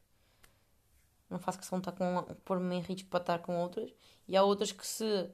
Não 1.30 1.40
faço 1.40 1.58
questão 1.60 1.80
de 1.80 1.88
estar 1.88 1.94
com. 1.94 2.36
pôr-me 2.44 2.76
em 2.76 2.82
risco 2.82 3.08
para 3.08 3.22
estar 3.22 3.40
com 3.40 3.58
outras. 3.62 3.94
E 4.28 4.36
há 4.36 4.44
outras 4.44 4.74
que 4.74 4.86
se. 4.86 5.30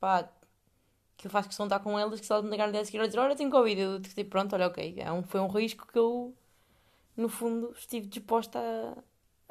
pá. 0.00 0.30
Que 1.16 1.26
eu 1.26 1.30
faço 1.30 1.48
questão 1.48 1.66
de 1.66 1.74
estar 1.74 1.82
com 1.82 1.98
elas, 1.98 2.20
que 2.20 2.26
se 2.26 2.32
elas 2.32 2.44
me 2.44 2.50
ligarem 2.50 2.78
a 2.80 2.84
seguir 2.84 3.00
a 3.00 3.06
dizer: 3.06 3.18
Olha, 3.18 3.36
tenho 3.36 3.50
Covid, 3.50 3.80
eu 3.80 3.98
digo: 3.98 4.30
Pronto, 4.30 4.54
olha, 4.54 4.66
ok. 4.66 4.94
É 4.98 5.12
um, 5.12 5.22
foi 5.22 5.40
um 5.40 5.48
risco 5.48 5.86
que 5.86 5.98
eu, 5.98 6.34
no 7.16 7.28
fundo, 7.28 7.72
estive 7.76 8.06
disposta 8.06 8.58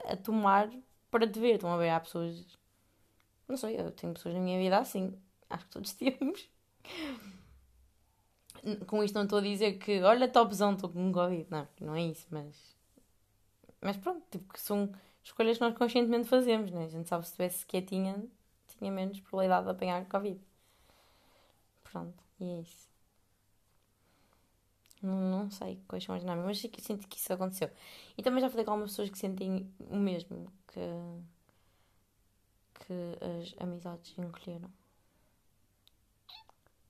a, 0.05 0.13
a 0.13 0.17
tomar 0.17 0.69
para 1.09 1.27
te 1.27 1.39
ver. 1.39 1.55
Estão 1.55 1.71
a 1.71 1.77
ver? 1.77 1.89
Há 1.89 1.99
pessoas. 1.99 2.45
Não 3.47 3.57
sei, 3.57 3.79
eu 3.79 3.91
tenho 3.91 4.13
pessoas 4.13 4.35
na 4.35 4.41
minha 4.41 4.59
vida 4.59 4.77
assim. 4.77 5.13
Acho 5.49 5.65
que 5.65 5.71
todos 5.71 5.93
temos. 5.95 6.49
Com 8.87 9.03
isto 9.03 9.15
não 9.15 9.23
estou 9.23 9.39
a 9.39 9.41
dizer 9.41 9.73
que, 9.79 10.01
olha, 10.03 10.27
topzão, 10.27 10.73
estou 10.73 10.89
com 10.89 11.11
Covid. 11.11 11.47
Não, 11.49 11.67
não 11.79 11.95
é 11.95 12.01
isso, 12.01 12.27
mas. 12.29 12.55
Mas 13.81 13.97
pronto, 13.97 14.23
tipo, 14.29 14.53
que 14.53 14.61
são 14.61 14.91
escolhas 15.23 15.57
que 15.57 15.63
nós 15.63 15.75
conscientemente 15.75 16.27
fazemos, 16.27 16.71
né? 16.71 16.85
A 16.85 16.89
gente 16.89 17.09
sabe 17.09 17.23
se 17.23 17.31
estivesse 17.31 17.65
quietinha, 17.65 18.23
tinha 18.67 18.91
menos 18.91 19.19
probabilidade 19.19 19.65
de 19.65 19.71
apanhar 19.71 20.05
Covid. 20.05 20.39
Pronto, 21.91 22.23
e 22.39 22.45
é 22.45 22.61
isso. 22.61 22.89
Não, 25.01 25.15
não 25.19 25.49
sei 25.51 25.81
quais 25.87 26.03
são 26.03 26.13
as 26.15 26.21
dinâmicas, 26.21 26.45
mas 26.63 26.83
sinto 26.85 27.07
que 27.07 27.17
isso 27.17 27.33
aconteceu. 27.33 27.69
E 28.17 28.21
também 28.23 28.41
já 28.41 28.49
falei 28.49 28.63
com 28.65 28.71
algumas 28.71 28.91
pessoas 28.91 29.09
que 29.09 29.17
sentem 29.17 29.67
o 29.89 29.97
mesmo, 29.97 30.51
que, 30.67 30.79
que 32.79 32.93
as 33.31 33.55
amizades 33.63 34.13
encolheram. 34.17 34.69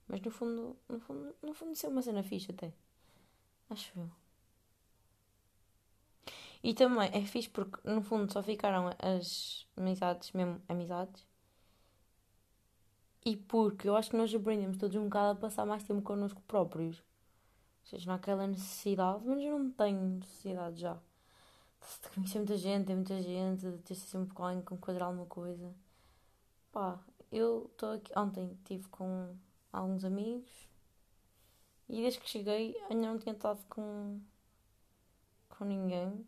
Mas 0.07 0.21
no 0.25 0.31
fundo, 0.37 0.63
no 0.91 0.99
fundo, 1.05 1.35
no 1.41 1.53
fundo 1.55 1.71
isso 1.73 1.85
é 1.87 1.89
uma 1.89 2.01
cena 2.03 2.23
fixe 2.23 2.51
até. 2.51 2.71
Acho 3.69 3.91
eu. 3.99 4.09
E 6.63 6.73
também 6.73 7.09
é 7.13 7.21
fixe 7.25 7.49
porque 7.49 7.79
no 7.89 8.01
fundo 8.01 8.31
só 8.31 8.41
ficaram 8.43 8.89
as 8.99 9.65
amizades, 9.75 10.31
mesmo 10.31 10.61
amizades. 10.67 11.25
E 13.23 13.37
porque 13.37 13.87
eu 13.87 13.95
acho 13.95 14.09
que 14.09 14.17
nós 14.17 14.33
aprendemos 14.33 14.77
todos 14.77 14.95
um 14.95 15.05
bocado 15.05 15.31
a 15.31 15.41
passar 15.41 15.65
mais 15.65 15.83
tempo 15.83 16.01
connosco 16.01 16.41
próprios. 16.47 16.97
Ou 16.97 17.85
seja, 17.85 18.05
não 18.07 18.13
há 18.13 18.17
aquela 18.17 18.47
necessidade, 18.47 19.23
mas 19.25 19.43
eu 19.43 19.59
não 19.59 19.71
tenho 19.71 19.99
necessidade 19.99 20.81
já. 20.81 20.97
De 22.03 22.09
conhecer 22.09 22.37
muita 22.39 22.57
gente, 22.57 22.87
ter 22.87 22.95
muita 22.95 23.21
gente, 23.21 23.71
de 23.71 23.77
ter 23.79 23.95
sempre 23.95 24.33
com 24.33 24.43
alguém 24.43 24.61
com 24.61 24.77
quadrar 24.77 25.07
alguma 25.07 25.25
coisa. 25.25 25.73
Pá, 26.71 26.99
eu 27.31 27.69
estou 27.71 27.93
aqui. 27.93 28.11
Ontem 28.17 28.51
estive 28.53 28.87
com 28.89 29.35
alguns 29.71 30.03
amigos 30.03 30.71
e 31.91 32.01
desde 32.01 32.21
que 32.21 32.29
cheguei 32.29 32.73
ainda 32.89 33.07
não 33.07 33.19
tinha 33.19 33.33
estado 33.33 33.59
com, 33.67 34.17
com 35.49 35.65
ninguém. 35.65 36.25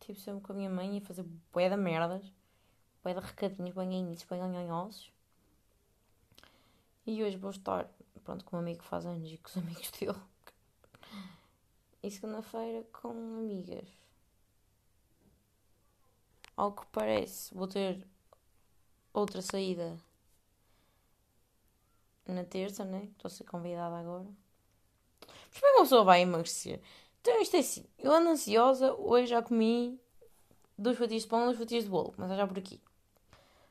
Estive 0.00 0.18
sempre 0.18 0.40
com 0.40 0.52
a 0.52 0.56
minha 0.56 0.70
mãe 0.70 0.96
a 0.96 1.00
fazer 1.02 1.24
bué 1.52 1.68
de 1.68 1.76
merdas, 1.76 2.32
bué 3.04 3.12
de 3.12 3.20
recadinhos, 3.20 3.74
bué 3.74 4.38
ganhanhosos. 4.38 5.12
E 7.04 7.22
hoje 7.22 7.36
vou 7.36 7.50
estar, 7.50 7.88
pronto, 8.22 8.44
com 8.44 8.56
um 8.56 8.60
amigo 8.60 8.82
que 8.82 8.88
faz 8.88 9.04
anos 9.04 9.30
e 9.30 9.38
com 9.38 9.48
os 9.48 9.56
amigos 9.58 9.90
dele. 9.90 10.18
E 12.02 12.10
segunda-feira 12.10 12.84
com 12.92 13.08
amigas. 13.10 13.88
Ao 16.56 16.72
que 16.72 16.86
parece, 16.86 17.52
vou 17.54 17.66
ter 17.66 18.06
outra 19.12 19.42
saída 19.42 19.98
na 22.26 22.44
terça, 22.44 22.84
né? 22.84 23.04
Estou 23.04 23.28
a 23.28 23.30
ser 23.30 23.44
convidada 23.44 23.96
agora. 23.96 24.28
Mas 25.50 25.60
como 25.60 25.66
é 25.66 25.70
que 25.70 25.76
uma 25.78 25.84
pessoa 25.84 26.04
vai 26.04 26.22
emagrecer? 26.22 26.80
Então 27.20 27.40
isto 27.40 27.56
é 27.56 27.60
assim, 27.60 27.84
eu 27.98 28.12
ando 28.12 28.30
ansiosa, 28.30 28.94
hoje 28.94 29.28
já 29.28 29.42
comi 29.42 30.00
duas 30.76 30.96
fatias 30.98 31.22
de 31.22 31.28
pão, 31.28 31.44
duas 31.44 31.58
fatias 31.58 31.84
de 31.84 31.90
bolo, 31.90 32.14
mas 32.16 32.30
é 32.30 32.36
já 32.36 32.46
por 32.46 32.58
aqui. 32.58 32.80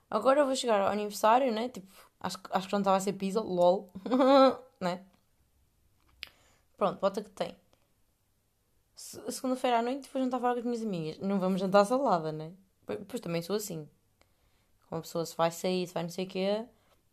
Agora 0.10 0.46
vou 0.46 0.56
chegar 0.56 0.82
ao 0.82 0.88
aniversário, 0.88 1.52
né? 1.52 1.70
Tipo, 1.70 2.11
acho, 2.22 2.38
acho 2.52 2.68
que 2.68 2.74
não 2.74 2.80
estava 2.80 2.98
a 2.98 3.00
ser 3.00 3.14
pizza, 3.14 3.42
lol, 3.42 3.92
né? 4.80 5.04
Pronto, 6.78 7.00
bota 7.00 7.22
que 7.22 7.30
tem. 7.30 7.56
Segunda-feira 8.96 9.80
à 9.80 9.82
noite 9.82 10.10
vou 10.14 10.22
jantar 10.22 10.40
fora 10.40 10.54
com 10.54 10.60
as 10.60 10.66
minhas 10.66 10.82
amigas. 10.82 11.20
Não 11.20 11.40
vamos 11.40 11.60
jantar 11.60 11.86
salada, 11.86 12.32
né? 12.32 12.52
Pois 13.08 13.20
também 13.20 13.42
sou 13.42 13.56
assim. 13.56 13.88
Uma 14.90 15.02
pessoa 15.02 15.26
se 15.26 15.36
vai 15.36 15.50
sair, 15.52 15.88
se 15.88 15.94
vai 15.94 16.04
não 16.04 16.10
sei 16.10 16.26
o 16.26 16.28
quê, 16.28 16.66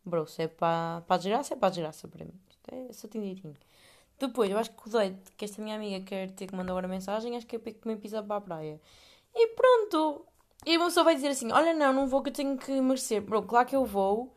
bro, 0.05 0.27
se 0.27 0.43
é 0.43 0.47
para, 0.47 1.03
a 1.07 1.17
desgraça, 1.17 1.53
é 1.53 1.57
para 1.57 1.67
a 1.67 1.71
desgraça 1.71 2.07
para 2.07 2.25
mim. 2.25 2.33
É 2.71 2.93
só 2.93 3.07
direitinho. 3.07 3.55
Depois, 4.19 4.51
eu 4.51 4.57
acho 4.57 4.71
que 4.71 4.87
o 4.87 4.91
doido 4.91 5.17
que 5.37 5.45
esta 5.45 5.61
minha 5.61 5.75
amiga 5.75 6.05
quer 6.05 6.29
ter 6.31 6.45
que 6.47 6.55
mandar 6.55 6.73
agora 6.73 6.87
mensagem, 6.87 7.35
acho 7.37 7.47
que 7.47 7.55
é 7.55 7.59
para 7.59 7.73
comer 7.73 7.97
pizza 7.97 8.21
para 8.21 8.35
a 8.35 8.41
praia. 8.41 8.81
E 9.33 9.47
pronto! 9.55 10.25
E 10.65 10.77
uma 10.77 10.87
pessoa 10.87 11.05
vai 11.05 11.15
dizer 11.15 11.29
assim: 11.29 11.51
Olha, 11.51 11.73
não, 11.73 11.93
não 11.93 12.07
vou 12.07 12.21
que 12.21 12.29
eu 12.29 12.33
tenho 12.33 12.57
que 12.57 12.81
merecer. 12.81 13.21
Bro, 13.21 13.43
claro 13.43 13.67
que 13.67 13.75
eu 13.75 13.85
vou, 13.85 14.35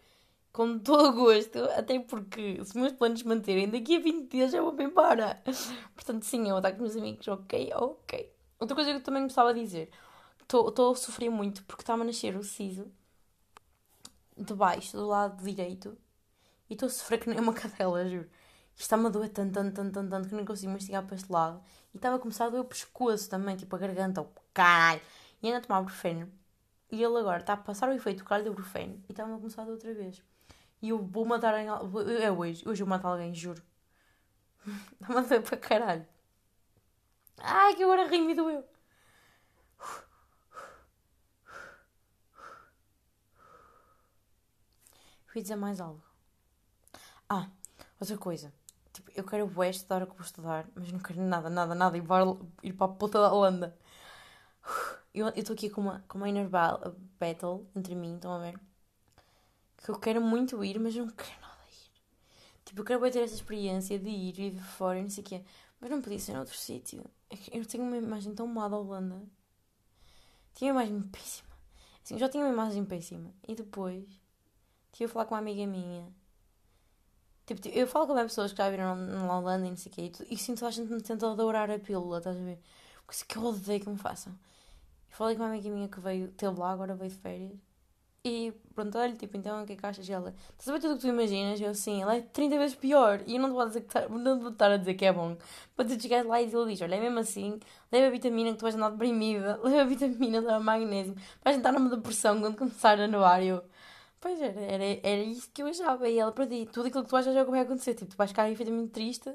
com 0.53 0.79
todo 0.79 1.09
o 1.09 1.13
gosto, 1.13 1.59
até 1.77 1.99
porque 2.01 2.63
se 2.65 2.79
meus 2.79 2.93
planos 2.93 3.23
manterem, 3.23 3.71
daqui 3.71 3.97
a 3.97 4.01
20 4.01 4.31
dias 4.31 4.53
já 4.53 4.61
vou 4.61 4.73
bem 4.73 4.87
embora. 4.87 5.43
Portanto, 5.95 6.25
sim, 6.25 6.43
eu 6.43 6.51
vou 6.51 6.59
estar 6.59 6.73
com 6.73 6.85
os 6.85 6.95
meus 6.95 6.97
amigos, 6.97 7.27
ok, 7.29 7.73
ok. 7.75 8.33
Outra 8.61 8.75
coisa 8.75 8.91
que 8.91 8.97
eu 8.99 9.03
também 9.03 9.23
gostava 9.23 9.55
de 9.55 9.61
dizer: 9.61 9.91
estou 10.43 10.93
a 10.93 10.95
sofrer 10.95 11.31
muito 11.31 11.65
porque 11.65 11.83
está 11.83 11.95
a 11.95 11.97
nascer 11.97 12.37
o 12.37 12.45
siso 12.45 12.87
de 14.37 14.55
baixo, 14.55 14.97
do 14.97 15.07
lado 15.07 15.43
direito, 15.43 15.97
e 16.69 16.75
estou 16.75 16.87
a 16.87 16.91
sofrer 16.91 17.19
que 17.19 17.29
nem 17.31 17.41
uma 17.41 17.55
cadela, 17.55 18.09
juro. 18.09 18.29
Isto 18.75 18.83
está-me 18.83 19.07
a 19.07 19.09
doer 19.11 19.29
tanto, 19.31 19.53
tanto, 19.53 19.75
tanto, 19.75 19.93
tanto, 19.93 20.11
tanto 20.11 20.29
que 20.29 20.35
não 20.35 20.45
consigo 20.45 20.73
mastigar 20.73 21.05
para 21.05 21.17
este 21.17 21.31
lado. 21.31 21.63
E 21.93 21.97
estava 21.97 22.17
a 22.17 22.19
começar 22.19 22.47
a 22.47 22.51
doer 22.51 22.63
o 22.63 22.65
pescoço 22.65 23.29
também, 23.29 23.57
tipo 23.57 23.75
a 23.77 23.79
garganta, 23.79 24.23
o 24.23 24.29
caralho. 24.55 25.01
E 25.43 25.47
ainda 25.47 25.59
a 25.59 25.61
tomar 25.61 25.83
brufeno. 25.83 26.31
E 26.91 27.03
ele 27.03 27.19
agora 27.19 27.41
está 27.41 27.55
a 27.55 27.57
passar 27.57 27.89
o 27.89 27.93
efeito 27.93 28.25
do 28.25 28.45
do 28.45 28.55
brufeno 28.55 29.03
e 29.09 29.13
está-me 29.13 29.35
a 29.35 29.37
começar 29.37 29.67
outra 29.67 29.93
vez. 29.95 30.23
E 30.83 30.89
eu 30.91 30.99
vou 30.99 31.25
matar 31.25 31.55
alguém. 31.55 31.69
É 32.23 32.31
hoje, 32.31 32.69
hoje 32.69 32.83
eu 32.83 32.87
mato 32.87 33.07
alguém, 33.07 33.33
juro. 33.35 33.63
Está-me 35.01 35.21
a 35.21 35.43
para 35.43 35.57
caralho. 35.57 36.07
Ai, 37.39 37.75
que 37.75 37.83
agora 37.83 38.09
ri-me 38.09 38.35
doeu. 38.35 38.65
Fui 45.27 45.41
dizer 45.43 45.57
mais 45.57 45.81
algo. 45.81 46.03
Ah, 47.29 47.49
outra 48.01 48.19
coisa. 48.19 48.53
Tipo, 48.93 49.11
eu 49.15 49.25
quero 49.25 49.47
o 49.47 49.65
estudar 49.65 50.03
o 50.03 50.07
que 50.07 50.15
vou 50.15 50.25
estudar, 50.25 50.67
mas 50.75 50.93
não 50.93 50.99
quero 51.01 51.21
nada, 51.23 51.49
nada, 51.49 51.75
nada 51.75 51.97
ir 51.97 52.03
para, 52.03 52.25
ir 52.63 52.73
para 52.75 52.87
a 52.87 52.95
puta 52.95 53.19
da 53.21 53.33
Holanda. 53.33 53.77
Eu 55.15 55.29
estou 55.29 55.55
aqui 55.55 55.71
com 55.71 55.81
uma, 55.81 56.01
com 56.09 56.19
uma 56.19 56.29
inner 56.29 56.49
battle 56.49 57.67
entre 57.75 57.95
mim, 57.95 58.17
estão 58.17 58.33
a 58.33 58.39
ver? 58.39 58.72
Que 59.83 59.91
eu 59.91 59.99
quero 59.99 60.21
muito 60.21 60.65
ir, 60.65 60.79
mas 60.79 60.95
não 60.95 61.09
quero 61.09 61.41
nada 61.41 61.57
ir. 61.71 61.91
Tipo, 62.65 62.81
eu 62.81 62.85
quero 62.85 63.11
ter 63.11 63.21
essa 63.21 63.35
experiência 63.35 63.99
de 63.99 64.09
ir 64.09 64.39
e 64.39 64.51
viver 64.51 64.63
fora 64.63 64.99
e 64.99 65.03
não 65.03 65.11
sei 65.11 65.23
o 65.23 65.27
quê. 65.27 65.45
Mas 65.81 65.91
não 65.91 66.01
podia 66.01 66.19
ser 66.19 66.35
noutro 66.35 66.57
sítio. 66.57 67.05
É 67.31 67.59
eu 67.59 67.67
tenho 67.67 67.85
uma 67.85 67.97
imagem 67.97 68.35
tão 68.35 68.47
má 68.47 68.69
da 68.69 68.77
Holanda. 68.77 69.23
Tinha 70.55 70.73
uma 70.73 70.85
imagem 70.85 71.03
péssima. 71.11 71.51
Assim, 72.05 72.19
já 72.19 72.29
tinha 72.29 72.45
uma 72.45 72.53
imagem 72.53 72.85
péssima. 72.85 73.35
E 73.49 73.55
depois 73.55 74.23
Estive 74.93 75.07
a 75.07 75.09
falar 75.09 75.25
com 75.25 75.35
uma 75.35 75.41
amiga 75.41 75.67
minha. 75.67 76.07
Tipo, 77.47 77.67
eu 77.69 77.87
falo 77.87 78.07
com 78.07 78.15
pessoas 78.15 78.53
que 78.53 78.59
já 78.59 78.69
viram 78.71 78.95
na 78.95 79.39
Holanda 79.39 79.67
e 79.67 79.71
não 79.71 79.77
sei 79.77 79.91
o 79.91 79.95
quê. 79.95 80.13
E, 80.29 80.35
e 80.35 80.39
sinto 80.39 80.67
a 80.67 80.71
gente 80.71 80.93
me 80.93 81.01
tenta 81.01 81.31
adorar 81.31 81.71
a 81.71 81.79
pílula, 81.79 82.19
estás 82.19 82.37
a 82.37 82.41
ver? 82.41 82.61
Coisa 83.07 83.25
que 83.25 83.37
eu 83.37 83.45
odeio 83.45 83.81
que 83.81 83.89
me 83.89 83.97
façam. 83.97 84.39
Falei 85.09 85.35
com 85.35 85.43
uma 85.43 85.49
amiga 85.49 85.71
minha 85.71 85.89
que 85.89 85.99
veio, 85.99 86.31
teve 86.33 86.59
lá, 86.59 86.73
agora 86.73 86.95
veio 86.95 87.11
de 87.11 87.17
férias. 87.17 87.59
E 88.25 88.53
pronto, 88.73 88.97
olha, 88.99 89.17
tipo, 89.17 89.37
então 89.37 89.63
o 89.63 89.67
que 89.67 89.73
é 89.73 89.77
que 89.77 89.85
achas 89.85 90.07
dela? 90.07 90.33
Estás 90.51 90.69
a 90.69 90.73
ver 90.73 90.81
tudo 90.81 90.93
o 90.93 90.97
que 90.97 91.03
tu 91.03 91.09
imaginas? 91.09 91.61
Eu 91.61 91.75
sim, 91.75 92.03
ela 92.03 92.15
é 92.17 92.21
30 92.21 92.57
vezes 92.57 92.77
pior. 92.77 93.21
E 93.27 93.35
eu 93.35 93.41
não 93.43 93.49
te 93.49 93.55
vou, 93.55 93.67
dizer 93.67 93.81
que 93.81 93.89
tá, 93.89 94.09
não 94.09 94.39
vou 94.39 94.51
estar 94.51 94.71
a 94.71 94.77
dizer 94.77 94.95
que 94.95 95.05
é 95.05 95.13
bom. 95.13 95.37
Para 95.75 95.89
tu 95.89 96.01
chegares 96.01 96.27
lá 96.27 96.41
e 96.41 96.45
ele 96.45 96.67
diz: 96.71 96.81
olha, 96.83 96.95
é 96.95 97.01
mesmo 97.01 97.19
assim, 97.19 97.59
leva 97.91 98.07
a 98.07 98.11
vitamina 98.11 98.53
que 98.53 98.59
tu 98.59 98.63
vais 98.63 98.77
andar 98.77 98.91
deprimida, 98.91 99.59
leva 99.65 99.81
a 99.83 99.85
vitamina, 99.85 100.41
leva 100.41 100.61
magnésio, 100.61 101.17
vais 101.45 101.57
entrar 101.57 101.73
numa 101.73 101.91
depressão 101.91 102.41
quando 102.41 102.57
começar 102.57 103.01
a 103.01 103.05
anuário. 103.05 103.63
Pois 104.21 104.41
era, 104.41 104.61
era, 104.61 104.85
era 105.03 105.23
isso 105.23 105.51
que 105.53 105.63
eu 105.63 105.67
achava. 105.67 106.09
E 106.09 106.19
ela, 106.19 106.33
para 106.33 106.47
ti, 106.47 106.69
tudo 106.73 106.87
aquilo 106.89 107.05
que 107.05 107.11
tu 107.11 107.17
achas 107.17 107.35
é 107.35 107.43
o 107.43 107.45
que 107.45 107.51
vai 107.51 107.61
acontecer. 107.61 107.95
Tipo, 107.95 108.13
tu 108.13 108.17
vais 108.17 108.31
ficar 108.31 108.49
efetivamente 108.51 108.93
triste 108.93 109.33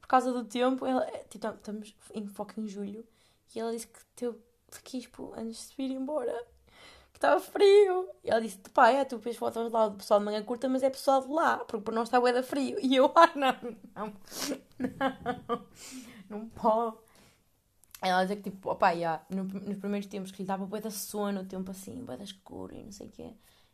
por 0.00 0.08
causa 0.08 0.32
do 0.32 0.44
tempo. 0.44 0.84
Ela, 0.86 1.04
é, 1.06 1.24
tipo, 1.30 1.48
estamos 1.48 1.96
em 2.14 2.26
foco 2.26 2.60
em 2.60 2.68
julho 2.68 3.06
e 3.54 3.60
ela 3.60 3.72
disse 3.72 3.86
que 3.88 4.00
teu 4.14 4.38
quis, 4.84 5.04
tipo, 5.04 5.32
antes 5.36 5.70
de 5.70 5.76
vir 5.76 5.90
embora, 5.92 6.34
que 7.16 7.26
estava 7.26 7.40
frio. 7.40 8.10
E 8.22 8.30
ela 8.30 8.40
disse: 8.40 8.58
pá, 8.72 8.90
é, 8.90 9.04
tu 9.04 9.18
vês 9.18 9.36
fotos 9.36 9.72
lá 9.72 9.88
do 9.88 9.96
pessoal 9.96 10.20
de 10.20 10.26
manhã 10.26 10.42
curta, 10.42 10.68
mas 10.68 10.82
é 10.82 10.90
pessoal 10.90 11.22
de 11.22 11.32
lá, 11.32 11.58
porque 11.58 11.84
por 11.84 11.94
nós 11.94 12.08
está 12.08 12.20
bué 12.20 12.42
frio. 12.42 12.76
E 12.82 12.94
eu, 12.94 13.10
ah, 13.14 13.32
não, 13.34 13.56
não, 13.94 14.12
não, 15.48 15.66
não 16.28 16.48
pode. 16.50 16.96
Ela 18.02 18.22
dizia 18.22 18.36
que, 18.36 18.50
tipo, 18.50 18.70
opá, 18.70 18.90
yeah, 18.90 19.24
no, 19.30 19.44
nos 19.44 19.78
primeiros 19.78 20.06
tempos 20.06 20.30
que 20.30 20.42
lhe 20.42 20.46
dava 20.46 20.66
bué 20.66 20.80
da 20.80 20.90
sono, 20.90 21.40
o 21.40 21.46
tempo 21.46 21.70
assim, 21.70 22.04
bué 22.04 22.16
da 22.16 22.24
escuro 22.24 22.74
e 22.74 22.84
não 22.84 22.92
sei 22.92 23.08
o 23.08 23.10
quê. 23.10 23.32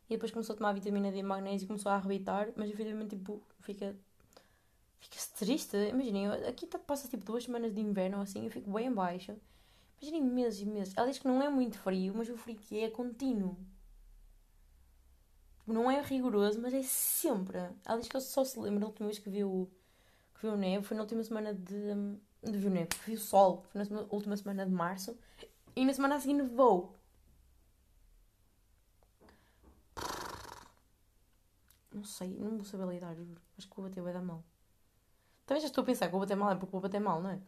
E 0.09 0.15
depois 0.15 0.31
começou 0.31 0.55
a 0.55 0.57
tomar 0.57 0.73
vitamina 0.73 1.11
D 1.11 1.19
e 1.19 1.23
magnésio 1.23 1.65
e 1.65 1.69
começou 1.69 1.91
a 1.91 1.97
arrebitar, 1.97 2.49
mas 2.57 2.71
efetivamente 2.71 3.17
tipo, 3.17 3.43
fica. 3.61 3.97
Fica-se 5.01 5.33
triste. 5.35 5.77
Imaginem, 5.89 6.29
aqui 6.49 6.67
tá, 6.67 6.79
passa 6.79 7.09
tipo 7.09 7.25
duas 7.25 7.45
semanas 7.45 7.75
de 7.75 7.81
inverno 7.81 8.21
assim, 8.21 8.45
eu 8.45 8.51
fico 8.51 8.71
bem 8.71 8.93
baixo. 8.93 9.35
Imaginem 10.03 10.23
meses 10.23 10.65
meses. 10.65 10.95
Ela 10.97 11.07
diz 11.07 11.19
que 11.19 11.29
não 11.29 11.41
é 11.41 11.49
muito 11.49 11.79
frio, 11.79 12.13
mas 12.17 12.29
o 12.29 12.37
frio 12.37 12.57
que 12.57 12.81
é 12.81 12.87
é 12.87 12.91
contínuo. 12.91 13.57
Tipo, 15.61 15.73
não 15.73 15.89
é 15.91 16.01
rigoroso, 16.03 16.61
mas 16.61 16.75
é 16.75 16.83
sempre. 16.83 17.59
Ela 17.85 17.99
diz 17.99 18.09
que 18.09 18.21
só 18.21 18.45
se 18.45 18.59
lembra 18.59 18.81
da 18.81 18.87
última 18.87 19.07
vez 19.07 19.19
que 19.21 19.31
viu, 19.31 19.71
que 20.35 20.43
viu 20.43 20.57
neve, 20.57 20.85
foi 20.85 20.97
na 20.97 21.03
última 21.05 21.23
semana 21.23 21.55
de. 21.55 21.95
de 22.43 22.59
viu 22.59 22.71
neve, 22.71 22.89
viu 23.07 23.17
sol, 23.17 23.65
foi 23.71 23.85
na 23.85 24.01
última 24.11 24.37
semana 24.37 24.67
de 24.67 24.73
março, 24.73 25.17
e 25.77 25.85
na 25.85 25.95
semana 25.95 26.17
a 26.17 26.21
seguir 26.21 26.35
nevou. 26.35 26.95
Não 31.93 32.05
sei, 32.05 32.29
não 32.39 32.57
vou 32.57 32.65
saber 32.65 32.89
lidar, 32.89 33.15
juro. 33.15 33.41
Acho 33.57 33.69
que 33.69 33.77
vou 33.77 33.87
bater 33.89 34.03
vai 34.03 34.13
dar 34.13 34.23
mal. 34.23 34.43
Também 35.47 35.61
já 35.61 35.69
estou 35.69 35.83
a 35.83 35.85
pensar 35.87 36.07
que 36.07 36.13
vou 36.13 36.21
bater 36.21 36.37
mal, 36.37 36.51
é 36.51 36.57
porque 36.57 36.73
vou 36.73 36.81
bater 36.81 37.01
mal, 37.01 37.23
não 37.23 37.31
é? 37.31 37.41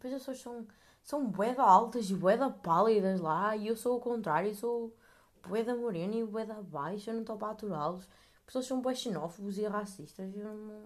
Depois 0.00 0.14
as 0.14 0.20
pessoas 0.20 0.40
são, 0.40 0.66
são 1.02 1.26
boeda 1.26 1.62
altas 1.62 2.08
e 2.08 2.14
boeda 2.14 2.48
pálidas 2.48 3.20
lá, 3.20 3.54
e 3.54 3.66
eu 3.66 3.76
sou 3.76 3.98
o 3.98 4.00
contrário, 4.00 4.54
sou 4.54 4.96
boeda 5.46 5.76
morena 5.76 6.16
e 6.16 6.24
boeda 6.24 6.54
baixa, 6.54 7.10
eu 7.10 7.14
não 7.14 7.20
estou 7.20 7.36
para 7.36 7.50
aturá-los. 7.50 8.04
As 8.04 8.44
pessoas 8.46 8.66
são 8.66 8.80
boeda 8.80 8.98
xenófobos 8.98 9.58
e 9.58 9.66
racistas. 9.66 10.34
Eu. 10.34 10.82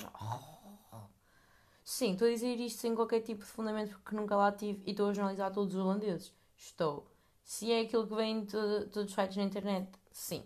Sim, 1.85 2.14
estou 2.14 2.27
a 2.27 2.31
dizer 2.31 2.59
isto 2.59 2.81
sem 2.81 2.92
qualquer 2.92 3.20
tipo 3.20 3.44
de 3.44 3.50
fundamento 3.50 3.90
porque 3.90 4.16
nunca 4.16 4.35
lá 4.35 4.50
tive 4.50 4.83
e 4.85 4.90
estou 4.90 5.11
a 5.11 5.12
jornalizar 5.12 5.53
todos 5.53 5.77
os 5.77 5.81
holandeses. 5.81 6.33
Estou. 6.57 7.06
Se 7.44 7.71
é 7.71 7.83
aquilo 7.83 8.08
que 8.08 8.15
vem 8.17 8.44
de 8.44 8.87
todos 8.87 9.10
os 9.10 9.15
sites 9.15 9.37
na 9.37 9.44
internet, 9.44 9.88
sim 10.10 10.44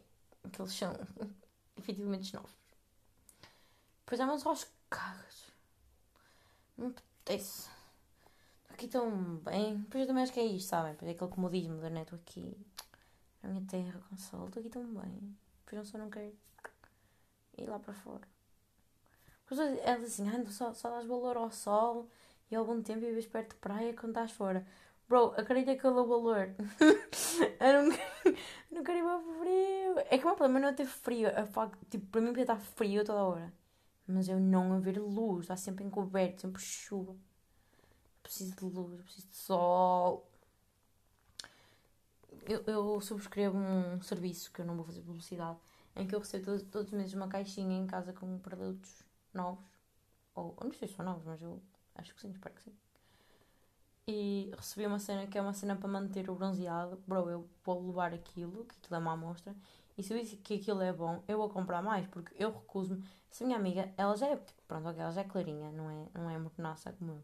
que 0.53 0.61
eles 0.61 0.75
são 0.75 0.93
efetivamente 1.79 2.35
novos. 2.35 2.53
Pois 4.05 4.21
é, 4.21 4.39
só 4.39 4.51
aos 4.51 4.67
cagas. 4.91 5.53
Não 6.77 6.89
apetece. 6.89 7.78
Aqui 8.79 8.87
tão 8.87 9.11
bem. 9.39 9.85
Pois 9.91 10.03
eu 10.03 10.07
também 10.07 10.23
acho 10.23 10.33
que 10.33 10.39
é 10.39 10.45
isto, 10.45 10.69
sabem? 10.69 10.95
Pois 10.95 11.09
é 11.09 11.13
aquele 11.13 11.33
comodismo 11.33 11.81
da 11.81 11.91
net 11.91 12.15
aqui. 12.15 12.57
Na 13.43 13.49
minha 13.49 13.67
terra, 13.67 14.01
com 14.09 14.17
sol. 14.17 14.47
Estou 14.47 14.61
aqui 14.61 14.71
tão 14.71 14.85
bem. 14.95 15.37
Pois 15.67 15.79
eu 15.81 15.85
só 15.85 15.99
não 15.99 16.09
quero 16.09 16.33
ir 17.57 17.69
lá 17.69 17.81
para 17.81 17.93
fora. 17.93 18.23
Pois 19.49 19.59
é 19.59 19.95
assim, 19.95 20.29
ah, 20.29 20.49
só, 20.49 20.73
só 20.73 20.91
dás 20.91 21.07
valor 21.07 21.37
ao 21.37 21.51
sol 21.51 22.09
e 22.53 22.55
ao 22.55 22.65
bom 22.65 22.81
tempo 22.81 23.05
e 23.05 23.23
perto 23.27 23.55
de 23.55 23.57
praia 23.57 23.93
quando 23.95 24.11
estás 24.11 24.31
fora. 24.31 24.65
Bro, 25.09 25.35
acredita 25.37 25.75
que 25.75 25.85
eu 25.85 25.93
dou 25.93 26.07
valor. 26.07 26.55
eu 27.59 27.83
não, 27.83 27.99
não 28.71 28.85
quero 28.85 28.99
ir 28.99 29.03
para 29.03 29.21
frio. 29.41 29.99
É 30.09 30.19
que 30.19 30.25
o 30.25 30.29
meu 30.29 30.37
problema 30.37 30.61
não 30.61 30.69
é 30.69 30.73
ter 30.73 30.87
frio. 30.87 31.27
É 31.27 31.45
facto, 31.45 31.85
tipo, 31.91 32.07
para 32.07 32.21
mim 32.21 32.29
podia 32.29 32.45
estar 32.45 32.61
frio 32.61 33.05
toda 33.05 33.25
hora. 33.25 33.53
Mas 34.07 34.29
eu 34.29 34.39
não 34.39 34.73
haver 34.73 35.01
luz. 35.01 35.47
Está 35.47 35.57
sempre 35.57 35.85
encoberto, 35.85 36.43
sempre 36.43 36.63
chuva. 36.63 37.17
Preciso 38.29 38.55
de 38.57 38.65
luz, 38.67 39.01
preciso 39.03 39.29
de 39.29 39.37
sol. 39.37 40.29
Eu, 42.47 42.63
eu 42.67 43.01
subscrevo 43.01 43.57
um 43.59 44.01
serviço 44.03 44.51
que 44.53 44.61
eu 44.61 44.65
não 44.67 44.75
vou 44.77 44.85
fazer 44.85 45.03
publicidade. 45.03 45.59
em 45.97 46.07
que 46.07 46.15
eu 46.15 46.19
recebo 46.19 46.45
todos, 46.47 46.63
todos 46.65 46.89
os 46.93 46.99
meses 46.99 47.15
uma 47.15 47.29
caixinha 47.29 47.77
em 47.79 47.87
casa 47.87 48.13
com 48.13 48.39
produtos 48.39 49.05
novos. 49.33 49.65
Ou 50.35 50.57
não 50.63 50.73
sei 50.73 50.89
se 50.89 50.95
são 50.95 51.05
novos, 51.05 51.25
mas 51.25 51.43
eu 51.43 51.63
acho 51.97 52.15
que 52.15 52.21
sim, 52.23 52.31
espero 52.31 52.55
que 52.55 52.63
sim. 52.63 52.75
E 54.09 54.51
recebi 54.57 54.87
uma 54.87 54.99
cena 54.99 55.27
que 55.27 55.37
é 55.39 55.41
uma 55.43 55.53
cena 55.53 55.77
para 55.77 55.89
manter 55.89 56.29
o 56.31 56.35
bronzeado. 56.35 57.01
Bro, 57.07 57.31
eu 57.31 57.49
vou 57.65 57.87
levar 57.87 58.13
aquilo, 58.15 58.65
que 58.65 58.75
aquilo 58.77 58.97
é 58.97 58.99
uma 58.99 59.13
amostra. 59.13 59.55
E 59.97 60.03
se 60.03 60.13
eu 60.15 60.19
disse 60.19 60.37
que 60.37 60.55
aquilo 60.55 60.81
é 60.83 60.93
bom, 60.93 61.23
eu 61.29 61.39
vou 61.39 61.49
comprar 61.51 61.83
mais, 61.83 62.07
porque 62.09 62.35
eu 62.43 62.51
recuso-me. 62.53 63.05
Essa 63.31 63.45
minha 63.45 63.59
amiga, 63.59 63.93
ela 63.97 64.17
já 64.17 64.27
é, 64.29 64.37
tipo, 64.37 64.63
pronto, 64.67 64.89
ela 64.89 65.13
já 65.13 65.21
é 65.21 65.25
clarinha, 65.25 65.71
não 65.73 65.91
é, 65.91 66.07
não 66.15 66.31
é 66.31 66.39
mornaça 66.39 66.93
como 66.93 67.13
eu. 67.13 67.23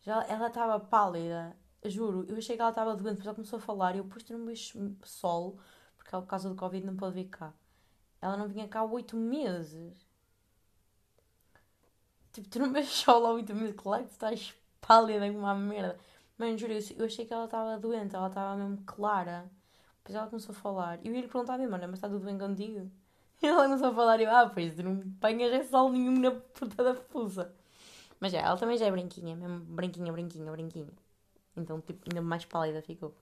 Já, 0.00 0.24
ela 0.28 0.48
estava 0.48 0.78
pálida, 0.80 1.56
juro, 1.84 2.24
eu 2.28 2.36
achei 2.36 2.56
que 2.56 2.62
ela 2.62 2.70
estava 2.70 2.94
doente, 2.94 3.16
depois 3.16 3.26
ela 3.26 3.34
começou 3.34 3.58
a 3.58 3.62
falar 3.62 3.94
e 3.94 3.98
eu 3.98 4.04
pus 4.04 4.28
no 4.30 4.46
bicho 4.46 4.78
sol, 5.04 5.58
porque 5.96 6.14
ela, 6.14 6.22
por 6.22 6.28
causa 6.28 6.48
do 6.48 6.54
Covid 6.54 6.86
não 6.86 6.96
pode 6.96 7.14
vir 7.14 7.28
cá. 7.28 7.52
Ela 8.20 8.36
não 8.36 8.48
vinha 8.48 8.68
cá 8.68 8.80
há 8.80 8.84
oito 8.84 9.16
meses. 9.16 10.06
Tipo, 12.32 12.48
tu 12.48 12.58
não 12.58 12.72
vês 12.72 12.88
sol 12.90 13.26
há 13.26 13.32
oito 13.32 13.54
meses, 13.54 13.74
claro 13.76 14.04
que 14.04 14.10
tu 14.10 14.12
estás 14.12 14.54
pálida 14.80 15.26
como 15.26 15.40
uma 15.40 15.54
merda. 15.54 15.98
Mano, 16.38 16.56
juro, 16.56 16.72
eu, 16.72 17.06
achei 17.06 17.26
que 17.26 17.32
ela 17.34 17.46
estava 17.46 17.78
doente, 17.78 18.14
ela 18.14 18.28
estava 18.28 18.56
mesmo 18.56 18.84
clara. 18.84 19.50
Depois 19.98 20.14
ela 20.16 20.28
começou 20.28 20.52
a 20.54 20.58
falar. 20.58 20.98
Eu 21.04 21.14
ia 21.14 21.20
lhe 21.22 21.28
perguntar 21.28 21.54
a 21.54 21.58
mim, 21.58 21.66
mano, 21.66 21.84
mas 21.88 21.94
está 21.94 22.08
tudo 22.08 22.24
bem 22.24 22.38
contigo? 22.38 22.90
E 23.42 23.46
ela 23.46 23.64
começou 23.64 23.88
a 23.88 23.94
falar 23.94 24.20
e 24.20 24.24
eu, 24.24 24.30
ah, 24.30 24.48
pois 24.48 24.74
tu 24.74 24.82
não 24.82 25.02
apanhas 25.18 25.52
é 25.52 25.64
sol 25.64 25.90
nenhum 25.90 26.18
na 26.20 26.30
puta 26.30 26.82
da 26.84 26.94
fuça. 26.94 27.54
Mas 28.20 28.34
é, 28.34 28.38
ela 28.38 28.56
também 28.56 28.76
já 28.76 28.86
é 28.86 28.90
branquinha, 28.90 29.36
mesmo 29.36 29.60
branquinha, 29.60 30.12
branquinha, 30.12 30.50
branquinha. 30.50 30.88
Então, 31.56 31.80
tipo, 31.80 32.00
ainda 32.08 32.20
mais 32.22 32.44
pálida 32.44 32.82
ficou. 32.82 33.14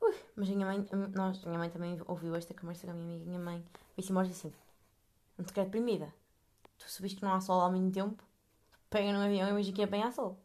Ui, 0.00 0.14
mas 0.36 0.48
a 0.48 0.52
minha 0.52 0.66
mãe, 0.66 0.86
nós, 1.14 1.42
a 1.44 1.46
minha 1.46 1.58
mãe 1.58 1.70
também 1.70 1.98
ouviu 2.06 2.34
esta 2.34 2.54
conversa 2.54 2.86
com 2.86 2.92
a 2.92 2.94
minha 2.94 3.14
amiga. 3.14 3.24
Minha 3.24 3.40
mãe 3.40 3.64
disse 3.96 4.10
embora 4.10 4.26
assim: 4.26 4.52
Não 5.38 5.44
te 5.44 5.52
quero 5.52 5.66
deprimida. 5.66 6.12
Tu 6.78 6.90
sabes 6.90 7.14
que 7.14 7.22
não 7.22 7.32
há 7.32 7.40
sol 7.40 7.60
ao 7.60 7.70
mesmo 7.70 7.90
tempo? 7.90 8.22
Pega 8.90 9.12
no 9.12 9.20
avião 9.20 9.48
e 9.48 9.50
imagina 9.50 9.74
que 9.74 9.80
ia 9.80 9.86
apanhar 9.86 10.12
sol. 10.12 10.38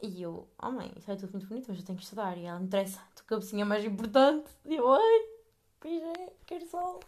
E 0.00 0.22
eu, 0.22 0.48
oh 0.62 0.70
mãe, 0.70 0.92
isso 0.96 1.10
é 1.10 1.16
tudo 1.16 1.32
muito 1.32 1.48
bonito, 1.48 1.66
mas 1.68 1.78
eu 1.78 1.84
tenho 1.84 1.98
que 1.98 2.04
estudar. 2.04 2.38
E 2.38 2.44
ela 2.44 2.58
me 2.58 2.66
interessa, 2.66 3.02
tu 3.16 3.24
cabecinha 3.24 3.64
mais 3.64 3.84
importante. 3.84 4.48
E 4.64 4.76
eu, 4.76 4.92
ai, 4.92 5.20
pois 5.80 6.02
é, 6.02 6.32
quero 6.46 6.66
sol. 6.68 7.00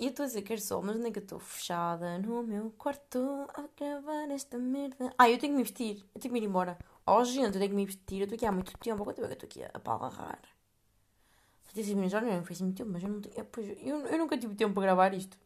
E 0.00 0.04
eu 0.06 0.10
estou 0.10 0.24
a 0.24 0.26
dizer 0.26 0.42
quero 0.42 0.60
sol, 0.68 0.82
mas 0.82 0.96
onde 0.96 1.08
é 1.08 1.10
que 1.12 1.18
eu 1.18 1.22
estou? 1.22 1.38
Fechada 1.38 2.18
no 2.18 2.42
meu 2.42 2.70
quarto 2.82 3.18
a 3.54 3.62
gravar 3.78 4.30
esta 4.30 4.56
merda. 4.58 5.12
Ah, 5.18 5.28
eu 5.28 5.38
tenho 5.38 5.52
que 5.52 5.58
me 5.58 5.62
vestir, 5.62 5.96
eu 6.14 6.20
tenho 6.20 6.32
que 6.34 6.40
me 6.40 6.40
ir 6.40 6.48
embora. 6.48 6.78
Oh, 7.06 7.22
gente, 7.24 7.46
eu 7.56 7.60
tenho 7.60 7.68
que 7.68 7.76
me 7.76 7.84
vestir, 7.84 8.18
eu 8.20 8.24
estou 8.24 8.36
aqui 8.36 8.46
há 8.46 8.52
muito 8.52 8.72
tempo. 8.78 9.04
Quanto 9.04 9.18
é 9.22 9.26
que 9.26 9.28
eu 9.28 9.32
estou 9.32 9.46
aqui 9.46 9.62
a 9.62 9.78
palarrar? 9.78 10.40
Só 11.66 11.72
tinha 11.74 11.84
6 11.84 11.94
minutos, 11.94 12.12
já 12.12 12.20
não 12.22 12.32
assim 12.38 12.64
muito 12.64 12.76
tempo, 12.78 12.90
mas 12.92 13.02
eu 13.02 13.08
não 13.10 13.20
tenho. 13.20 13.34
Eu, 13.36 13.46
eu, 14.00 14.06
eu 14.06 14.18
nunca 14.18 14.38
tive 14.38 14.54
tempo 14.54 14.72
para 14.74 14.82
gravar 14.84 15.12
isto. 15.12 15.36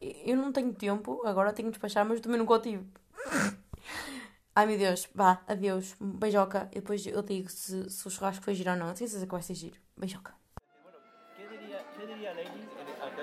Eu, 0.00 0.12
eu 0.26 0.36
não 0.36 0.52
tenho 0.52 0.72
tempo, 0.72 1.20
agora 1.26 1.52
tenho 1.52 1.68
que 1.68 1.72
despachar, 1.72 2.06
mas 2.06 2.20
também 2.20 2.38
nunca 2.38 2.52
o 2.54 2.60
tive. 2.60 2.86
Ai 4.54 4.66
meu 4.66 4.78
Deus, 4.78 5.08
vá, 5.14 5.42
adeus, 5.48 5.96
beijoca. 6.00 6.68
E 6.72 6.76
depois 6.76 7.04
eu 7.06 7.22
digo 7.22 7.48
se, 7.50 7.90
se 7.90 8.06
o 8.06 8.10
churrasco 8.10 8.44
foi 8.44 8.54
giro 8.54 8.70
ou 8.70 8.76
não. 8.76 8.86
Tenho 8.94 9.08
certeza 9.08 9.26
que 9.26 9.32
vai 9.32 9.42
ser 9.42 9.54
giro. 9.54 9.80
Beijoca. 9.96 10.34
Bueno, 10.82 10.98
¿qué 11.36 11.48
diría, 11.48 11.84
qué 11.96 12.06
diría 12.06 12.32
Lenin 12.34 12.52
en- 12.52 12.62
ante 12.62 12.67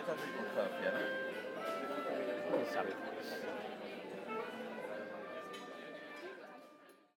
esta 0.06 0.14
circunstancia? 0.22 0.94